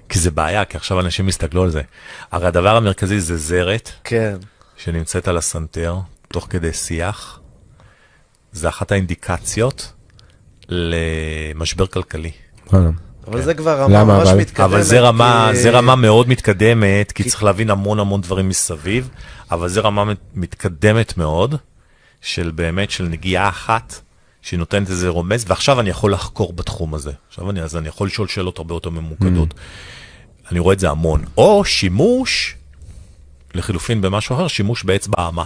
[0.08, 1.82] כי זה בעיה, כי עכשיו אנשים יסתכלו על זה.
[2.30, 4.36] הרי הדבר המרכזי זה זרת כן.
[4.76, 5.96] שנמצאת על הסנטר,
[6.28, 7.40] תוך כדי שיח.
[8.52, 9.92] זה אחת האינדיקציות
[10.68, 12.32] למשבר כלכלי.
[13.30, 13.44] אבל כן.
[13.44, 14.38] זה כבר רמה למה, ממש אבל?
[14.40, 14.64] מתקדמת.
[14.70, 18.48] אבל זה רמה, כי- זה רמה מאוד מתקדמת, כי כי- צריך להבין המון המון דברים
[18.48, 19.08] מסביב,
[19.50, 21.54] אבל זה רמה מת- מתקדמת מאוד,
[22.20, 24.00] של באמת, של נגיעה אחת,
[24.42, 27.12] שהיא נותנת איזה רומז, ועכשיו אני יכול לחקור בתחום הזה.
[27.28, 29.54] עכשיו אני, אז אני יכול לשאול שאלות הרבה יותר ממוקדות.
[30.50, 31.24] אני רואה את זה המון.
[31.36, 32.54] או שימוש,
[33.54, 35.44] לחילופין במשהו אחר, שימוש באצבע האמה.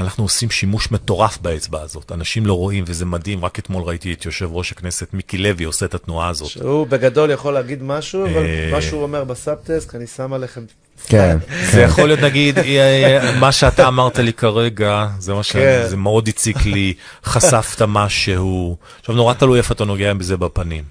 [0.00, 2.12] אנחנו עושים שימוש מטורף באצבע הזאת.
[2.12, 3.44] אנשים לא רואים, וזה מדהים.
[3.44, 6.48] רק אתמול ראיתי את יושב ראש הכנסת מיקי לוי עושה את התנועה הזאת.
[6.48, 10.64] שהוא בגדול יכול להגיד משהו, אבל אה, מה שהוא אומר בסאבטסק, אני שם עליכם...
[11.06, 11.38] כן.
[11.72, 15.52] זה יכול להיות נגיד, אה, אה, מה שאתה אמרת לי כרגע, זה מה ש...
[15.52, 15.86] כן.
[15.88, 16.94] זה מאוד הציק לי,
[17.24, 18.76] חשפת משהו.
[19.00, 20.84] עכשיו, נורא תלוי איפה אתה נוגע בזה בפנים.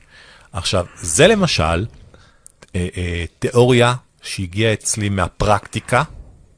[0.53, 1.85] עכשיו, זה למשל
[3.39, 6.03] תיאוריה שהגיעה אצלי מהפרקטיקה,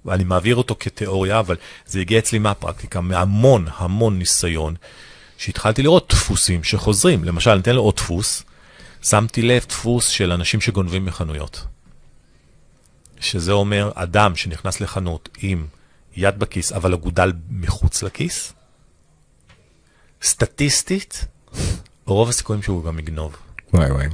[0.08, 1.56] ואני מעביר אותו כתיאוריה, אבל
[1.86, 4.76] זה הגיע אצלי מהפרקטיקה, מהמון המון ניסיון,
[5.38, 7.24] שהתחלתי לראות דפוסים שחוזרים.
[7.24, 8.44] למשל, אני אתן לו עוד דפוס,
[9.04, 11.64] שמתי לב דפוס של אנשים שגונבים מחנויות.
[13.20, 15.68] שזה אומר אדם שנכנס לחנות עם
[16.16, 18.54] יד בכיס, אבל אגודל מחוץ לכיס,
[20.22, 21.26] סטטיסטית,
[22.06, 23.36] רוב הסיכויים שהוא גם יגנוב.
[23.74, 24.08] וואי וואי.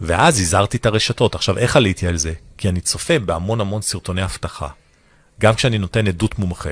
[0.00, 1.34] ואז הזהרתי את הרשתות.
[1.34, 2.32] עכשיו, איך עליתי על זה?
[2.58, 4.68] כי אני צופה בהמון המון סרטוני אבטחה.
[5.40, 6.70] גם כשאני נותן עדות מומחה.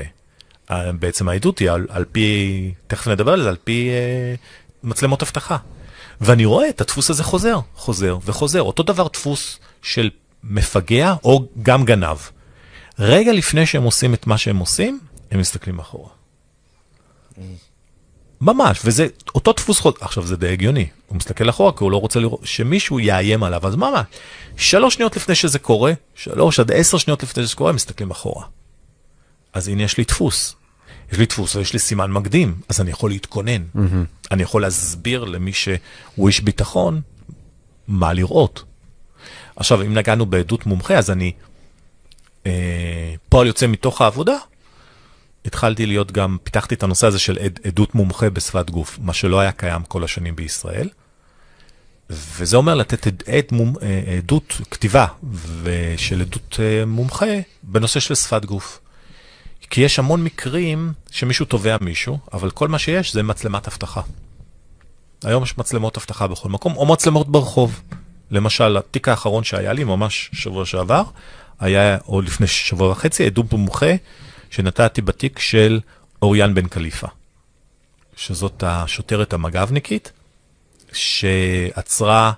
[0.71, 4.35] אה, בעצם העדות היא על, על פי, תכף נדבר על זה, על פי אה,
[4.83, 5.57] מצלמות אבטחה.
[6.21, 8.61] ואני רואה את הדפוס הזה חוזר, חוזר וחוזר.
[8.61, 10.09] אותו דבר דפוס של
[10.43, 12.17] מפגע או גם גנב.
[12.99, 14.99] רגע לפני שהם עושים את מה שהם עושים,
[15.31, 16.09] הם מסתכלים אחורה.
[18.45, 19.97] ממש, וזה אותו דפוס חוזר.
[20.01, 20.87] עכשיו, זה די הגיוני.
[21.07, 23.67] הוא מסתכל אחורה כי הוא לא רוצה לראות, שמישהו יאיים עליו.
[23.67, 24.01] אז מה?
[24.57, 28.45] שלוש שניות לפני שזה קורה, שלוש עד עשר שניות לפני שזה קורה, מסתכלים אחורה.
[29.53, 30.55] אז הנה יש לי דפוס.
[31.11, 33.61] יש לי דפוס ויש לי סימן מקדים, אז אני יכול להתכונן.
[33.75, 34.31] Mm-hmm.
[34.31, 37.01] אני יכול להסביר למי שהוא איש ביטחון
[37.87, 38.63] מה לראות.
[39.55, 41.31] עכשיו, אם נגענו בעדות מומחה, אז אני
[42.45, 44.37] אה, פועל יוצא מתוך העבודה,
[45.45, 49.39] התחלתי להיות גם, פיתחתי את הנושא הזה של עד, עדות מומחה בשפת גוף, מה שלא
[49.39, 50.89] היה קיים כל השנים בישראל.
[52.09, 55.05] וזה אומר לתת עד, עד מום, אה, עדות כתיבה
[55.63, 57.25] ושל עדות אה, מומחה
[57.63, 58.79] בנושא של שפת גוף.
[59.69, 64.01] כי יש המון מקרים שמישהו תובע מישהו, אבל כל מה שיש זה מצלמת אבטחה.
[65.23, 67.81] היום יש מצלמות אבטחה בכל מקום, או מצלמות ברחוב.
[68.31, 71.03] למשל, התיק האחרון שהיה לי, ממש שבוע שעבר,
[71.59, 73.95] היה, או לפני שבוע וחצי, עדות מומחה
[74.55, 75.79] שנתתי בתיק של
[76.21, 77.07] אוריאן בן קליפה,
[78.15, 80.11] שזאת השוטרת המג"בניקית,
[80.93, 82.31] שעצרה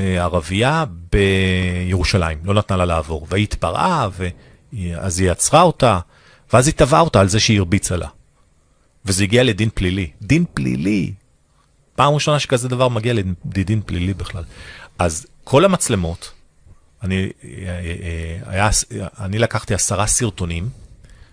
[0.00, 4.08] אה, ערבייה בירושלים, לא נתנה לה לעבור, והיא התפרעה,
[4.72, 5.98] ואז היא עצרה אותה,
[6.52, 8.08] ואז היא תבעה אותה על זה שהיא הרביצה לה.
[9.04, 10.10] וזה הגיע לדין פלילי.
[10.22, 11.12] דין פלילי.
[11.94, 13.14] פעם ראשונה שכזה דבר מגיע
[13.54, 14.44] לדין פלילי בכלל.
[14.98, 16.32] אז כל המצלמות,
[17.02, 17.30] אני,
[18.46, 18.70] היה,
[19.20, 20.68] אני לקחתי עשרה סרטונים,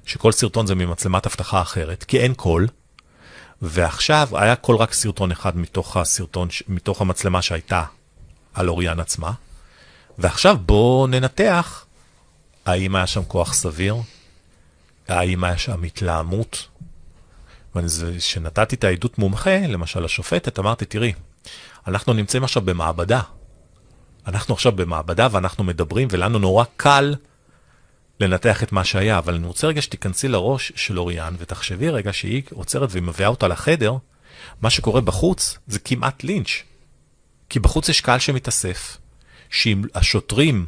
[0.05, 2.67] שכל סרטון זה ממצלמת אבטחה אחרת, כי אין קול,
[3.61, 7.83] ועכשיו היה קול רק סרטון אחד מתוך הסרטון, מתוך המצלמה שהייתה
[8.53, 9.31] על אוריאן עצמה,
[10.17, 11.85] ועכשיו בואו ננתח
[12.65, 13.95] האם היה שם כוח סביר,
[15.07, 16.67] האם היה שם התלהמות.
[17.75, 21.13] וכשנתתי את העדות מומחה, למשל השופטת, אמרתי, תראי,
[21.87, 23.21] אנחנו נמצאים עכשיו במעבדה.
[24.27, 27.15] אנחנו עכשיו במעבדה ואנחנו מדברים, ולנו נורא קל
[28.21, 32.43] לנתח את מה שהיה, אבל אני רוצה רגע שתיכנסי לראש של אוריאן, ותחשבי רגע שהיא
[32.53, 33.95] עוצרת ומביאה אותה לחדר,
[34.61, 36.63] מה שקורה בחוץ זה כמעט לינץ'.
[37.49, 38.97] כי בחוץ יש קהל שמתאסף,
[39.49, 40.65] שאם השוטרים,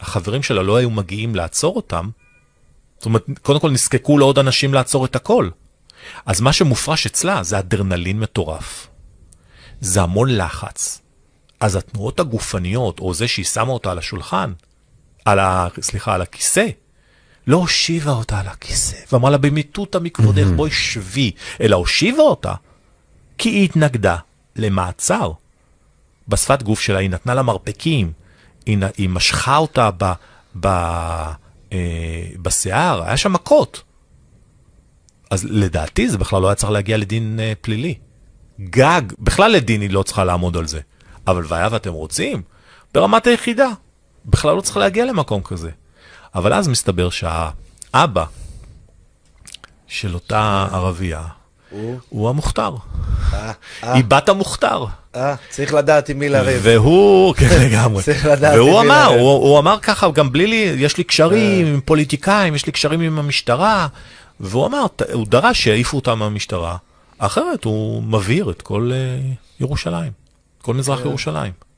[0.00, 2.10] החברים שלה לא היו מגיעים לעצור אותם,
[2.98, 5.50] זאת אומרת, קודם כל נזקקו לעוד אנשים לעצור את הכל.
[6.26, 8.88] אז מה שמופרש אצלה זה אדרנלין מטורף.
[9.80, 11.00] זה המון לחץ.
[11.60, 14.52] אז התנועות הגופניות, או זה שהיא שמה אותה על השולחן,
[15.24, 15.68] על ה...
[15.80, 16.66] סליחה, על הכיסא,
[17.46, 22.54] לא הושיבה אותה על הכיסא, ואמרה לה במיטוטה מכבודך, בואי שבי, אלא הושיבה אותה,
[23.38, 24.16] כי היא התנגדה
[24.56, 25.32] למעצר.
[26.28, 28.12] בשפת גוף שלה היא נתנה לה מרפקים,
[28.66, 30.12] היא, היא משכה אותה ב,
[30.60, 30.66] ב,
[31.72, 33.82] אה, בשיער, היה שם מכות.
[35.30, 37.94] אז לדעתי זה בכלל לא היה צריך להגיע לדין אה, פלילי.
[38.60, 40.80] גג, בכלל לדין היא לא צריכה לעמוד על זה.
[41.26, 42.42] אבל והיה ואתם רוצים,
[42.94, 43.68] ברמת היחידה,
[44.24, 45.70] בכלל לא צריך להגיע למקום כזה.
[46.34, 48.24] אבל אז מסתבר שהאבא
[49.86, 51.22] של אותה ערבייה
[51.70, 51.98] הוא?
[52.08, 52.74] הוא המוכתר.
[53.32, 53.52] אה,
[53.84, 54.84] אה, היא בת המוכתר.
[55.16, 56.60] אה, צריך לדעת עם מי לריב.
[56.62, 59.20] והוא, כן לגמרי, צריך לדעת והוא עם מי אמר, לריב.
[59.20, 61.72] הוא, הוא אמר ככה, גם בלי לי, יש לי קשרים אה.
[61.72, 63.86] עם פוליטיקאים, יש לי קשרים עם המשטרה,
[64.40, 66.76] והוא אמר, הוא דרש שיעיפו אותם מהמשטרה,
[67.18, 70.12] אחרת הוא מבעיר את כל uh, ירושלים,
[70.62, 71.08] כל מזרח כן.
[71.08, 71.71] ירושלים.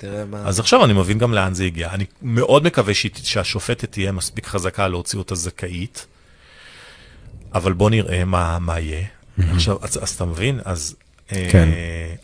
[0.00, 0.38] תראה מה...
[0.46, 1.90] אז עכשיו אני מבין גם לאן זה הגיע.
[1.90, 6.06] אני מאוד מקווה שהיא- שהשופטת תהיה מספיק חזקה להוציא אותה זכאית,
[7.54, 9.04] אבל בוא נראה מה, מה יהיה.
[9.52, 10.60] עכשיו, אז, אז אתה מבין?
[10.64, 10.96] אז
[11.32, 11.68] אה, כן.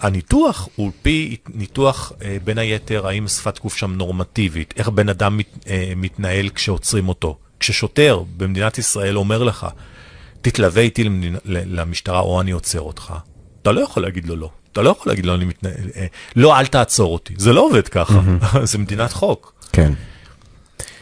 [0.00, 5.36] הניתוח הוא פי ניתוח, אה, בין היתר, האם שפת גוף שם נורמטיבית, איך בן אדם
[5.36, 7.38] מת, אה, מתנהל כשעוצרים אותו.
[7.60, 9.66] כששוטר במדינת ישראל אומר לך,
[10.42, 13.14] תתלווה איתי למדינה, למשטרה או אני עוצר אותך,
[13.62, 14.50] אתה לא יכול להגיד לו לא.
[14.74, 16.06] אתה לא יכול להגיד לו, אני מתנהל, אה,
[16.36, 17.34] לא, אל תעצור אותי.
[17.38, 18.20] זה לא עובד ככה,
[18.70, 19.52] זה מדינת חוק.
[19.72, 19.92] כן.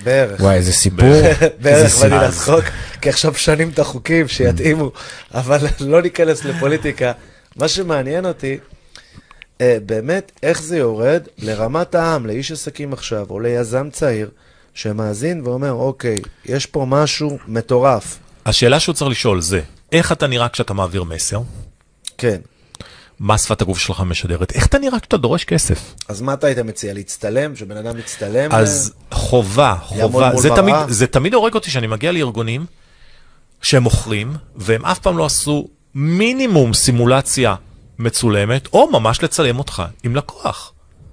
[0.04, 0.40] בערך.
[0.40, 1.08] וואי, איזה סיפור.
[1.60, 2.18] בערך סיפור.
[2.18, 2.64] לצחוק,
[3.00, 4.90] כי עכשיו שנים את החוקים שיתאימו,
[5.34, 7.12] אבל לא ניכנס לפוליטיקה.
[7.56, 8.58] מה שמעניין אותי,
[9.60, 14.30] אה, באמת, איך זה יורד לרמת העם, לאיש עסקים עכשיו, או ליזם צעיר,
[14.74, 18.18] שמאזין ואומר, אוקיי, יש פה משהו מטורף.
[18.46, 19.60] השאלה שהוא צריך לשאול זה,
[19.92, 21.40] איך אתה נראה כשאתה מעביר מסר?
[22.18, 22.40] כן.
[23.22, 24.52] מה שפת הגוף שלך משדרת?
[24.52, 25.94] איך אתה נראה כשאתה דורש כסף?
[26.08, 26.94] אז מה אתה היית מציע?
[26.94, 27.56] להצטלם?
[27.56, 28.52] שבן אדם יצטלם?
[28.52, 30.48] אז חובה, יעמוד חובה, מול זה?
[30.56, 32.66] תמיד, זה תמיד הורג אותי שאני מגיע לארגונים
[33.62, 37.54] שהם מוכרים, והם אף פעם לא עשו מינימום סימולציה
[37.98, 40.72] מצולמת, או ממש לצלם אותך עם לקוח.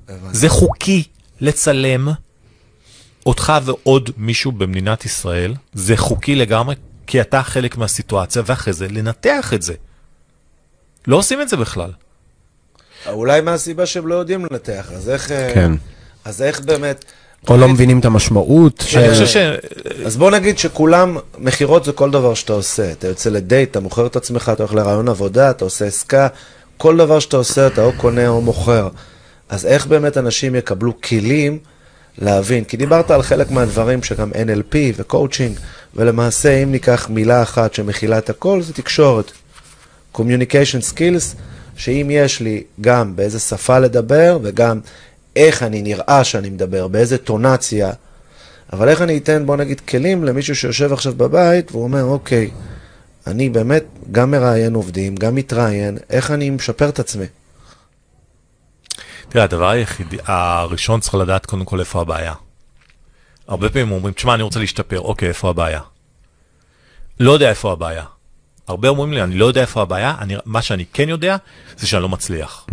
[0.09, 0.37] הבנתי.
[0.37, 1.03] זה חוקי
[1.41, 2.09] לצלם
[3.25, 6.75] אותך ועוד מישהו במדינת ישראל, זה חוקי לגמרי,
[7.07, 9.73] כי אתה חלק מהסיטואציה, ואחרי זה לנתח את זה.
[11.07, 11.91] לא עושים את זה בכלל.
[13.07, 15.31] אולי מהסיבה שהם לא יודעים לנתח, אז איך...
[15.31, 15.71] אה, כן.
[16.25, 17.05] אז איך באמת...
[17.49, 19.09] או לא מבינים את המשמעות אני של...
[19.11, 19.37] חושב ש...
[20.05, 22.91] אז בוא נגיד שכולם, מכירות זה כל דבר שאתה עושה.
[22.91, 26.27] אתה יוצא לדייט, אתה מוכר את עצמך, אתה הולך לרעיון עבודה, אתה עושה עסקה,
[26.77, 28.89] כל דבר שאתה עושה אתה או קונה או מוכר.
[29.49, 31.59] אז איך באמת אנשים יקבלו כלים
[32.17, 32.63] להבין?
[32.63, 35.59] כי דיברת על חלק מהדברים שגם NLP וקואוצ'ינג,
[35.95, 39.31] ולמעשה אם ניקח מילה אחת שמכילה את הכל, זה תקשורת.
[40.15, 41.35] Communication Skills,
[41.75, 44.79] שאם יש לי גם באיזה שפה לדבר וגם
[45.35, 47.91] איך אני נראה שאני מדבר, באיזה טונציה,
[48.73, 52.51] אבל איך אני אתן, בוא נגיד, כלים למישהו שיושב עכשיו בבית והוא אומר, אוקיי,
[53.27, 57.25] אני באמת גם מראיין עובדים, גם מתראיין, איך אני משפר את עצמי?
[59.29, 62.33] תראה, הדבר היחידי, הראשון צריך לדעת קודם כל איפה הבעיה.
[63.47, 65.81] הרבה פעמים אומרים, תשמע, אני רוצה להשתפר, אוקיי, איפה הבעיה?
[67.19, 68.03] לא יודע איפה הבעיה.
[68.69, 71.37] הרבה אומרים לי, אני לא יודע איפה הבעיה, אני, מה שאני כן יודע,
[71.77, 72.67] זה שאני לא מצליח.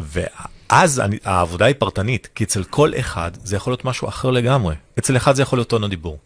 [0.00, 4.74] ואז אני, העבודה היא פרטנית, כי אצל כל אחד זה יכול להיות משהו אחר לגמרי.
[4.98, 6.18] אצל אחד זה יכול להיות טון הדיבור.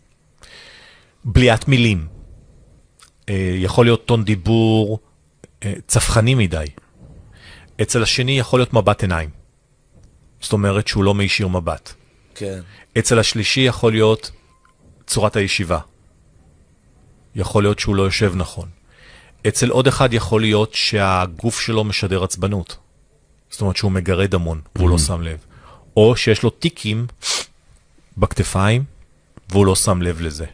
[1.24, 2.06] בליעת מילים.
[3.28, 4.98] אה, יכול להיות טון דיבור
[5.64, 6.66] אה, צפחני מדי.
[7.82, 9.30] אצל השני יכול להיות מבט עיניים.
[10.40, 11.92] זאת אומרת שהוא לא מישיר מבט.
[12.34, 12.60] כן.
[12.98, 14.30] אצל השלישי יכול להיות
[15.06, 15.78] צורת הישיבה.
[17.34, 18.68] יכול להיות שהוא לא יושב נכון.
[19.48, 22.76] אצל עוד אחד יכול להיות שהגוף שלו משדר עצבנות.
[23.50, 25.38] זאת אומרת שהוא מגרד המון והוא לא שם לב.
[25.96, 27.06] או שיש לו טיקים
[28.18, 28.84] בכתפיים
[29.50, 30.46] והוא לא שם לב לזה.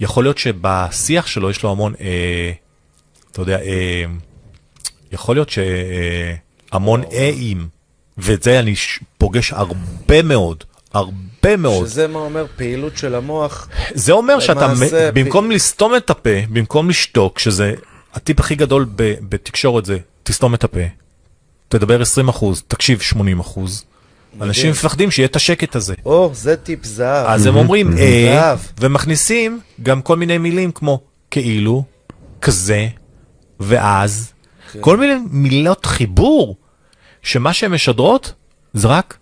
[0.00, 2.52] יכול להיות שבשיח שלו יש לו המון, אה,
[3.32, 4.04] אתה יודע, אה,
[5.12, 7.68] יכול להיות שהמון איים,
[8.18, 8.74] ואת זה אני
[9.18, 11.16] פוגש הרבה מאוד, הרבה
[11.58, 11.86] מאוד.
[11.86, 13.68] שזה מה אומר פעילות של המוח.
[13.94, 14.72] זה אומר שאתה,
[15.14, 17.74] במקום לסתום את הפה, במקום לשתוק, שזה
[18.14, 20.80] הטיפ הכי גדול ב- בתקשורת זה, תסתום את הפה,
[21.68, 23.84] תדבר 20 אחוז, תקשיב 80 אחוז.
[24.40, 25.94] אנשים מפחדים שיהיה את השקט הזה.
[26.04, 27.26] או, זה טיפ זהב.
[27.26, 28.58] אז הם אומרים אה, זהב.
[28.80, 31.00] ומכניסים גם כל מיני מילים כמו
[31.30, 31.84] כאילו,
[32.40, 32.86] כזה,
[33.60, 34.32] ואז,
[34.72, 34.78] כן.
[34.80, 36.56] כל מיני מילות חיבור,
[37.22, 38.32] שמה שהן משדרות
[38.74, 39.16] זה רק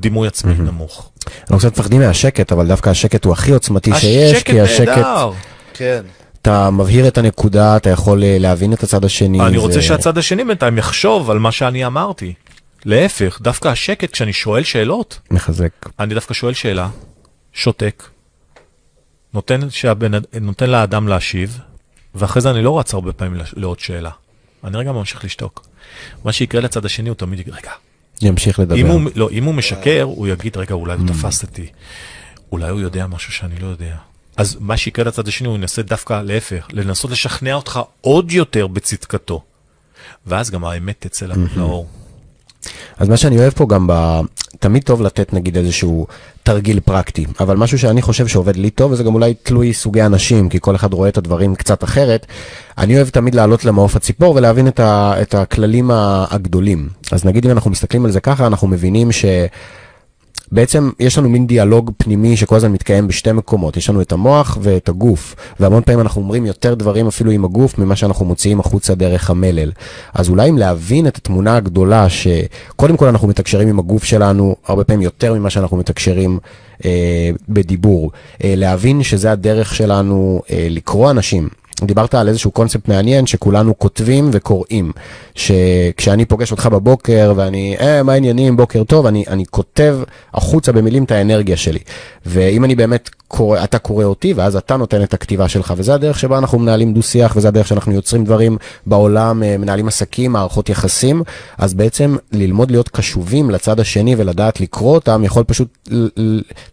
[0.00, 1.10] דימוי עצמי נמוך.
[1.40, 5.30] אנחנו קצת מפחדים מהשקט, אבל דווקא השקט הוא הכי עוצמתי שיש, השקט כי השקט, נהדר.
[5.74, 6.02] כן.
[6.42, 9.40] אתה מבהיר את הנקודה, אתה יכול אה, להבין את הצד השני.
[9.40, 12.34] אני זה רוצה שהצד השני בינתיים יחשוב על מה שאני אמרתי.
[12.84, 15.88] להפך, דווקא השקט, כשאני שואל שאלות, מחזק.
[15.98, 16.88] אני דווקא שואל שאלה,
[17.52, 18.04] שותק,
[19.34, 20.10] נותן, שהבן,
[20.40, 21.58] נותן לאדם להשיב,
[22.14, 24.10] ואחרי זה אני לא רץ הרבה פעמים לעוד שאלה.
[24.64, 25.66] אני רגע ממשיך לשתוק.
[26.24, 27.70] מה שיקרה לצד השני, הוא תמיד יגיד, רגע,
[28.22, 28.76] ימשיך לדבר.
[28.76, 31.66] אם הוא, לא, אם הוא משקר, הוא יגיד, רגע, אולי הוא תפס אותי.
[32.52, 33.96] אולי הוא יודע משהו שאני לא יודע.
[34.36, 39.42] אז מה שיקרה לצד השני, הוא ינסה דווקא להפך, לנסות לשכנע אותך עוד יותר בצדקתו.
[40.26, 41.26] ואז גם האמת תצא
[41.56, 41.86] לאור.
[42.96, 44.20] אז מה שאני אוהב פה גם ב...
[44.60, 46.06] תמיד טוב לתת נגיד איזשהו
[46.42, 50.48] תרגיל פרקטי, אבל משהו שאני חושב שעובד לי טוב, וזה גם אולי תלוי סוגי אנשים,
[50.48, 52.26] כי כל אחד רואה את הדברים קצת אחרת,
[52.78, 55.90] אני אוהב תמיד לעלות למעוף הציפור ולהבין את, ה, את הכללים
[56.30, 56.88] הגדולים.
[57.12, 59.24] אז נגיד אם אנחנו מסתכלים על זה ככה, אנחנו מבינים ש...
[60.52, 64.58] בעצם יש לנו מין דיאלוג פנימי שכל הזמן מתקיים בשתי מקומות, יש לנו את המוח
[64.60, 68.94] ואת הגוף, והמון פעמים אנחנו אומרים יותר דברים אפילו עם הגוף ממה שאנחנו מוציאים החוצה
[68.94, 69.70] דרך המלל.
[70.14, 74.84] אז אולי אם להבין את התמונה הגדולה שקודם כל אנחנו מתקשרים עם הגוף שלנו הרבה
[74.84, 76.38] פעמים יותר ממה שאנחנו מתקשרים
[76.84, 78.10] אה, בדיבור,
[78.44, 81.48] אה, להבין שזה הדרך שלנו אה, לקרוא אנשים.
[81.86, 84.92] דיברת על איזשהו קונספט מעניין שכולנו כותבים וקוראים.
[85.34, 89.98] שכשאני פוגש אותך בבוקר ואני, אה, מה העניינים, בוקר טוב, אני, אני כותב
[90.34, 91.78] החוצה במילים את האנרגיה שלי.
[92.26, 96.18] ואם אני באמת קורא, אתה קורא אותי, ואז אתה נותן את הכתיבה שלך, וזה הדרך
[96.18, 101.22] שבה אנחנו מנהלים דו-שיח, וזה הדרך שאנחנו יוצרים דברים בעולם, אה, מנהלים עסקים, מערכות יחסים,
[101.58, 105.88] אז בעצם ללמוד להיות קשובים לצד השני ולדעת לקרוא אותם, יכול פשוט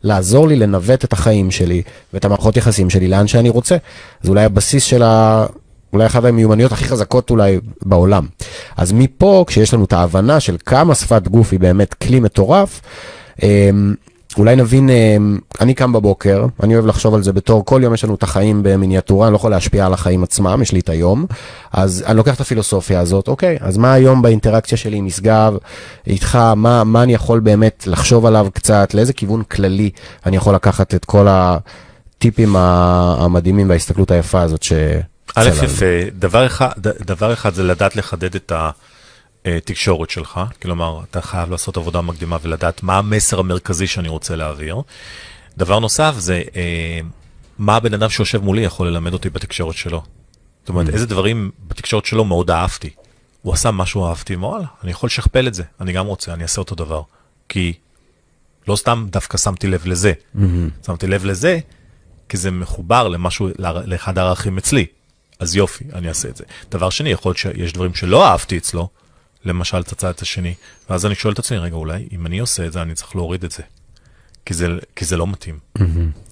[0.04, 1.82] לעזור לי לנווט את החיים שלי
[2.14, 3.78] ואת המערכות יחסים שלי לאן שאני רוצה.
[4.24, 5.46] אז אולי הבסיס של ה...
[5.94, 8.26] אולי אחת המיומנויות הכי חזקות אולי בעולם.
[8.78, 12.82] אז מפה, כשיש לנו את ההבנה של כמה שפת גוף היא באמת כלי מטורף,
[13.44, 13.94] אמ,
[14.38, 18.04] אולי נבין, אמ, אני קם בבוקר, אני אוהב לחשוב על זה בתור, כל יום יש
[18.04, 21.26] לנו את החיים במיניאטורה, אני לא יכול להשפיע על החיים עצמם, יש לי את היום,
[21.74, 25.58] אז אני לוקח את הפילוסופיה הזאת, אוקיי, אז מה היום באינטראקציה שלי עם משגב,
[26.08, 29.90] איתך, מה, מה אני יכול באמת לחשוב עליו קצת, לאיזה כיוון כללי
[30.26, 31.28] אני יכול לקחת את כל
[32.18, 34.74] הטיפים המדהימים וההסתכלות היפה הזאת ש...
[35.36, 38.52] א', יפה, דבר אחד, דבר אחד זה לדעת לחדד את
[39.46, 44.82] התקשורת שלך, כלומר, אתה חייב לעשות עבודה מקדימה ולדעת מה המסר המרכזי שאני רוצה להעביר.
[45.58, 47.00] דבר נוסף זה אה,
[47.60, 50.04] מה הבן אדם שיושב מולי יכול ללמד אותי בתקשורת שלו.
[50.62, 50.94] זאת אומרת, mm.
[50.94, 52.90] איזה דברים בתקשורת שלו מאוד אהבתי.
[53.42, 56.62] הוא עשה משהו אהבתי, וואלה, אני יכול לשכפל את זה, אני גם רוצה, אני אעשה
[56.62, 57.02] אותו דבר.
[57.50, 57.74] כי
[58.68, 60.14] לא סתם דווקא שמתי לב לזה.
[60.36, 60.86] Mm-hmm.
[60.86, 61.60] שמתי לב לזה,
[62.30, 64.86] כי זה מחובר למשהו, לאחד הערכים אצלי.
[65.40, 66.44] אז יופי, אני אעשה את זה.
[66.72, 68.90] דבר שני, יכול להיות שיש דברים שלא אהבתי אצלו,
[69.46, 70.54] למשל את הצד השני,
[70.90, 73.44] ואז אני שואל את עצמי, רגע, אולי אם אני עושה את זה, אני צריך להוריד
[73.44, 73.64] את זה.
[74.46, 75.60] כי זה, כי זה לא מתאים.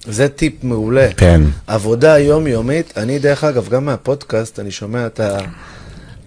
[0.04, 1.08] זה טיפ מעולה.
[1.16, 1.40] כן.
[1.66, 5.38] עבודה יומיומית, אני דרך אגב, גם מהפודקאסט, אני שומע את, ה,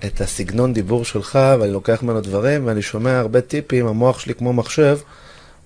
[0.06, 4.54] את הסגנון דיבור שלך, ואני לוקח ממנו דברים, ואני שומע הרבה טיפים, המוח שלי כמו
[4.54, 4.98] מחשב,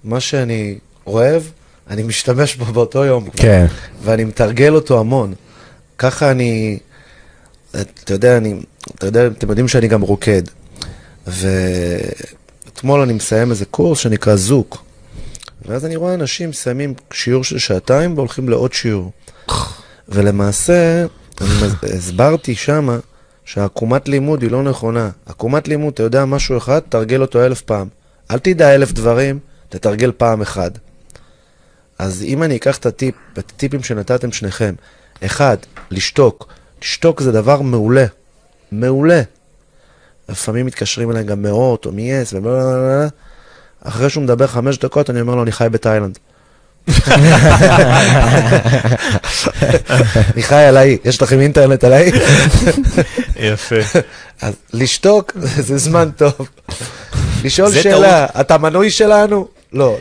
[0.04, 0.78] מה שאני
[1.08, 1.44] אוהב,
[1.90, 3.30] אני משתמש בו באותו יום.
[3.30, 3.66] כן.
[4.04, 5.34] ואני מתרגל אותו המון.
[5.98, 6.80] ככה אני...
[7.72, 8.60] אתה יודע, אני,
[8.96, 10.42] אתה יודע, אתם יודעים שאני גם רוקד.
[11.28, 14.84] ואתמול אני מסיים איזה קורס שנקרא זוק.
[15.66, 19.12] ואז אני רואה אנשים מסיימים שיעור של שעתיים והולכים לעוד שיעור.
[20.10, 21.06] ולמעשה,
[21.42, 21.50] אני
[21.96, 22.98] הסברתי שמה
[23.46, 25.10] שהעקומת לימוד היא לא נכונה.
[25.26, 27.88] עקומת לימוד, אתה יודע משהו אחד, תרגל אותו אלף פעם.
[28.32, 29.40] אל תדע אלף דברים,
[29.70, 30.72] תתרגל פעם אחד.
[31.99, 34.74] אז אם אני אקח את הטיפ, את הטיפים שנתתם שניכם,
[35.26, 35.57] אחד,
[35.91, 36.53] לשתוק.
[36.82, 38.06] לשתוק זה דבר מעולה.
[38.72, 39.22] מעולה.
[40.30, 43.07] לפעמים מתקשרים אליי גם מאות או מ-yes ובלה
[43.84, 46.18] אחרי שהוא מדבר חמש דקות, אני אומר לו, אני חי בתאילנד.
[50.34, 52.11] אני חי על האי, יש לכם אינטרנט על האי?
[53.52, 53.76] יפה.
[54.41, 56.49] אז לשתוק זה זמן טוב.
[57.44, 59.48] לשאול שאלה, אתה מנוי שלנו?
[59.74, 59.98] לא.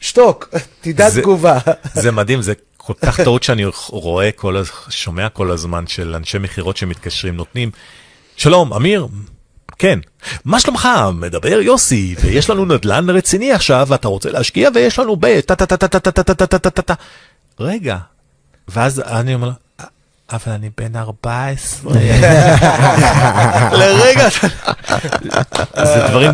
[0.00, 0.48] שתוק,
[0.80, 1.58] תדע תגובה.
[1.94, 6.76] זה מדהים, זה כל כך טעות שאני רואה, כל, שומע כל הזמן של אנשי מכירות
[6.76, 7.70] שמתקשרים, נותנים,
[8.36, 9.06] שלום, אמיר,
[9.78, 9.98] כן,
[10.44, 10.88] מה שלומך?
[11.14, 15.40] מדבר יוסי, ויש לנו נדל"ן רציני עכשיו, ואתה רוצה להשקיע, ויש לנו ב...
[15.40, 16.94] טה טה טה טה טה טה טה טה טה טה טה
[17.60, 17.96] רגע.
[18.68, 19.50] ואז אני אומר
[20.34, 21.92] אבל אני בן 14.
[23.78, 24.28] לרגע,
[25.82, 26.30] זה דברים,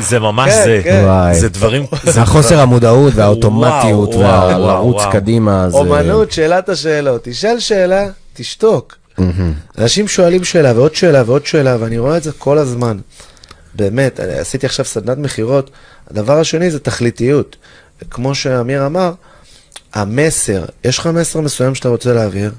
[0.00, 1.02] זה ממש זה,
[1.32, 5.68] זה דברים, זה החוסר המודעות והאוטומטיות והלרוץ קדימה.
[5.72, 8.96] אומנות, שאלת השאלות, תשאל שאלה, תשתוק.
[9.78, 12.98] אנשים שואלים שאלה ועוד שאלה ועוד שאלה, ואני רואה את זה כל הזמן.
[13.74, 15.70] באמת, עשיתי עכשיו סדנת מכירות,
[16.10, 17.56] הדבר השני זה תכליתיות.
[18.10, 19.12] כמו שאמיר אמר,
[19.94, 22.52] המסר, יש לך מסר מסוים שאתה רוצה להעביר,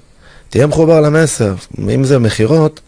[0.50, 1.54] תהיה מחובר למסר.
[1.80, 2.80] אם זה מכירות,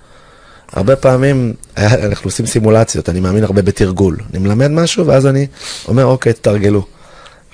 [0.72, 4.18] הרבה פעמים אנחנו עושים סימולציות, אני מאמין הרבה בתרגול.
[4.30, 5.48] אני מלמד משהו, ואז אני
[5.88, 6.86] אומר, אוקיי, תתרגלו.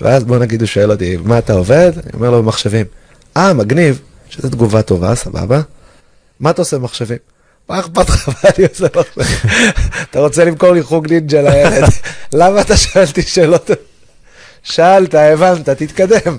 [0.00, 1.92] ואז בוא נגיד, הוא שואל אותי, מה אתה עובד?
[1.96, 2.86] אני אומר לו, במחשבים.
[3.36, 5.60] אה, מגניב, שזו תגובה טובה, סבבה.
[6.40, 7.18] מה אתה עושה במחשבים?
[7.68, 9.62] מה אכפת לך מה אני עושה במחשבים?
[10.10, 11.88] אתה רוצה למכור לי חוג נינג'ה לילד?
[12.32, 13.70] למה אתה שואל אותי שאלות?
[14.62, 16.36] שאלת, הבנת, תתקדם.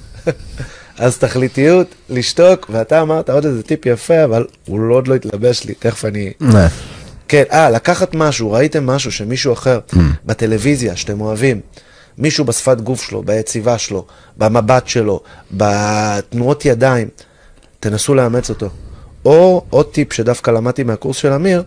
[1.00, 5.64] אז תכליתיות, לשתוק, ואתה אמרת עוד איזה טיפ יפה, אבל הוא לא עוד לא התלבש
[5.64, 6.32] לי, תכף אני...
[7.28, 9.80] כן, אה, לקחת משהו, ראיתם משהו שמישהו אחר
[10.26, 11.62] בטלוויזיה שאתם אוהבים,
[12.18, 14.06] מישהו בשפת גוף שלו, ביציבה שלו,
[14.38, 15.20] במבט שלו,
[15.52, 17.08] בתנועות ידיים,
[17.80, 18.70] תנסו לאמץ אותו.
[19.26, 21.64] או עוד טיפ שדווקא למדתי מהקורס של אמיר,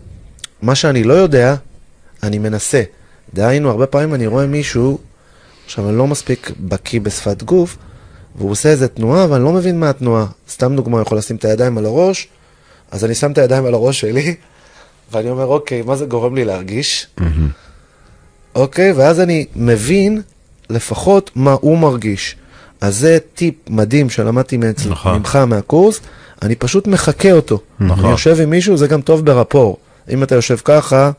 [0.62, 1.54] מה שאני לא יודע,
[2.22, 2.82] אני מנסה.
[3.34, 4.98] דהיינו, הרבה פעמים אני רואה מישהו,
[5.64, 7.76] עכשיו אני לא מספיק בקיא בשפת גוף,
[8.36, 10.26] והוא עושה איזה תנועה, אבל אני לא מבין מה התנועה.
[10.50, 12.28] סתם דוגמה, הוא יכול לשים את הידיים על הראש,
[12.90, 14.34] אז אני שם את הידיים על הראש שלי,
[15.12, 17.06] ואני אומר, אוקיי, מה זה גורם לי להרגיש?
[18.54, 20.22] אוקיי, ואז אני מבין
[20.70, 22.36] לפחות מה הוא מרגיש.
[22.80, 25.14] אז זה טיפ מדהים שלמדתי מאצל- נכון.
[25.18, 26.00] ממך מהקורס,
[26.42, 27.58] אני פשוט מחקה אותו.
[27.80, 28.04] נכון.
[28.04, 29.76] אני יושב עם מישהו, זה גם טוב ברפור.
[30.10, 31.10] אם אתה יושב ככה,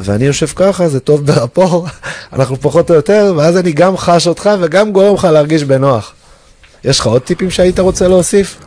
[0.00, 1.86] ואני יושב ככה, זה טוב ברפור,
[2.32, 6.14] אנחנו פחות או יותר, ואז אני גם חש אותך וגם גורם לך להרגיש בנוח.
[6.84, 8.58] יש לך עוד טיפים שהיית רוצה להוסיף?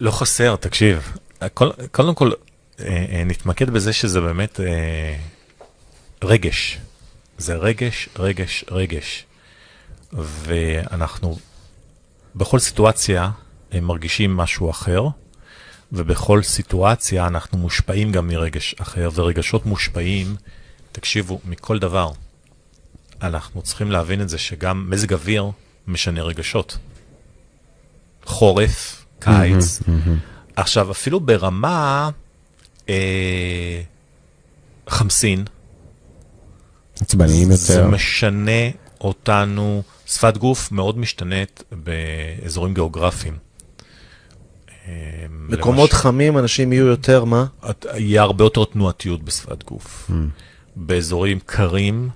[0.00, 1.12] לא חסר, תקשיב.
[1.54, 2.30] כל, קודם כל,
[2.80, 5.16] אה, אה, נתמקד בזה שזה באמת אה,
[6.24, 6.78] רגש.
[7.38, 9.24] זה רגש, רגש, רגש.
[10.12, 11.38] ואנחנו
[12.36, 13.30] בכל סיטואציה
[13.82, 15.02] מרגישים משהו אחר,
[15.92, 20.36] ובכל סיטואציה אנחנו מושפעים גם מרגש אחר, ורגשות מושפעים,
[20.92, 22.12] תקשיבו, מכל דבר.
[23.22, 25.50] אנחנו צריכים להבין את זה שגם מזג אוויר
[25.86, 26.78] משנה רגשות.
[28.24, 29.80] חורף, קיץ.
[30.56, 32.10] עכשיו, אפילו ברמה
[32.88, 33.82] אה,
[34.88, 35.44] חמסין,
[37.00, 37.88] עצבניים זה יותר.
[37.88, 43.36] משנה אותנו, שפת גוף מאוד משתנית באזורים גיאוגרפיים.
[44.90, 47.44] אה, מקומות למשל- חמים, אנשים יהיו יותר, מה?
[47.70, 50.10] את- יהיה הרבה יותר תנועתיות בשפת גוף.
[50.76, 52.08] באזורים קרים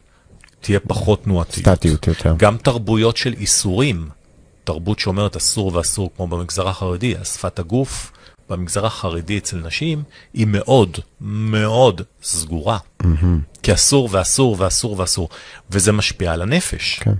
[0.60, 1.68] תהיה פחות תנועתיות.
[1.68, 2.34] סטטיות יותר.
[2.38, 4.09] גם תרבויות של איסורים,
[4.64, 8.12] תרבות שאומרת אסור ואסור, כמו במגזר החרדי, שפת הגוף
[8.51, 10.02] במגזר החרדי אצל נשים
[10.34, 12.78] היא מאוד מאוד סגורה.
[13.62, 15.28] כי אסור ואסור ואסור ואסור,
[15.70, 16.98] וזה משפיע על הנפש.
[17.02, 17.14] כן.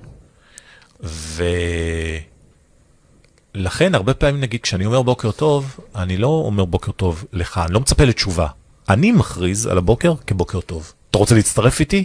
[3.55, 7.75] ולכן הרבה פעמים נגיד כשאני אומר בוקר טוב, אני לא אומר בוקר טוב לך, אני
[7.75, 8.49] לא מצפה לתשובה.
[8.89, 10.93] אני מכריז על הבוקר כבוקר טוב.
[11.11, 12.05] אתה רוצה להצטרף איתי?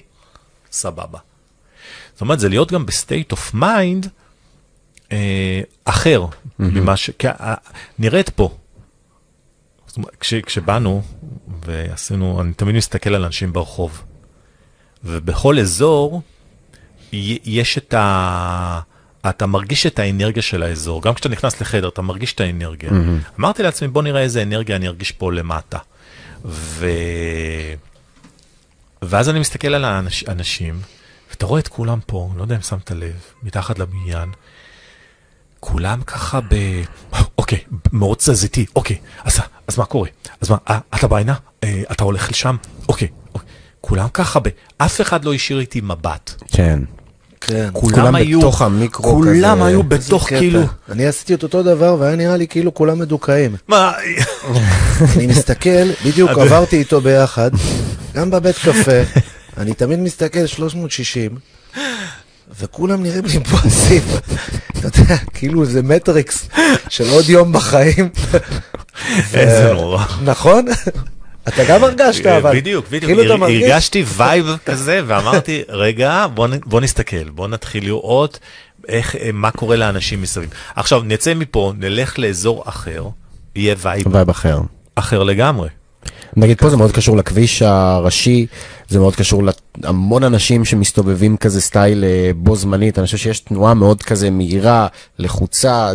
[0.72, 1.20] סבבה.
[2.14, 4.08] זאת אומרת, זה להיות גם ב state of mind
[5.86, 6.26] אחר
[6.60, 7.10] ממה ש...
[7.10, 7.56] כי, אה,
[8.00, 8.56] נראית פה.
[9.88, 11.02] זאת אומרת, כש, כשבאנו
[11.66, 14.04] ועשינו, אני תמיד מסתכל על אנשים ברחוב,
[15.04, 16.22] ובכל אזור
[17.12, 18.80] יש את ה...
[19.30, 22.90] אתה מרגיש את האנרגיה של האזור, גם כשאתה נכנס לחדר אתה מרגיש את האנרגיה.
[23.40, 25.78] אמרתי לעצמי בוא נראה איזה אנרגיה אני ארגיש פה למטה.
[26.46, 26.90] ו...
[29.02, 29.86] ואז אני מסתכל על
[30.28, 30.80] האנשים,
[31.30, 34.30] ואתה רואה את כולם פה, לא יודע אם שמת לב, מתחת לבניין,
[35.60, 36.56] כולם ככה ב...
[37.38, 37.60] אוקיי,
[37.92, 40.10] מאוד תזזיתי, אוקיי, אז, אז מה קורה?
[40.42, 41.36] אז מה, אה, אתה בעינה?
[41.64, 42.56] אה, אתה הולך לשם?
[42.90, 43.50] אוקיי, אוקיי.
[43.82, 44.48] כולם ככה ב...
[44.78, 46.44] אף אחד לא השאיר איתי מבט.
[46.48, 46.80] כן.
[47.42, 47.70] כן.
[47.74, 49.66] כולם בתוך המיקרו כולם כזה.
[49.66, 50.40] היו איזה בתוך קטע.
[50.40, 50.62] כאילו...
[50.90, 53.56] אני עשיתי את אותו דבר והיה נראה לי כאילו כולם מדוכאים.
[53.68, 53.92] מה?
[55.16, 57.52] אני מסתכל, בדיוק עברתי איתו ביחד,
[58.14, 59.02] גם בבית קפה,
[59.58, 61.36] אני תמיד מסתכל 360,
[62.60, 64.02] וכולם נראים לי מבואסים.
[64.80, 66.48] אתה יודע, כאילו זה מטריקס
[66.90, 68.10] של עוד יום בחיים.
[69.34, 70.06] איזה נורא.
[70.24, 70.66] נכון?
[71.48, 72.56] אתה גם הרגשת, אבל...
[72.56, 73.04] בדיוק, בדיוק.
[73.06, 73.64] כאילו אתה הר- מרגיש...
[73.64, 76.26] הרגשתי vibe כזה, ואמרתי, רגע,
[76.66, 78.40] בוא נסתכל, בוא נתחיל לראות
[78.88, 80.50] איך, אה, מה קורה לאנשים מסביב.
[80.76, 83.04] עכשיו, נצא מפה, נלך לאזור אחר,
[83.56, 84.60] יהיה vibe vibe אחר.
[84.96, 85.70] אחר לגמרי.
[86.38, 88.46] נגיד פה זה מאוד קשור לכביש הראשי,
[88.90, 89.44] זה מאוד קשור
[89.78, 94.88] להמון אנשים שמסתובבים כזה סטייל אה, בו זמנית, אני חושב שיש תנועה מאוד כזה מהירה,
[95.20, 95.92] לחוצה.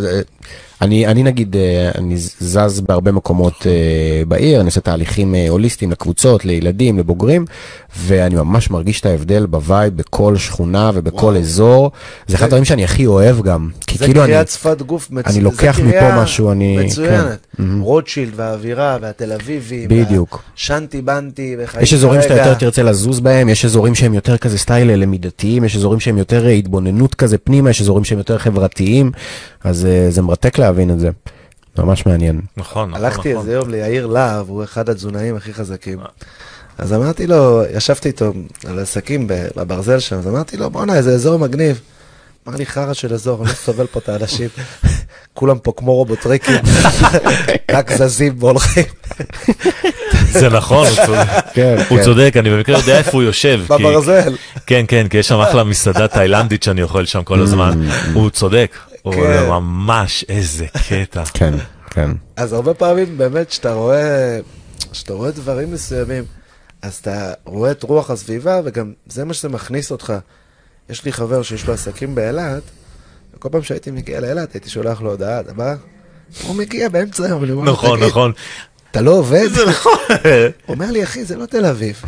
[0.81, 3.71] אני, אני נגיד, אה, אני זז בהרבה מקומות אה,
[4.27, 7.45] בעיר, אני עושה תהליכים אה, הוליסטיים לקבוצות, לילדים, לבוגרים,
[7.99, 11.37] ואני ממש מרגיש את ההבדל ב vibe בכל שכונה ובכל וואו.
[11.37, 11.91] אזור.
[12.27, 14.31] זה אחד הדברים שאני הכי אוהב גם, כי זה כאילו אני...
[14.31, 15.27] קריאת שפת גוף מצוינת.
[15.27, 17.39] אני לוקח מפה משהו, אני- מצוינת.
[17.57, 17.63] כן.
[17.63, 17.81] מהמם.
[17.81, 19.87] רוטשילד והאווירה והתל אביבי.
[19.87, 20.43] בדיוק.
[20.55, 22.45] שאנטי באנטי וחיים יש אזורים שאתה כרגע.
[22.47, 26.47] יותר תרצה לזוז בהם, יש אזורים שהם יותר כזה סטייל למידתיים, יש אזורים שהם יותר
[26.47, 29.11] התבוננות כזה פנימה, יש אזורים שהם יותר חברתיים,
[29.65, 31.09] אז אה, זה מרתק להבין את זה.
[31.77, 32.41] ממש מעניין.
[32.57, 33.41] נכון, נכון, הלכתי נכון.
[33.41, 35.99] איזה יום ליאיר להב, הוא אחד התזונאים הכי חזקים.
[36.77, 38.33] אז אמרתי לו, ישבתי איתו
[38.67, 41.81] על עסקים בברזל שם, אז אמרתי לו, בואנה, איזה אזור מגניב.
[42.47, 44.49] אמר לי, חרא של אזור, אני לא סובל פה את האנשים.
[45.33, 46.55] כולם פה כמו רובוטריקים,
[47.71, 48.85] רק זזים והולכים.
[50.39, 51.27] זה נכון, הוא צודק.
[51.53, 53.61] כן, הוא צודק, אני במקרה יודע איפה הוא יושב.
[53.69, 54.35] בברזל.
[54.67, 57.87] כן, כן, כי יש שם אחלה מסעדה תאילנדית שאני אוכל שם כל הזמן.
[58.13, 58.75] הוא צודק.
[59.05, 59.47] הוא כן.
[59.49, 61.23] ממש, איזה קטע.
[61.37, 61.53] כן,
[61.89, 62.11] כן.
[62.35, 64.39] אז הרבה פעמים באמת, כשאתה רואה,
[64.91, 66.23] כשאתה רואה דברים מסוימים,
[66.81, 70.13] אז אתה רואה את רוח הסביבה, וגם זה מה שזה מכניס אותך.
[70.89, 72.63] יש לי חבר שיש לו עסקים באילת,
[73.35, 75.75] וכל פעם שהייתי מגיע לאילת הייתי שולח לו הודעה, אתה בא?
[76.43, 78.31] הוא מגיע באמצע היום, אני אומר נכון, "תגיד, נכון.
[78.91, 79.47] אתה לא עובד?
[79.53, 79.97] זה נכון.
[80.65, 82.01] הוא אומר לי, אחי, זה לא תל אביב.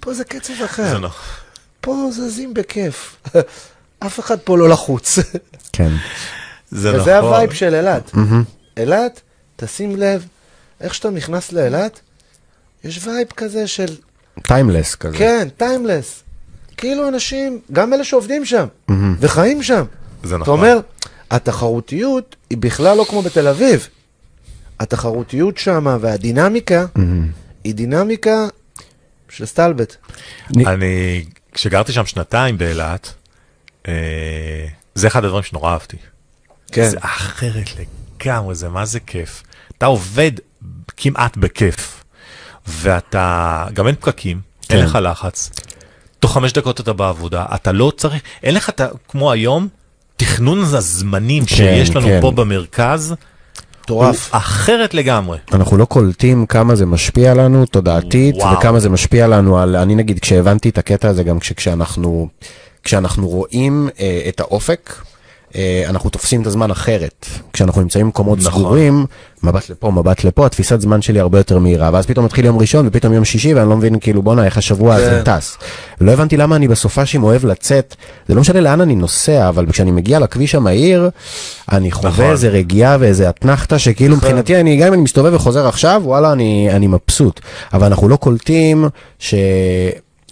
[0.00, 1.10] פה זה קצב זה אחר, נכון.
[1.80, 3.16] פה זזים בכיף.
[4.06, 5.18] אף אחד פה לא לחוץ.
[5.72, 5.92] כן.
[6.70, 7.00] זה נכון.
[7.00, 8.10] וזה ה vibe של אילת.
[8.76, 9.20] אילת,
[9.56, 10.26] תשים לב,
[10.80, 12.00] איך שאתה נכנס לאילת,
[12.84, 13.96] יש vibe כזה של,
[14.42, 15.16] timeless כזה.
[15.18, 16.22] כן, timeless.
[16.76, 18.66] כאילו אנשים, גם אלה שעובדים שם,
[19.20, 19.84] וחיים שם.
[20.24, 20.58] זה אתה נכון.
[20.58, 20.80] אומר,
[21.30, 23.88] התחרותיות היא בכלל לא כמו בתל אביב.
[24.80, 26.86] התחרותיות שם והדינמיקה,
[27.64, 28.46] היא דינמיקה
[29.28, 29.96] של סטלבט.
[30.66, 33.14] אני- כשגרתי שם שנתיים באילת,
[34.94, 35.96] זה אחד הדברים שנורא אהבתי.
[36.72, 36.88] כן.
[36.88, 37.66] זה אחרת
[38.20, 39.42] לגמרי, זה מה זה כיף.
[39.78, 40.32] אתה עובד
[40.96, 42.04] כמעט בכיף,
[42.68, 44.40] ואתה, גם אין פקקים,
[44.70, 44.84] אין כן.
[44.84, 45.50] לך לחץ.
[46.20, 49.68] תוך חמש דקות אתה בעבודה, אתה לא צריך, אין לך, את ה- כמו היום,
[50.16, 52.18] תכנון הזמנים כן, שיש לנו כן.
[52.20, 53.14] פה במרכז,
[53.82, 54.30] מטורף.
[54.32, 55.38] הוא אחרת לגמרי.
[55.52, 58.58] אנחנו לא קולטים כמה זה משפיע לנו תודעתית, וואו.
[58.58, 62.28] וכמה זה משפיע לנו על, אני נגיד, כשהבנתי את הקטע הזה, גם כש- כשאנחנו,
[62.84, 64.92] כשאנחנו רואים אה, את האופק,
[65.56, 67.26] אה, אנחנו תופסים את הזמן אחרת.
[67.52, 68.52] כשאנחנו נמצאים במקומות נכון.
[68.52, 69.06] סגורים,
[69.42, 72.86] מבט לפה, מבט לפה, התפיסת זמן שלי הרבה יותר מהירה, ואז פתאום מתחיל יום ראשון,
[72.88, 75.38] ופתאום יום שישי, ואני לא מבין, כאילו, בואנה, איך השבוע הזה כן.
[75.38, 75.58] טס.
[76.00, 77.96] לא הבנתי למה אני בסופ"שים אוהב לצאת,
[78.28, 81.10] זה לא משנה לאן אני נוסע, אבל כשאני מגיע לכביש המהיר,
[81.72, 82.24] אני חווה נכון.
[82.24, 86.68] איזה רגיעה ואיזה אתנחתא, שכאילו מבחינתי, אני, גם אם אני מסתובב וחוזר עכשיו, וואלה, אני,
[86.70, 87.40] אני מבסוט.
[87.72, 88.88] אבל אנחנו לא קולטים
[89.18, 89.34] ש...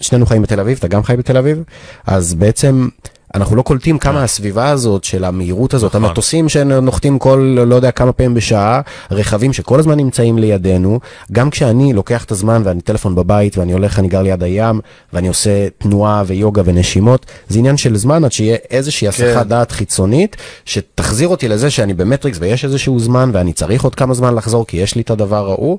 [0.01, 1.63] שנינו חיים בתל אביב, אתה גם חי בתל אביב,
[2.07, 2.87] אז בעצם
[3.35, 6.05] אנחנו לא קולטים כמה הסביבה הזאת של המהירות הזאת, נכון.
[6.05, 10.99] המטוסים שנוחתים כל לא יודע כמה פעמים בשעה, רכבים שכל הזמן נמצאים לידינו,
[11.31, 14.79] גם כשאני לוקח את הזמן ואני טלפון בבית ואני הולך, אני גר ליד הים,
[15.13, 20.35] ואני עושה תנועה ויוגה ונשימות, זה עניין של זמן עד שיהיה איזושהי הסחת דעת חיצונית,
[20.65, 24.77] שתחזיר אותי לזה שאני במטריקס ויש איזשהו זמן ואני צריך עוד כמה זמן לחזור כי
[24.77, 25.77] יש לי את הדבר ההוא,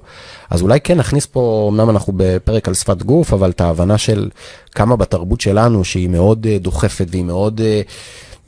[0.53, 4.29] אז אולי כן נכניס פה, אמנם אנחנו בפרק על שפת גוף, אבל את ההבנה של
[4.75, 7.81] כמה בתרבות שלנו, שהיא מאוד אה, דוחפת והיא מאוד אה,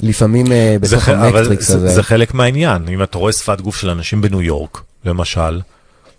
[0.00, 1.88] לפעמים אה, זה בתוך המטריקס זה, הזה.
[1.88, 5.60] זה חלק מהעניין, אם אתה רואה שפת גוף של אנשים בניו יורק, למשל,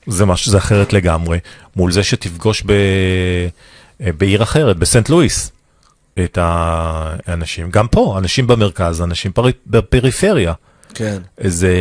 [0.07, 1.39] זה משהו, זה אחרת לגמרי,
[1.75, 2.71] מול זה שתפגוש ב,
[4.01, 5.51] אה, בעיר אחרת, בסנט לואיס,
[6.23, 10.53] את האנשים, גם פה, אנשים במרכז, אנשים פרי, בפריפריה,
[10.93, 11.17] כן.
[11.43, 11.73] זה,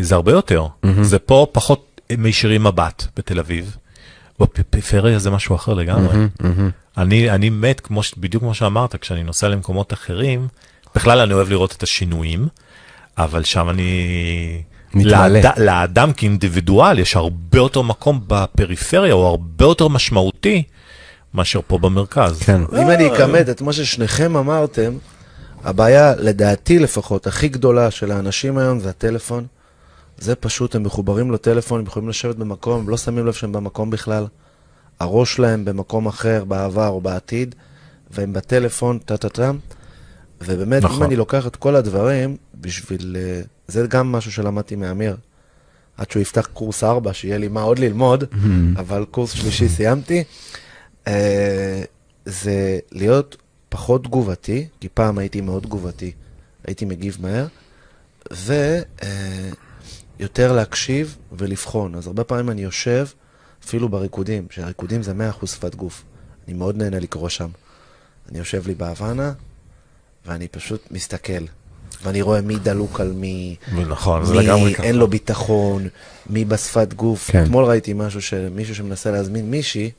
[0.00, 0.66] זה הרבה יותר,
[1.02, 3.76] זה פה פחות מישירים מבט בתל אביב,
[4.40, 6.16] בפריפריה זה משהו אחר לגמרי.
[6.98, 10.48] אני, אני מת, כמו, ש- בדיוק כמו שאמרת, כשאני נוסע למקומות אחרים,
[10.94, 12.48] בכלל אני אוהב לראות את השינויים,
[13.18, 14.62] אבל שם אני...
[14.94, 15.26] מתמלא.
[15.28, 20.62] לאד, לאדם כאינדיבידואל יש הרבה יותר מקום בפריפריה, הוא הרבה יותר משמעותי
[21.34, 22.42] מאשר פה במרכז.
[22.42, 22.60] כן.
[22.82, 24.92] אם אני אכמת את מה ששניכם אמרתם,
[25.64, 29.46] הבעיה, לדעתי לפחות, הכי גדולה של האנשים היום זה הטלפון.
[30.18, 33.90] זה פשוט, הם מחוברים לטלפון, הם יכולים לשבת במקום, הם לא שמים לב שהם במקום
[33.90, 34.26] בכלל.
[35.00, 37.54] הראש שלהם במקום אחר, בעבר או בעתיד,
[38.10, 39.58] והם בטלפון, טה-טה-טם.
[40.40, 40.96] ובאמת, נכון.
[40.96, 43.16] אם אני לוקח את כל הדברים, בשביל...
[43.18, 45.16] אה, זה גם משהו שלמדתי מאמיר.
[45.96, 48.24] עד שהוא יפתח קורס 4, שיהיה לי מה עוד ללמוד,
[48.76, 50.24] אבל קורס שלישי סיימתי.
[51.06, 51.82] אה,
[52.24, 53.36] זה להיות
[53.68, 56.12] פחות תגובתי, כי פעם הייתי מאוד תגובתי,
[56.66, 57.46] הייתי מגיב מהר,
[60.18, 61.94] ויותר להקשיב ולבחון.
[61.94, 63.06] אז הרבה פעמים אני יושב,
[63.64, 65.12] אפילו בריקודים, שהריקודים זה
[65.42, 66.02] 100% שפת גוף.
[66.48, 67.48] אני מאוד נהנה לקרוא שם.
[68.30, 69.32] אני יושב לי בהוואנה,
[70.26, 71.44] ואני פשוט מסתכל.
[72.02, 74.82] ואני רואה מי דלוק על מי, נכון, זה מי לגמרי ככה.
[74.82, 75.88] אין לו ביטחון,
[76.30, 77.30] מי בשפת גוף.
[77.30, 77.42] כן.
[77.44, 79.90] אתמול ראיתי משהו שמישהו שמנסה להזמין מישהי,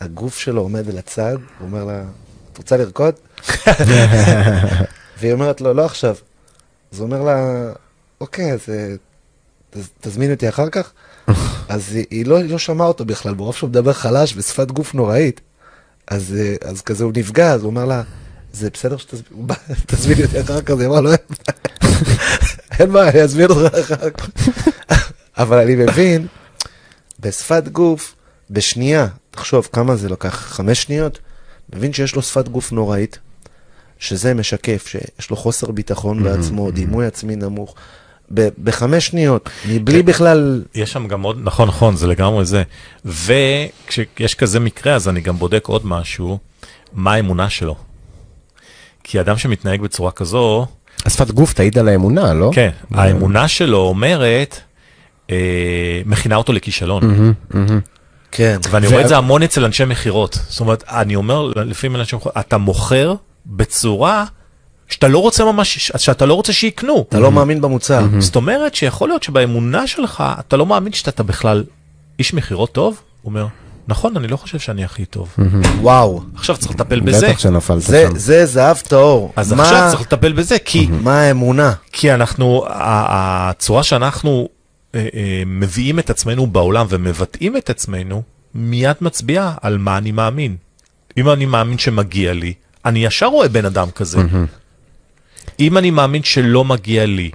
[0.00, 2.04] הגוף שלו עומד לצד, הוא אומר לה,
[2.52, 3.14] את רוצה לרקוד?
[5.18, 6.16] והיא אומרת לו, לא עכשיו.
[6.92, 7.68] אז הוא אומר לה,
[8.22, 8.94] אוקיי, אז אה,
[9.70, 10.92] תז- תזמין אותי אחר כך?
[11.68, 14.94] אז היא, היא לא, היא לא שמעה אותו בכלל, ברוב שהוא מדבר חלש בשפת גוף
[14.94, 15.40] נוראית.
[16.08, 18.02] אז, אה, אז כזה הוא נפגע, אז הוא אומר לה,
[18.52, 20.74] זה בסדר שתזמיני אותי אחר כך?
[20.78, 21.58] היא אמרה לו, "אין בעיה."
[22.78, 24.30] אין בעיה, אני אזמין אותך אחר כך.
[25.38, 26.26] אבל אני מבין,
[27.20, 28.14] בשפת גוף,
[28.50, 31.18] בשנייה, תחשוב כמה זה לקח, חמש שניות,
[31.72, 33.18] מבין שיש לו שפת גוף נוראית,
[33.98, 37.74] שזה משקף שיש לו חוסר ביטחון בעצמו, דימוי עצמי נמוך.
[38.34, 40.62] ב- בחמש שניות, מבלי בכלל...
[40.74, 42.62] יש שם גם עוד, נכון, נכון, זה לגמרי זה.
[43.04, 46.38] וכשיש כזה מקרה, אז אני גם בודק עוד משהו,
[46.92, 47.76] מה האמונה שלו.
[49.04, 50.66] כי אדם שמתנהג בצורה כזו,
[51.06, 52.50] השפת גוף תעיד על האמונה, לא?
[52.54, 54.60] כן, האמונה שלו אומרת,
[55.30, 55.36] אה,
[56.06, 57.34] מכינה אותו לכישלון.
[58.30, 58.58] כן.
[58.70, 60.38] ואני ו- רואה את זה המון אצל אנשי מכירות.
[60.48, 63.14] זאת אומרת, אני אומר לפעמים מכירות, אתה מוכר
[63.46, 64.24] בצורה
[64.92, 67.04] שאתה לא רוצה ממש, שאתה לא רוצה שיקנו.
[67.08, 68.04] אתה לא מאמין במוצר.
[68.18, 71.64] זאת אומרת שיכול להיות שבאמונה שלך, אתה לא מאמין שאתה בכלל
[72.18, 73.00] איש מכירות טוב?
[73.22, 73.46] הוא אומר,
[73.88, 75.34] נכון, אני לא חושב שאני הכי טוב.
[75.80, 76.22] וואו.
[76.34, 77.28] עכשיו צריך לטפל בזה.
[77.28, 78.18] בטח שנפלת זה, שם.
[78.18, 79.32] זה זהב טהור.
[79.36, 81.72] אז עכשיו צריך לטפל בזה, כי מה האמונה?
[81.92, 84.48] כי אנחנו, ה- הצורה שאנחנו
[84.94, 88.22] אה, אה, מביאים את עצמנו בעולם ומבטאים את עצמנו,
[88.54, 90.56] מיד מצביעה על מה אני מאמין.
[91.16, 92.52] אם אני מאמין שמגיע לי,
[92.84, 94.18] אני ישר רואה בן אדם כזה.
[95.62, 97.30] אם אני מאמין שלא מגיע לי,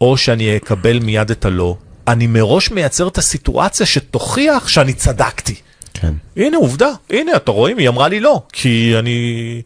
[0.00, 1.76] או שאני אקבל מיד את הלא,
[2.08, 5.54] אני מראש מייצר את הסיטואציה שתוכיח שאני צדקתי.
[5.94, 6.14] כן.
[6.36, 9.62] הנה עובדה, הנה, אתה רואים, היא אמרה לי לא, כי אני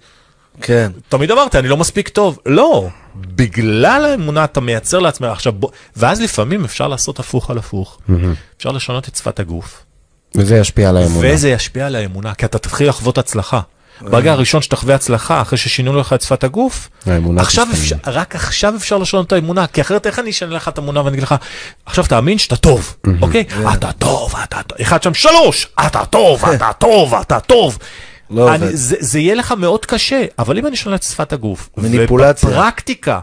[0.60, 0.90] כן.
[1.08, 2.38] תמיד אמרתי, אני לא מספיק טוב.
[2.46, 5.28] לא, בגלל האמונה אתה מייצר לעצמך.
[5.28, 7.98] עכשיו, בוא, ואז לפעמים אפשר לעשות הפוך על הפוך.
[8.56, 9.84] אפשר לשנות את שפת הגוף,
[10.36, 11.28] וזה ישפיע על האמונה.
[11.30, 13.60] וזה ישפיע על האמונה, כי אתה תתחיל לחוות הצלחה.
[14.00, 16.88] ברגע הראשון שתחווה הצלחה, אחרי ששינו לך את שפת הגוף,
[17.36, 17.66] עכשיו.
[17.72, 21.04] אפשר, רק עכשיו אפשר לשנות את האמונה, כי אחרת איך אני אשנה לך את האמונה
[21.04, 21.34] ואני אגיד לך,
[21.86, 23.44] עכשיו תאמין שאתה טוב, אוקיי?
[23.74, 27.78] אתה טוב, אתה טוב, אחד שם שלוש, אתה טוב, אתה טוב, אתה טוב.
[28.30, 28.76] לא אני-.
[28.76, 32.48] זה, זה יהיה לך מאוד קשה, אבל אם אני אשנה את שפת הגוף, מניפולציה.
[32.48, 33.20] ובפרקטיקה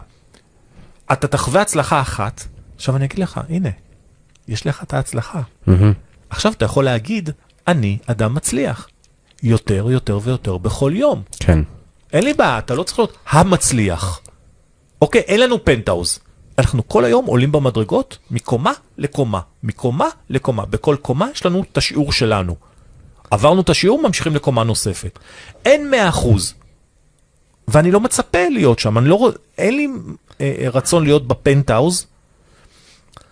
[1.12, 2.44] אתה תחווה הצלחה אחת,
[2.76, 3.68] עכשיו אני אגיד לך, הנה,
[4.48, 5.40] יש לך את ההצלחה.
[6.30, 7.30] עכשיו אתה יכול להגיד,
[7.68, 8.88] אני אדם מצליח.
[9.42, 11.22] יותר, יותר ויותר בכל יום.
[11.40, 11.58] כן.
[12.12, 14.20] אין לי בעיה, אתה לא צריך להיות המצליח.
[15.02, 16.18] אוקיי, אין לנו פנטהאוז.
[16.58, 20.66] אנחנו כל היום עולים במדרגות מקומה לקומה, מקומה לקומה.
[20.66, 22.56] בכל קומה יש לנו את השיעור שלנו.
[23.30, 25.18] עברנו את השיעור, ממשיכים לקומה נוספת.
[25.64, 26.54] אין 100 אחוז.
[27.68, 29.88] ואני לא מצפה להיות שם, אני לא, אין לי
[30.40, 32.06] אה, אה, רצון להיות בפנטהאוז,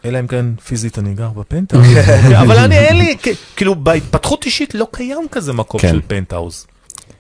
[0.04, 3.16] אלא אם כן פיזית אני גר בפנטהאוז, אוקיי, אבל אני אין לי,
[3.56, 5.88] כאילו בהתפתחות אישית לא קיים כזה מקום כן.
[5.88, 6.66] של פנטהאוז.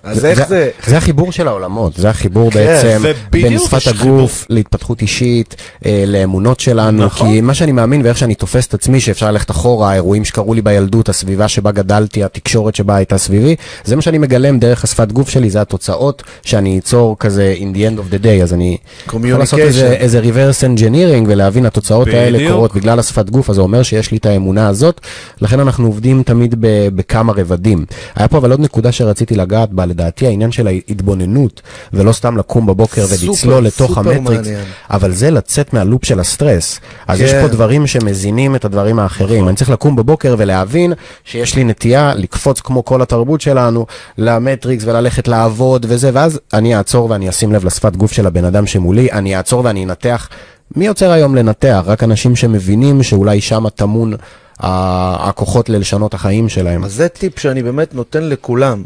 [0.02, 0.70] אז איך זה...
[0.86, 4.18] זה החיבור של העולמות, זה החיבור כן, בעצם בין שפת חיבור.
[4.18, 5.56] הגוף להתפתחות אישית,
[5.86, 7.28] אה, לאמונות שלנו, נכון.
[7.28, 10.62] כי מה שאני מאמין ואיך שאני תופס את עצמי, שאפשר ללכת אחורה, האירועים שקרו לי
[10.62, 15.28] בילדות, הסביבה שבה גדלתי, התקשורת שבה הייתה סביבי, זה מה שאני מגלם דרך השפת גוף
[15.28, 18.76] שלי, זה התוצאות שאני אצור כזה in the end of the day, אז אני
[19.06, 22.50] יכול לעשות איזה, reverse engineering ולהבין התוצאות האלה.
[22.50, 25.00] קורות בגלל השפת גוף, אז זה אומר שיש לי את האמונה הזאת,
[25.40, 26.54] לכן אנחנו עובדים תמיד
[26.94, 27.84] בכמה רבדים.
[28.14, 31.62] היה פה אבל עוד נקודה שרציתי לגעת בה, לדעתי העניין של ההתבוננות,
[31.92, 34.64] ולא סתם לקום בבוקר סופר, ולצלול לתוך המטריקס, מעניין.
[34.90, 36.80] אבל זה לצאת מהלופ של הסטרס.
[37.08, 37.42] אז יש כן.
[37.42, 39.48] פה דברים שמזינים את הדברים האחרים.
[39.48, 40.92] אני צריך לקום בבוקר ולהבין
[41.24, 43.86] שיש לי נטייה לקפוץ כמו כל התרבות שלנו
[44.18, 48.66] למטריקס וללכת לעבוד וזה, ואז אני אעצור ואני אשים לב לשפת גוף של הבן אדם
[48.66, 50.28] שמולי, אני אעצור ואני אנתח.
[50.76, 51.82] מי עוצר היום לנתח?
[51.86, 54.14] רק אנשים שמבינים שאולי שם טמון
[54.60, 56.84] הכוחות ללשנות החיים שלהם.
[56.84, 58.82] אז זה טיפ שאני באמת נותן לכולם.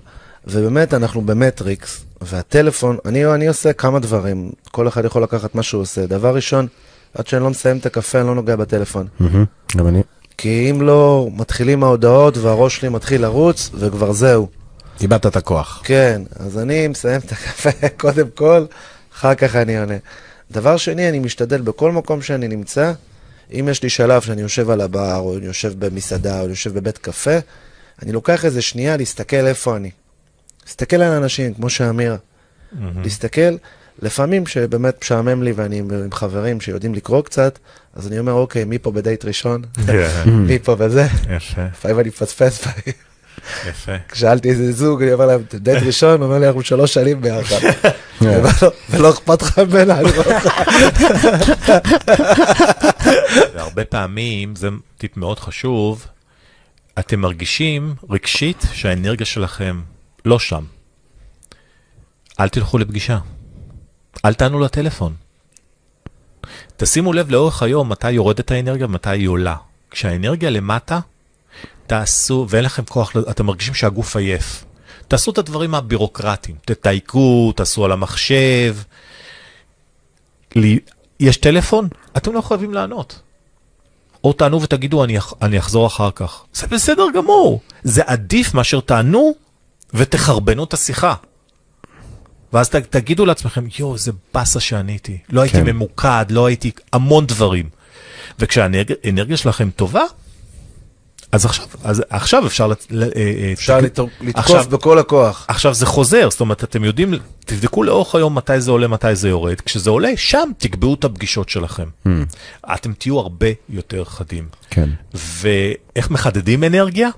[0.46, 5.82] ובאמת, אנחנו במטריקס, והטלפון, אני, אני עושה כמה דברים, כל אחד יכול לקחת מה שהוא
[5.82, 6.06] עושה.
[6.06, 6.66] דבר ראשון,
[7.14, 9.06] עד שאני לא מסיים את הקפה, אני לא נוגע בטלפון.
[9.76, 10.02] גם אני.
[10.38, 14.48] כי אם לא, מתחילים ההודעות והראש שלי מתחיל לרוץ, וכבר זהו.
[15.00, 15.82] איבדת את הכוח.
[15.84, 17.70] כן, אז אני מסיים את הקפה
[18.00, 18.64] קודם כל,
[19.14, 19.96] אחר כך אני עונה.
[20.50, 22.92] דבר שני, אני משתדל בכל מקום שאני נמצא,
[23.52, 26.74] אם יש לי שלב שאני יושב על הבר, או אני יושב במסעדה, או אני יושב
[26.74, 27.38] בבית קפה,
[28.02, 29.90] אני לוקח איזה שנייה להסתכל איפה אני.
[30.66, 32.16] להסתכל על אנשים, כמו שאמיר.
[33.02, 33.56] להסתכל,
[34.02, 37.58] לפעמים שבאמת משעמם לי ואני עם חברים שיודעים לקרוא קצת,
[37.94, 39.62] אז אני אומר, אוקיי, מי פה בדייט ראשון?
[40.26, 41.06] מי פה בזה?
[41.36, 42.64] יפה, לפעמים אני מפספס,
[43.68, 43.92] יפה.
[44.12, 47.56] כשאלתי איזה זוג, אני אומר להם, דייט ראשון, הוא אומר לי, אנחנו שלוש שנים ביחד.
[48.20, 48.50] ולא-
[48.90, 50.60] ולא אכפת לך ממנה, אני רואה אותך.
[53.54, 54.68] והרבה פעמים, זה
[54.98, 56.06] טיפ מאוד חשוב,
[56.98, 59.80] אתם מרגישים רגשית שהאנרגיה שלכם
[60.24, 60.64] לא שם.
[62.40, 63.18] אל תלכו לפגישה.
[64.24, 65.14] אל תענו לטלפון.
[66.76, 69.56] תשימו לב לאורך היום מתי יורדת האנרגיה ומתי היא עולה.
[69.90, 71.00] כשהאנרגיה למטה,
[71.86, 74.64] תעשו, ואין לכם כוח, אתם מרגישים שהגוף עייף.
[75.08, 78.76] תעשו את הדברים הבירוקרטיים, תתייקו, תעשו על המחשב.
[80.56, 80.78] לי-
[81.20, 81.88] יש טלפון?
[82.16, 83.20] אתם לא חייבים לענות.
[84.24, 86.44] או תענו ותגידו, אני, אני אחזור אחר כך.
[86.54, 87.60] זה בסדר גמור.
[87.82, 89.32] זה עדיף מאשר תענו
[89.94, 91.14] ותחרבנו את השיחה.
[92.52, 95.18] ואז ת, תגידו לעצמכם, יואו, איזה באסה שעניתי.
[95.30, 95.66] לא הייתי כן.
[95.66, 96.70] ממוקד, לא הייתי...
[96.92, 97.68] המון דברים.
[98.38, 100.02] וכשהאנרגיה שלכם טובה,
[101.32, 102.64] אז עכשיו, אז עכשיו אפשר...
[102.70, 105.44] אה, אה, אפשר תק- לת- לתקוף עכשיו- בכל הכוח.
[105.48, 109.28] עכשיו זה חוזר, זאת אומרת, אתם יודעים, תבדקו לאורך היום מתי זה עולה, מתי זה
[109.28, 109.60] יורד.
[109.60, 111.88] כשזה עולה, שם תקבעו את הפגישות שלכם.
[112.74, 114.48] אתם תהיו הרבה יותר חדים.
[114.70, 114.88] כן.
[115.14, 117.08] ואיך מחדדים אנרגיה?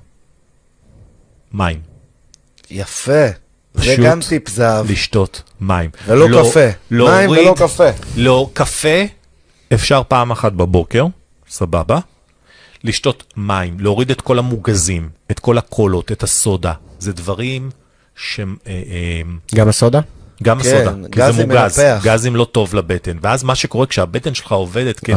[1.53, 1.94] מים.
[2.71, 3.27] יפה.
[3.75, 4.91] זה גם טיפ זהב.
[4.91, 5.91] לשתות מים.
[6.07, 6.61] ולא לא- קפה.
[6.91, 7.89] מים להוריד- ולא קפה.
[8.17, 9.05] לא, קפה
[9.75, 11.07] אפשר פעם אחת בבוקר,
[11.49, 11.99] סבבה.
[12.85, 16.73] לשתות מים, להוריד את כל המוגזים, את כל הקולות, את הסודה.
[16.99, 17.71] זה דברים
[18.17, 18.57] שהם...
[18.67, 19.23] אה, אה,
[19.55, 20.01] גם הסודה?
[20.43, 22.01] גם כן, הסודה, כי זה מוגז, מנפח.
[22.05, 23.17] גזים לא טוב לבטן.
[23.23, 25.17] ואז מה שקורה כשהבטן שלך עובדת כדי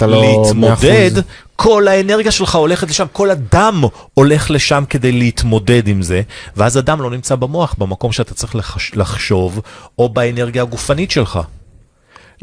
[0.00, 1.20] לא להתמודד, 100%.
[1.56, 6.22] כל האנרגיה שלך הולכת לשם, כל הדם הולך לשם כדי להתמודד עם זה,
[6.56, 9.60] ואז הדם לא נמצא במוח, במקום שאתה צריך לחש, לחשוב,
[9.98, 11.40] או באנרגיה הגופנית שלך.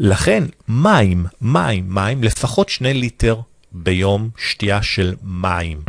[0.00, 3.36] לכן, מים, מים, מים, לפחות שני ליטר
[3.72, 5.80] ביום שתייה של מים.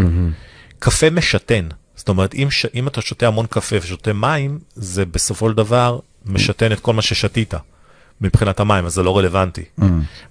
[0.80, 1.68] קפה משתן.
[1.96, 2.66] זאת אומרת, אם, ש...
[2.76, 6.00] אם אתה שותה המון קפה ושותה מים, זה בסופו של דבר
[6.30, 7.54] משתן את כל מה ששתית
[8.22, 9.64] מבחינת המים, אז זה לא רלוונטי.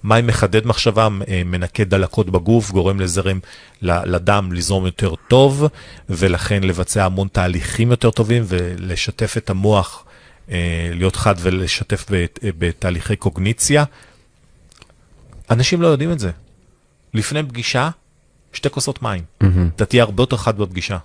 [0.04, 3.38] מים מחדד מחשבה, אה, מנקה דלקות בגוף, גורם לזרם
[3.82, 5.64] לדם לזרום יותר טוב,
[6.08, 10.04] ולכן לבצע המון תהליכים יותר טובים ולשתף את המוח,
[10.50, 10.56] אה,
[10.94, 13.84] להיות חד ולשתף בת- בתהליכי קוגניציה.
[15.50, 16.30] אנשים לא יודעים את זה.
[17.14, 17.90] לפני פגישה,
[18.52, 19.22] שתי כוסות מים.
[19.76, 20.98] אתה תהיה הרבה יותר חד בפגישה.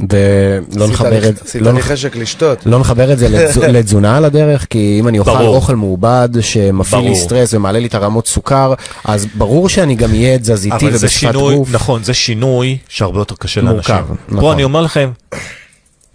[0.00, 2.58] ולא נחבר את עשית לא לי נח- חשק לשתות.
[2.66, 5.56] לא נחבר את זה לתז- לתזונה על הדרך, כי אם אני אוכל ברור.
[5.56, 7.22] אוכל מעובד שמפעיל לי ברור.
[7.22, 8.74] סטרס ומעלה לי את הרמות סוכר,
[9.04, 11.68] אז ברור שאני גם אהיה תזזיתי זה ובשפת שינוי, גוף.
[11.72, 14.16] נכון, זה שינוי שהרבה יותר קשה מורכב, לאנשים.
[14.28, 14.40] נכון.
[14.40, 15.10] פה אני אומר לכם,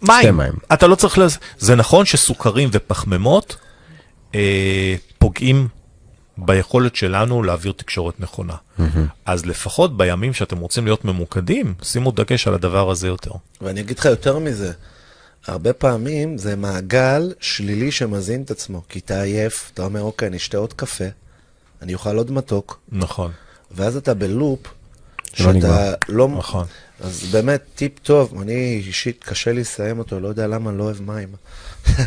[0.01, 0.53] מים, מים.
[0.73, 1.37] אתה לא צריך לז...
[1.59, 3.55] זה נכון שסוכרים ופחמימות
[4.35, 4.39] אה,
[5.19, 5.67] פוגעים
[6.37, 8.55] ביכולת שלנו להעביר תקשורת נכונה.
[9.25, 13.31] אז לפחות בימים שאתם רוצים להיות ממוקדים, שימו דגש על הדבר הזה יותר.
[13.61, 14.71] ואני אגיד לך יותר מזה,
[15.47, 20.37] הרבה פעמים זה מעגל שלילי שמזין את עצמו, כי אתה עייף, אתה אומר, אוקיי, אני
[20.37, 21.05] אשתה עוד קפה,
[21.81, 23.31] אני אוכל עוד מתוק, נכון,
[23.71, 24.59] ואז אתה בלופ,
[25.39, 25.53] נגמר.
[25.53, 26.27] שאתה לא...
[26.37, 26.65] נכון.
[26.99, 31.01] אז באמת, טיפ טוב, אני אישית, קשה לי לסיים אותו, לא יודע למה לא אוהב
[31.01, 31.29] מים.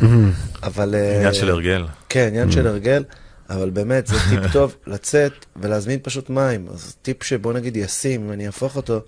[0.62, 0.94] אבל...
[0.94, 1.86] אה, עניין של הרגל.
[2.08, 3.04] כן, עניין של הרגל,
[3.50, 6.66] אבל באמת, זה טיפ טוב לצאת ולהזמין פשוט מים.
[6.72, 9.00] אז טיפ שבוא נגיד ישים, אם אני אהפוך אותו,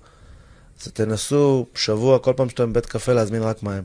[0.83, 3.83] אז תנסו שבוע, כל פעם שאתם בבית קפה, להזמין רק מים.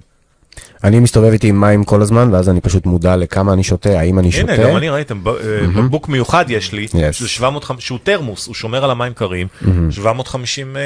[0.83, 4.19] אני מסתובב איתי עם מים כל הזמן, ואז אני פשוט מודע לכמה אני שותה, האם
[4.19, 4.53] אני שותה.
[4.53, 5.33] הנה, גם אני ראיתם, אה,
[5.75, 7.11] בקבוק מיוחד יש לי, Yes.
[7.11, 9.47] של 750, שהוא תרמוס, הוא שומר על המים קרים,
[9.91, 10.81] 750 אה,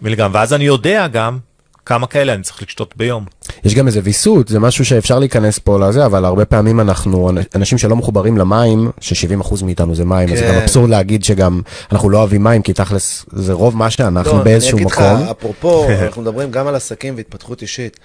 [0.00, 1.38] מיליגרם, ואז אני יודע גם
[1.86, 3.24] כמה כאלה אני צריך לשתות ביום.
[3.64, 7.78] יש גם איזה ויסות, זה משהו שאפשר להיכנס פה לזה, אבל הרבה פעמים אנחנו, אנשים
[7.78, 10.52] שלא מחוברים למים, ש-70% מאיתנו זה מים, אז זה כן.
[10.52, 11.60] גם אבסורד להגיד שגם
[11.92, 15.22] אנחנו לא אוהבים מים, כי תכלס זה רוב מה שאנחנו לא, באיזשהו אני אגיד מקום.
[15.22, 18.00] לך, אפרופו, אנחנו מדברים גם על עסקים והתפתחות אישית.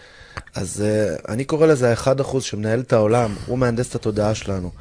[0.55, 4.71] אז uh, אני קורא לזה ה-1% שמנהל את העולם, הוא מהנדס את התודעה שלנו.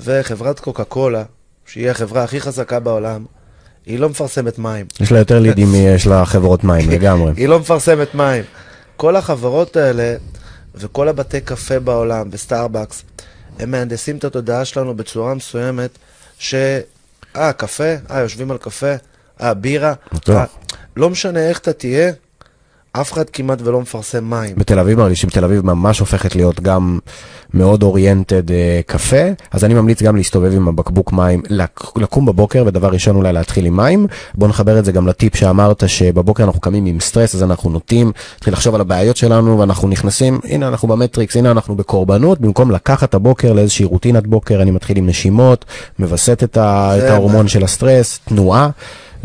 [0.00, 1.22] וחברת קוקה קולה,
[1.66, 3.24] שהיא החברה הכי חזקה בעולם,
[3.86, 4.86] היא לא מפרסמת מים.
[5.00, 7.32] יש לה יותר לידים יש לה חברות מים לגמרי.
[7.36, 8.44] היא לא מפרסמת מים.
[8.96, 10.14] כל החברות האלה,
[10.74, 13.02] וכל הבתי קפה בעולם, וסטארבקס,
[13.58, 15.90] הם מהנדסים את התודעה שלנו בצורה מסוימת,
[16.38, 16.54] ש...
[17.36, 17.94] אה, קפה?
[18.10, 18.94] אה, יושבים על קפה?
[19.42, 19.94] אה, בירה?
[20.28, 20.44] אה,
[20.96, 22.12] לא משנה איך אתה תהיה,
[22.92, 24.54] אף אחד כמעט ולא מפרסם מים.
[24.56, 26.98] בתל אביב מרגיש שבתל אביב ממש הופכת להיות גם
[27.54, 29.16] מאוד oriented אה, קפה,
[29.50, 33.66] אז אני ממליץ גם להסתובב עם הבקבוק מים, לק- לקום בבוקר ודבר ראשון אולי להתחיל
[33.66, 34.06] עם מים.
[34.34, 38.12] בוא נחבר את זה גם לטיפ שאמרת שבבוקר אנחנו קמים עם סטרס, אז אנחנו נוטים
[38.34, 43.14] להתחיל לחשוב על הבעיות שלנו ואנחנו נכנסים, הנה אנחנו במטריקס, הנה אנחנו בקורבנות, במקום לקחת
[43.14, 45.64] הבוקר לאיזושהי רוטינת בוקר, אני מתחיל עם נשימות,
[45.98, 48.68] מווסת את, ה- את ההורמון של הסטרס, תנועה.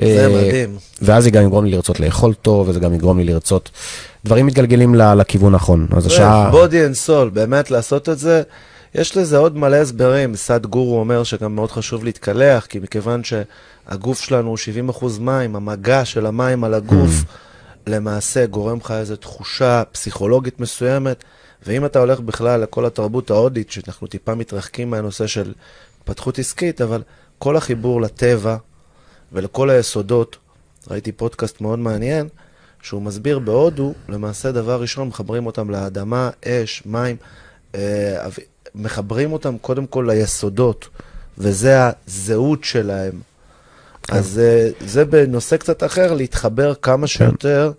[0.01, 0.77] זה אה, מדהים.
[1.01, 3.69] ואז זה גם יגרום לי לרצות לאכול טוב, וזה גם יגרום לי לרצות,
[4.25, 5.87] דברים מתגלגלים לכיוון הנכון.
[5.91, 6.49] אז השעה...
[6.51, 8.41] body and soul, באמת לעשות את זה.
[8.95, 10.35] יש לזה עוד מלא הסברים.
[10.35, 14.57] סאדגורו אומר שגם מאוד חשוב להתקלח, כי מכיוון שהגוף שלנו הוא
[14.99, 17.23] 70% מים, המגע של המים על הגוף
[17.87, 21.23] למעשה גורם לך איזו תחושה פסיכולוגית מסוימת,
[21.65, 25.53] ואם אתה הולך בכלל לכל התרבות ההודית, שאנחנו טיפה מתרחקים מהנושא של
[26.01, 27.01] התפתחות עסקית, אבל
[27.37, 28.57] כל החיבור לטבע
[29.33, 30.37] ולכל היסודות,
[30.91, 32.27] ראיתי פודקאסט מאוד מעניין,
[32.81, 37.15] שהוא מסביר בהודו, למעשה דבר ראשון, מחברים אותם לאדמה, אש, מים,
[37.75, 38.27] אה,
[38.75, 40.87] מחברים אותם קודם כל ליסודות,
[41.37, 41.77] וזה
[42.07, 43.21] הזהות שלהם.
[44.09, 47.71] אז אה, זה בנושא קצת אחר, להתחבר כמה שיותר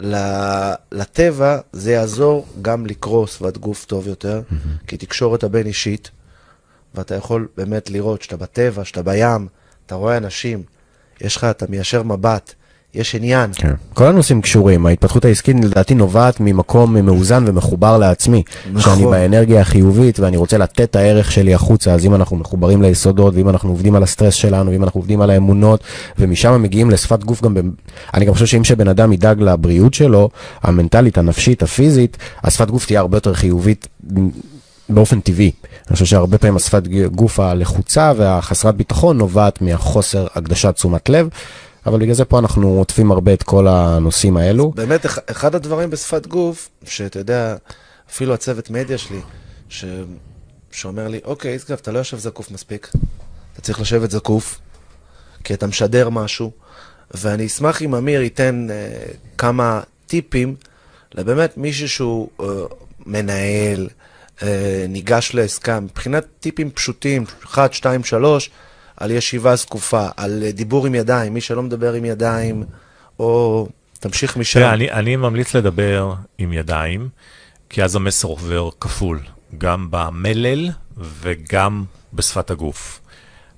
[0.00, 4.42] ל- לטבע, זה יעזור גם לקרוא שפת גוף טוב יותר,
[4.86, 6.10] כי תקשורת הבין אישית,
[6.94, 9.48] ואתה יכול באמת לראות שאתה בטבע, שאתה בים,
[9.90, 10.62] אתה רואה אנשים,
[11.20, 12.54] יש לך, אתה מיישר מבט,
[12.94, 13.50] יש עניין.
[13.54, 13.72] כן.
[13.94, 18.42] כל הנושאים קשורים, ההתפתחות העסקית לדעתי נובעת ממקום מאוזן ומחובר לעצמי.
[18.72, 18.94] נכון.
[18.94, 23.34] שאני באנרגיה החיובית ואני רוצה לתת את הערך שלי החוצה, אז אם אנחנו מחוברים ליסודות,
[23.34, 25.80] ואם אנחנו עובדים על הסטרס שלנו, ואם אנחנו עובדים על האמונות,
[26.18, 27.60] ומשם מגיעים לשפת גוף גם, ב...
[28.14, 30.30] אני גם חושב שאם שבן אדם ידאג לבריאות שלו,
[30.62, 33.88] המנטלית, הנפשית, הפיזית, השפת גוף תהיה הרבה יותר חיובית
[34.90, 35.52] באופן טבעי.
[35.88, 41.28] אני חושב שהרבה פעמים השפת גוף הלחוצה והחסרת ביטחון נובעת מהחוסר הקדשת תשומת לב.
[41.86, 44.70] אבל בגלל זה פה אנחנו עוטפים הרבה את כל הנושאים האלו.
[44.70, 47.56] באמת, אח- אחד הדברים בשפת גוף, שאתה יודע,
[48.10, 49.20] אפילו הצוות מדיה שלי,
[49.68, 49.84] ש...
[50.72, 52.90] שאומר לי, אוקיי, ישגב, אתה לא יושב זקוף מספיק,
[53.52, 54.58] אתה צריך לשבת זקוף,
[55.44, 56.50] כי אתה משדר משהו,
[57.14, 59.02] ואני אשמח אם אמיר ייתן אה,
[59.38, 60.54] כמה טיפים
[61.14, 62.46] לבאמת מישהו שהוא אה,
[63.06, 63.88] מנהל,
[64.88, 68.50] ניגש לעסקה, מבחינת טיפים פשוטים, 1, 2, 3,
[68.96, 72.64] על ישיבה זקופה, על אה, דיבור עם ידיים, מי שלא מדבר עם ידיים,
[73.18, 73.68] או
[74.00, 74.60] תמשיך משם.
[74.60, 77.08] אני, אני ממליץ לדבר עם ידיים,
[77.68, 79.20] כי אז המסר עובר כפול,
[79.58, 83.00] גם במלל וגם בשפת הגוף.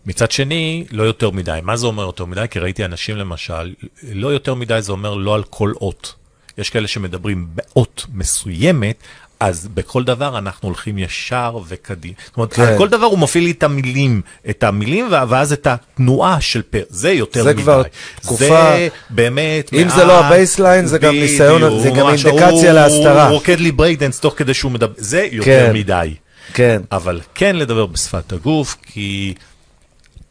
[0.06, 1.58] מצד שני, לא יותר מדי.
[1.62, 2.44] מה זה אומר יותר מדי?
[2.50, 3.74] כי ראיתי אנשים למשל,
[4.12, 6.14] לא יותר מדי זה אומר לא על כל אות.
[6.58, 9.02] יש כאלה שמדברים באות מסוימת,
[9.42, 12.14] אז בכל דבר אנחנו הולכים ישר וקדימה.
[12.26, 12.74] זאת אומרת, כן.
[12.78, 14.20] כל דבר הוא מפעיל לי את המילים,
[14.50, 16.82] את המילים, ואז את התנועה של פר.
[16.88, 17.62] זה יותר זה מדי.
[17.62, 17.82] כבר
[18.20, 22.80] תקופה- זה באמת אם זה לא ה baseline, זה גם ניסיון- זה גם אינדיקציה הוא-
[22.80, 23.28] להסתרה.
[23.28, 25.72] הוא רוקד לי ברייקדאנס תוך כדי שהוא מדבר, זה יותר כן.
[25.76, 26.14] מדי.
[26.54, 26.82] כן.
[26.92, 29.34] אבל כן לדבר בשפת הגוף, כי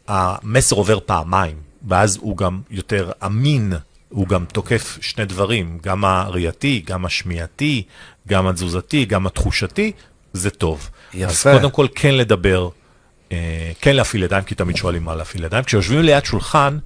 [0.08, 1.56] המסר עובר פעמיים,
[1.88, 3.72] ואז הוא גם יותר אמין,
[4.12, 7.82] הוא גם תוקף שני דברים, גם הראייתי, גם השמיעתי,
[8.28, 9.92] גם התזוזתי, גם התחושתי,
[10.32, 10.90] זה טוב.
[11.14, 11.50] יפה.
[11.50, 12.68] אז קודם כל כן לדבר,
[13.32, 15.64] אה, כן להפעיל ידיים, כי תמיד שואלים מה להפעיל ידיים.
[15.64, 16.78] כשיושבים ליד שולחן,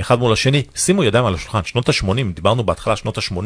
[0.00, 1.64] אחד מול השני, שימו ידיים על השולחן.
[1.64, 3.38] שנות ה-80, דיברנו בהתחלה, שנות ה-80,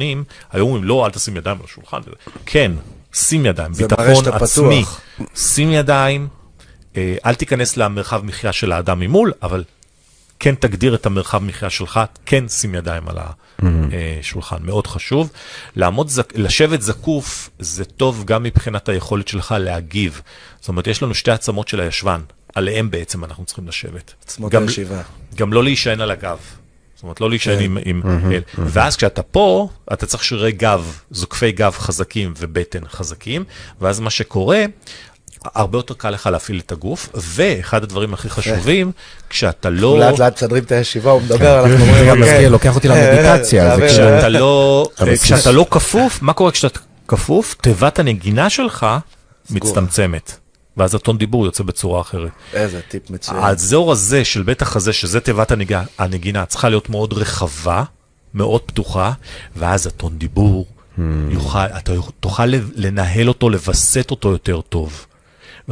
[0.53, 1.99] היו אומרים, לא, אל תשים ידיים על השולחן.
[2.47, 2.73] כן,
[3.13, 4.83] שים ידיים, ביטחון עצמי.
[4.85, 5.01] פתוח.
[5.37, 6.29] שים ידיים,
[6.97, 9.65] אה, אל תיכנס למרחב מחיה של האדם ממול, אבל
[10.43, 13.17] כן תגדיר את המרחב מחיה שלך, כן שים ידיים על
[14.21, 15.31] השולחן, מאוד חשוב.
[15.77, 20.21] לעמוד, לשבת זקוף זה טוב גם מבחינת היכולת שלך להגיב.
[20.61, 22.21] זאת אומרת, יש לנו שתי עצמות של הישבן,
[22.55, 24.15] עליהם בעצם אנחנו צריכים לשבת.
[24.25, 25.03] עצמות גם- הישיבה.
[25.35, 26.39] גם לא להישען על הגב.
[26.95, 27.65] זאת אומרת, לא להישען כן.
[27.65, 27.79] עם...
[27.85, 28.03] עם
[28.33, 28.43] אל.
[28.59, 33.45] ואז כשאתה פה, אתה צריך שרירי גב, זוקפי גב חזקים ובטן חזקים,
[33.81, 34.65] ואז מה שקורה,
[35.55, 38.93] הרבה יותר קל לך להפעיל את הגוף, ואחד הדברים הכי חשובים,
[39.31, 39.99] כשאתה לא...
[39.99, 42.33] לאט לאט מסדרים את הישיבה, הוא מדבר, אנחנו זה אומרים, גם אוקיי.
[42.35, 44.87] מזכיר, לוקח אותי למדיטציה, זה תעביר, כש- כשאתה לא,
[45.23, 46.79] כשאתה לא כפוף, מה קורה כשאתה
[47.09, 47.55] כפוף?
[47.61, 48.87] תיבת הנגינה שלך
[49.51, 50.37] מצטמצמת,
[50.77, 52.31] ואז הטון דיבור יוצא בצורה אחרת.
[52.55, 53.39] איזה טיפ מצוין.
[53.43, 55.53] האזור הזה של בית החזה, שזה תיבת
[55.99, 57.83] הנגינה, צריכה להיות מאוד רחבה,
[58.35, 59.13] מאוד פתוחה,
[59.57, 60.67] ואז הטון דיבור,
[61.31, 65.07] יוכל, אתה תוכל לנהל אותו, לווסת אותו יותר טוב.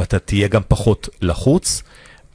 [0.00, 1.82] ואתה תהיה גם פחות לחוץ,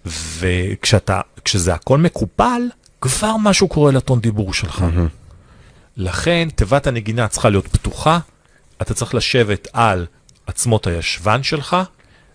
[0.06, 2.62] וכשזה הכל מקופל,
[3.02, 4.86] כבר משהו קורה לטון דיבור שלך.
[5.98, 8.20] לכן תיבת הנגינה צריכה להיות פתוחה,
[8.82, 10.06] אתה צריך לשבת על
[10.48, 11.78] עצמות הישבן שלך,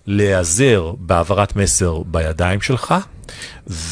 [0.07, 2.94] להיעזר בהעברת מסר בידיים שלך,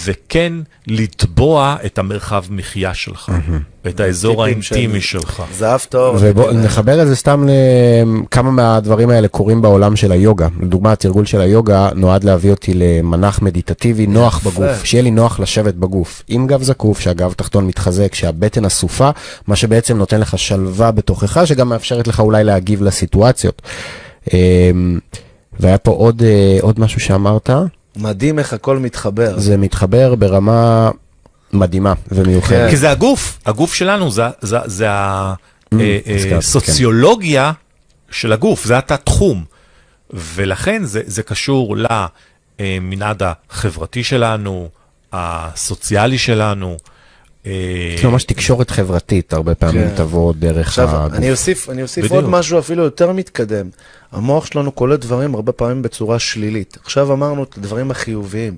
[0.04, 0.52] וכן
[0.86, 3.32] לתבוע את המרחב מחיה שלך,
[3.86, 5.42] את האזור האינטימי שלך.
[5.52, 6.16] זהב טוב.
[6.20, 10.48] ובואו נחבר את זה סתם לכמה מהדברים האלה קורים בעולם של היוגה.
[10.60, 15.74] לדוגמה, התרגול של היוגה נועד להביא אותי למנח מדיטטיבי נוח בגוף, שיהיה לי נוח לשבת
[15.74, 19.10] בגוף, עם גב זקוף, שהגב תחתון מתחזק, שהבטן אסופה,
[19.46, 23.62] מה שבעצם נותן לך שלווה בתוכך, שגם מאפשרת לך אולי להגיב לסיטואציות.
[24.32, 24.98] אמ,
[25.60, 27.50] והיה פה עוד, אה, עוד משהו שאמרת,
[27.98, 29.38] מדהים איך הכל מתחבר.
[29.38, 30.90] זה מתחבר ברמה
[31.52, 32.70] מדהימה ומיוחדת.
[32.70, 34.86] כי זה הגוף, הגוף שלנו, זה, זה, זה
[36.36, 37.52] הסוציולוגיה
[38.10, 39.44] של הגוף, זה התת-תחום.
[40.10, 41.76] ולכן זה, זה קשור
[42.60, 44.68] למנעד החברתי שלנו,
[45.12, 46.76] הסוציאלי שלנו.
[47.48, 49.96] אה, יש ממש תקשורת חברתית, הרבה פעמים כן.
[49.96, 51.18] תבוא דרך עכשיו, הגוף.
[51.18, 52.12] אני אוסיף, אני אוסיף.
[52.12, 53.68] עוד משהו אפילו יותר מתקדם.
[54.12, 56.78] המוח שלנו קולט דברים הרבה פעמים בצורה שלילית.
[56.84, 58.56] עכשיו אמרנו את הדברים החיוביים,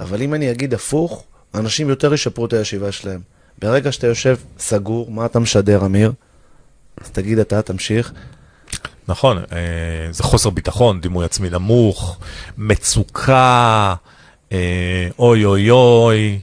[0.00, 1.24] אבל אם אני אגיד הפוך,
[1.54, 3.20] אנשים יותר ישפרו את הישיבה שלהם.
[3.58, 6.12] ברגע שאתה יושב סגור, מה אתה משדר, אמיר?
[7.00, 8.12] אז תגיד אתה, תמשיך.
[9.08, 9.58] נכון, אה,
[10.10, 12.18] זה חוסר ביטחון, דימוי עצמי נמוך,
[12.58, 13.94] מצוקה,
[14.52, 16.40] אה, אוי אוי אוי,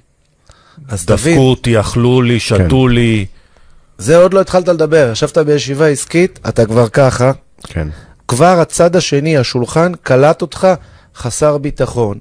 [0.89, 3.25] אז תבין, דפקו אותי, אכלו לי, שתו לי.
[3.97, 5.09] זה עוד לא התחלת לדבר.
[5.11, 7.31] ישבת בישיבה עסקית, אתה כבר ככה,
[7.63, 7.87] כן.
[8.27, 10.67] כבר הצד השני, השולחן, קלט אותך
[11.15, 12.17] חסר ביטחון.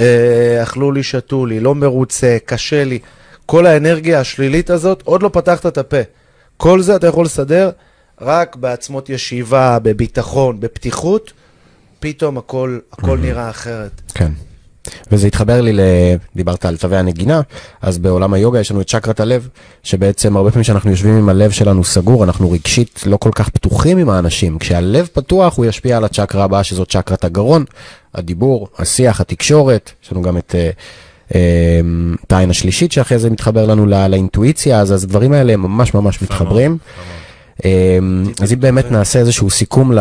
[0.00, 2.98] אה, אכלו לי, שתו לי, לא מרוצה, קשה לי.
[3.46, 6.00] כל האנרגיה השלילית הזאת, עוד לא פתחת את הפה.
[6.56, 7.70] כל זה אתה יכול לסדר
[8.20, 11.32] רק בעצמות ישיבה, בביטחון, בפתיחות,
[12.00, 14.00] פתאום הכל, הכל נראה אחרת.
[14.14, 14.32] כן.
[15.12, 15.80] וזה התחבר לי, ל...
[16.36, 17.40] דיברת על צווי הנגינה,
[17.82, 19.48] אז בעולם היוגה יש לנו את צ'קרת הלב,
[19.82, 23.98] שבעצם הרבה פעמים כשאנחנו יושבים עם הלב שלנו סגור, אנחנו רגשית לא כל כך פתוחים
[23.98, 24.58] עם האנשים.
[24.58, 27.64] כשהלב פתוח, הוא ישפיע על הצ'קרה הבאה, שזאת צ'קרת הגרון,
[28.14, 30.54] הדיבור, השיח, התקשורת, יש לנו גם את...
[30.54, 30.70] אה,
[31.34, 31.80] אה,
[32.26, 36.78] את העין השלישית שאחרי זה מתחבר לנו לא, לאינטואיציה, אז הדברים האלה ממש ממש מתחברים.
[37.64, 37.98] אה,
[38.40, 39.98] אז אם באמת נעשה איזשהו סיכום ל...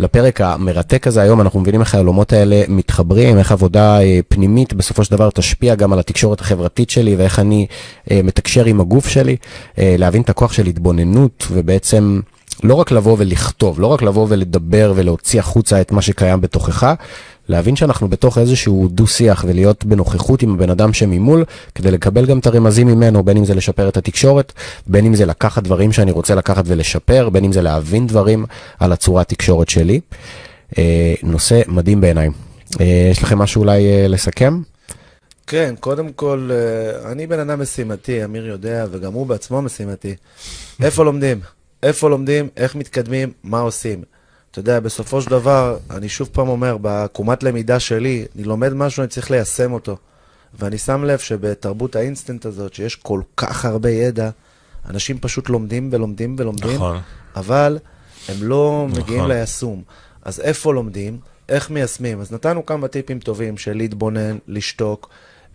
[0.00, 5.04] לפרק המרתק הזה היום, אנחנו מבינים איך העולמות האלה מתחברים, איך עבודה אה, פנימית בסופו
[5.04, 7.66] של דבר תשפיע גם על התקשורת החברתית שלי ואיך אני
[8.10, 9.36] אה, מתקשר עם הגוף שלי,
[9.78, 12.20] אה, להבין את הכוח של התבוננות ובעצם...
[12.62, 16.94] לא רק לבוא ולכתוב, לא רק לבוא ולדבר ולהוציא החוצה את מה שקיים בתוכך,
[17.48, 21.44] להבין שאנחנו בתוך איזשהו דו-שיח ולהיות בנוכחות עם הבן אדם שממול,
[21.74, 24.52] כדי לקבל גם את הרמזים ממנו, בין אם זה לשפר את התקשורת,
[24.86, 28.46] בין אם זה לקחת דברים שאני רוצה לקחת ולשפר, בין אם זה להבין דברים
[28.78, 30.00] על הצורת תקשורת שלי.
[30.78, 32.28] אה, נושא מדהים בעיניי.
[32.80, 34.60] אה, יש לכם משהו אולי אה, לסכם?
[35.46, 36.50] כן, קודם כל,
[37.04, 40.14] אני בן אדם משימתי, אמיר יודע, וגם הוא בעצמו משימתי.
[40.82, 41.40] איפה לומדים?
[41.82, 44.02] איפה לומדים, איך מתקדמים, מה עושים.
[44.50, 49.00] אתה יודע, בסופו של דבר, אני שוב פעם אומר, בעקומת למידה שלי, אני לומד משהו,
[49.00, 49.96] אני צריך ליישם אותו.
[50.58, 54.30] ואני שם לב שבתרבות האינסטנט הזאת, שיש כל כך הרבה ידע,
[54.88, 56.98] אנשים פשוט לומדים ולומדים ולומדים, נכון.
[57.36, 57.78] אבל
[58.28, 59.02] הם לא נכון.
[59.02, 59.82] מגיעים ליישום.
[60.22, 61.18] אז איפה לומדים?
[61.48, 62.20] איך מיישמים?
[62.20, 65.08] אז נתנו כמה טיפים טובים של להתבונן, לשתוק,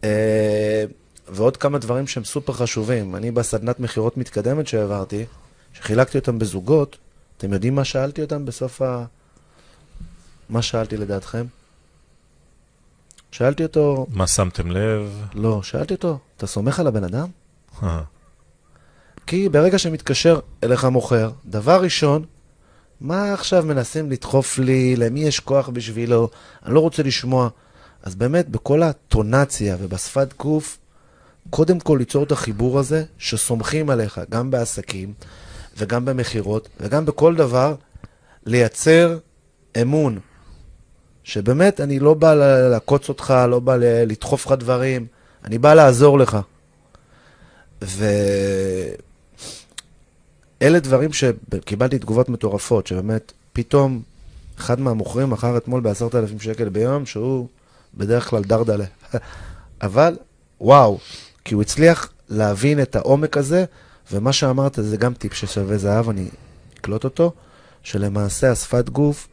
[0.03, 0.85] אה,
[1.27, 3.15] ועוד כמה דברים שהם סופר חשובים.
[3.15, 5.25] אני בסדנת מכירות מתקדמת שהעברתי,
[5.75, 6.97] שחילקתי אותם בזוגות,
[7.37, 9.05] אתם יודעים מה שאלתי אותם בסוף ה...
[10.49, 11.45] מה שאלתי לדעתכם?
[13.31, 15.21] שאלתי אותו, מה שמתם לב?
[15.33, 17.27] לא, שאלתי אותו, אתה סומך על הבן אדם?
[17.83, 18.01] אה,
[19.27, 22.25] כי ברגע שמתקשר אליך מוכר, דבר ראשון,
[23.01, 26.29] מה עכשיו מנסים לדחוף לי, למי יש כוח בשבילו,
[26.65, 27.49] אני לא רוצה לשמוע.
[28.03, 30.77] אז באמת, בכל הטונציה ובשפת גוף,
[31.49, 35.13] קודם כל ליצור את החיבור הזה, שסומכים עליך, גם בעסקים
[35.77, 37.75] וגם במכירות וגם בכל דבר,
[38.45, 39.17] לייצר
[39.81, 40.19] אמון.
[41.23, 42.33] שבאמת, אני לא בא
[42.69, 45.07] לעקוץ אותך, לא בא לדחוף לך דברים,
[45.45, 46.37] אני בא לעזור לך.
[47.81, 48.99] ואלה
[50.79, 54.01] דברים שקיבלתי תגובות מטורפות, שבאמת, פתאום
[54.57, 57.47] אחד מהמוכרים מכר אתמול בעשרת אלפים שקל ביום, שהוא
[57.93, 58.85] בדרך כלל דרדלה.
[59.81, 60.17] אבל,
[60.61, 60.99] וואו,
[61.45, 63.65] כי הוא הצליח להבין את העומק הזה,
[64.11, 66.27] ומה שאמרת זה גם טיפ ששווה זהב, אני
[66.79, 67.31] אקלוט אותו,
[67.83, 69.27] שלמעשה השפת גוף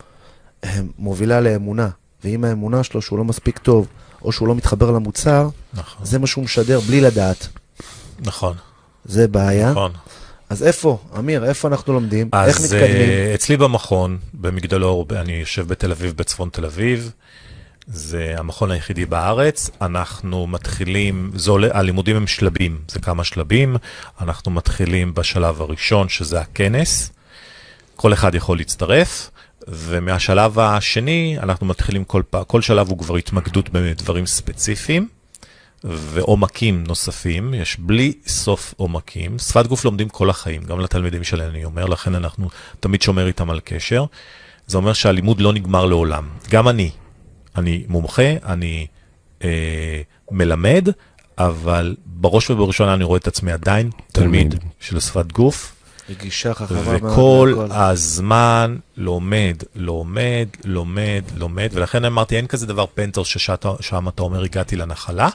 [0.64, 1.88] אה, מובילה לאמונה,
[2.24, 3.86] ואם האמונה שלו שהוא לא מספיק טוב,
[4.22, 6.06] או שהוא לא מתחבר למוצר, נכון.
[6.06, 7.48] זה מה שהוא משדר בלי לדעת.
[8.20, 8.56] נכון,
[9.04, 9.70] זה בעיה.
[9.70, 9.92] נכון.
[10.50, 12.30] אז איפה, אמיר, איפה אנחנו לומדים?
[12.46, 13.08] איך אז מתקדמים?
[13.08, 17.12] אה, אצלי במכון, במגדלור, אני יושב בתל אביב, בצפון תל אביב.
[17.86, 19.70] זה המכון היחידי בארץ.
[19.80, 23.76] אנחנו מתחילים, עולה, הלימודים הם שלבים, זה כמה שלבים.
[24.20, 27.12] אנחנו מתחילים בשלב הראשון, שזה הכנס.
[27.96, 29.30] כל אחד יכול להצטרף.
[29.68, 35.08] ומהשלב השני, אנחנו מתחילים כל פעם, כל שלב הוא כבר התמקדות בדברים ספציפיים.
[35.84, 39.38] ועומקים נוספים, יש בלי סוף עומקים.
[39.38, 42.48] שפת גוף לומדים כל החיים, גם לתלמידים שלהם אני אומר, לכן אנחנו
[42.80, 44.04] תמיד שומר איתם על קשר.
[44.66, 46.28] זה אומר שהלימוד לא נגמר לעולם.
[46.50, 46.90] גם אני,
[47.56, 48.86] אני מומחה, אני
[49.44, 50.88] אה, מלמד,
[51.38, 54.64] אבל בראש ובראשונה אני רואה את עצמי עדיין תלמיד, תלמיד.
[54.80, 55.74] של שפת גוף,
[56.10, 57.12] רגישה חכמה מאוד.
[57.12, 57.66] וכל.
[57.70, 64.76] הזמן לומד, לומד, לומד, לומד, ולכן אמרתי, אין כזה דבר פנטר ששם אתה אומר, הגעתי
[64.76, 65.28] לנחלה,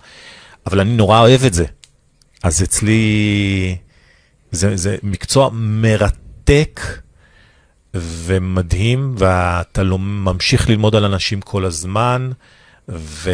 [0.65, 1.65] אבל אני נורא אוהב את זה.
[2.43, 3.77] אז אצלי
[4.51, 6.81] זה, זה מקצוע מרתק
[8.01, 12.29] ומדהים, ואתה לא ממשיך ללמוד על אנשים כל הזמן,
[12.89, 13.31] ו...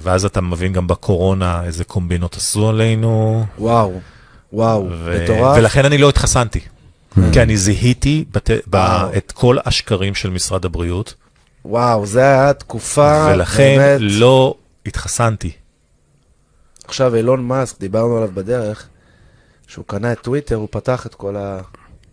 [0.00, 3.44] ואז אתה מבין גם בקורונה איזה קומבינות עשו עלינו.
[3.58, 4.00] וואו,
[4.52, 5.58] וואו, ו- מטורף.
[5.58, 6.60] ולכן אני לא התחסנתי.
[7.32, 8.50] כי אני זיהיתי בת...
[8.70, 8.76] ב...
[9.16, 11.14] את כל השקרים של משרד הבריאות,
[11.64, 14.00] וואו, זה היה תקופה, ולכן באמת.
[14.00, 14.54] לא
[14.86, 15.52] התחסנתי.
[16.84, 18.88] עכשיו אילון מאסק, דיברנו עליו בדרך,
[19.66, 21.54] שהוא קנה את טוויטר, הוא פתח את כל ה...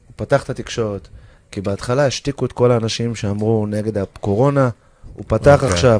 [0.07, 1.07] הוא פתח את התקשורת.
[1.53, 4.69] כי בהתחלה השתיקו את כל האנשים שאמרו נגד הקורונה,
[5.13, 5.69] הוא פתח אוקיי.
[5.69, 5.99] עכשיו,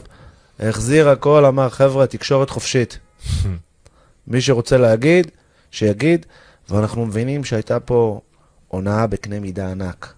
[0.59, 2.99] החזיר הכל, אמר, חבר'ה, תקשורת חופשית.
[4.27, 5.27] מי שרוצה להגיד,
[5.71, 6.25] שיגיד,
[6.69, 8.21] ואנחנו מבינים שהייתה פה
[8.67, 10.13] הונאה בקנה מידה ענק.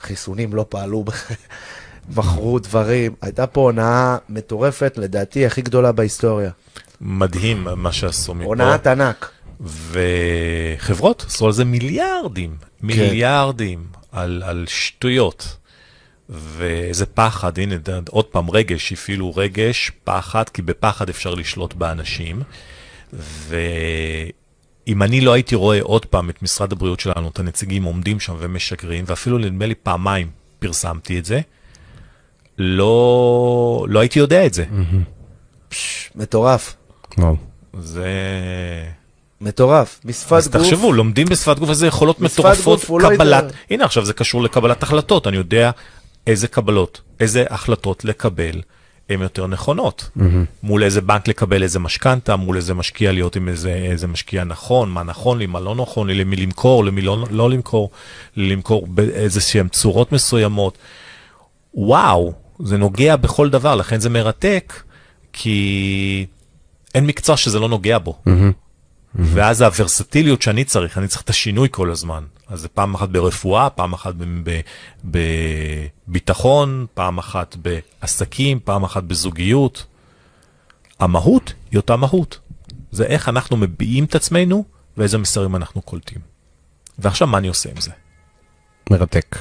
[0.00, 1.04] חיסונים לא פעלו,
[2.16, 6.50] מכרו דברים, הייתה פה הונאה מטורפת, לדעתי הכי גדולה בהיסטוריה.
[7.00, 8.44] מדהים מה שעשו מפה.
[8.44, 9.30] הונאת ענק.
[9.60, 15.56] וחברות עשו על זה מיליארדים, מיליארדים על, על שטויות.
[16.28, 17.76] ואיזה פחד, הנה
[18.10, 22.42] עוד פעם רגש, הפעילו רגש, פחד, כי בפחד אפשר לשלוט באנשים.
[23.12, 28.36] ואם אני לא הייתי רואה עוד פעם את משרד הבריאות שלנו, את הנציגים עומדים שם
[28.38, 31.40] ומשקרים, ואפילו נדמה לי פעמיים פרסמתי את זה,
[32.58, 34.64] לא, לא הייתי יודע את זה.
[35.68, 36.76] פש, מטורף.
[37.18, 37.36] וואו.
[37.78, 38.08] זה...
[39.40, 40.00] מטורף.
[40.04, 40.62] בשפת אז גוף.
[40.62, 43.54] תחשבו, לומדים בשפת גוף איזה יכולות מטורפות, גוף לא קבלת, ידע.
[43.70, 45.70] הנה עכשיו זה קשור לקבלת החלטות, אני יודע
[46.26, 48.62] איזה קבלות, איזה החלטות לקבל
[49.08, 50.10] הן יותר נכונות.
[50.62, 54.90] מול איזה בנק לקבל איזה משכנתה, מול איזה משקיע להיות עם איזה, איזה משקיע נכון,
[54.90, 57.90] מה נכון לי, מה לא נכון לי, למי למכור, למי לא, לא למכור,
[58.36, 60.78] למכור באיזה שהן צורות מסוימות.
[61.74, 64.82] וואו, זה נוגע בכל דבר, לכן זה מרתק,
[65.32, 66.26] כי
[66.94, 68.18] אין מקצוע שזה לא נוגע בו.
[69.14, 72.24] ואז הוורסטיליות שאני צריך, אני צריך את השינוי כל הזמן.
[72.48, 74.14] אז זה פעם אחת ברפואה, פעם אחת
[76.08, 79.86] בביטחון, פעם אחת בעסקים, פעם אחת בזוגיות.
[81.00, 82.38] המהות היא אותה מהות.
[82.90, 84.64] זה איך אנחנו מביעים את עצמנו
[84.96, 86.18] ואיזה מסרים אנחנו קולטים.
[86.98, 87.90] ועכשיו מה אני עושה עם זה?
[88.90, 89.36] מרתק.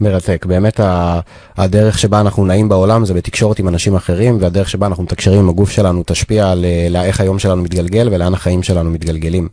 [0.00, 0.46] מרתק.
[0.48, 0.80] באמת
[1.56, 5.48] הדרך שבה אנחנו נעים בעולם זה בתקשורת עם אנשים אחרים, והדרך שבה אנחנו מתקשרים עם
[5.48, 6.64] הגוף שלנו תשפיע על
[6.94, 9.48] אה, איך היום שלנו מתגלגל ולאן החיים שלנו מתגלגלים.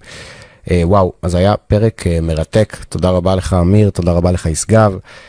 [0.72, 2.78] אה, וואו, אז היה פרק אה, מרתק.
[2.90, 4.98] תודה רבה לך אמיר, תודה רבה לך ישגב.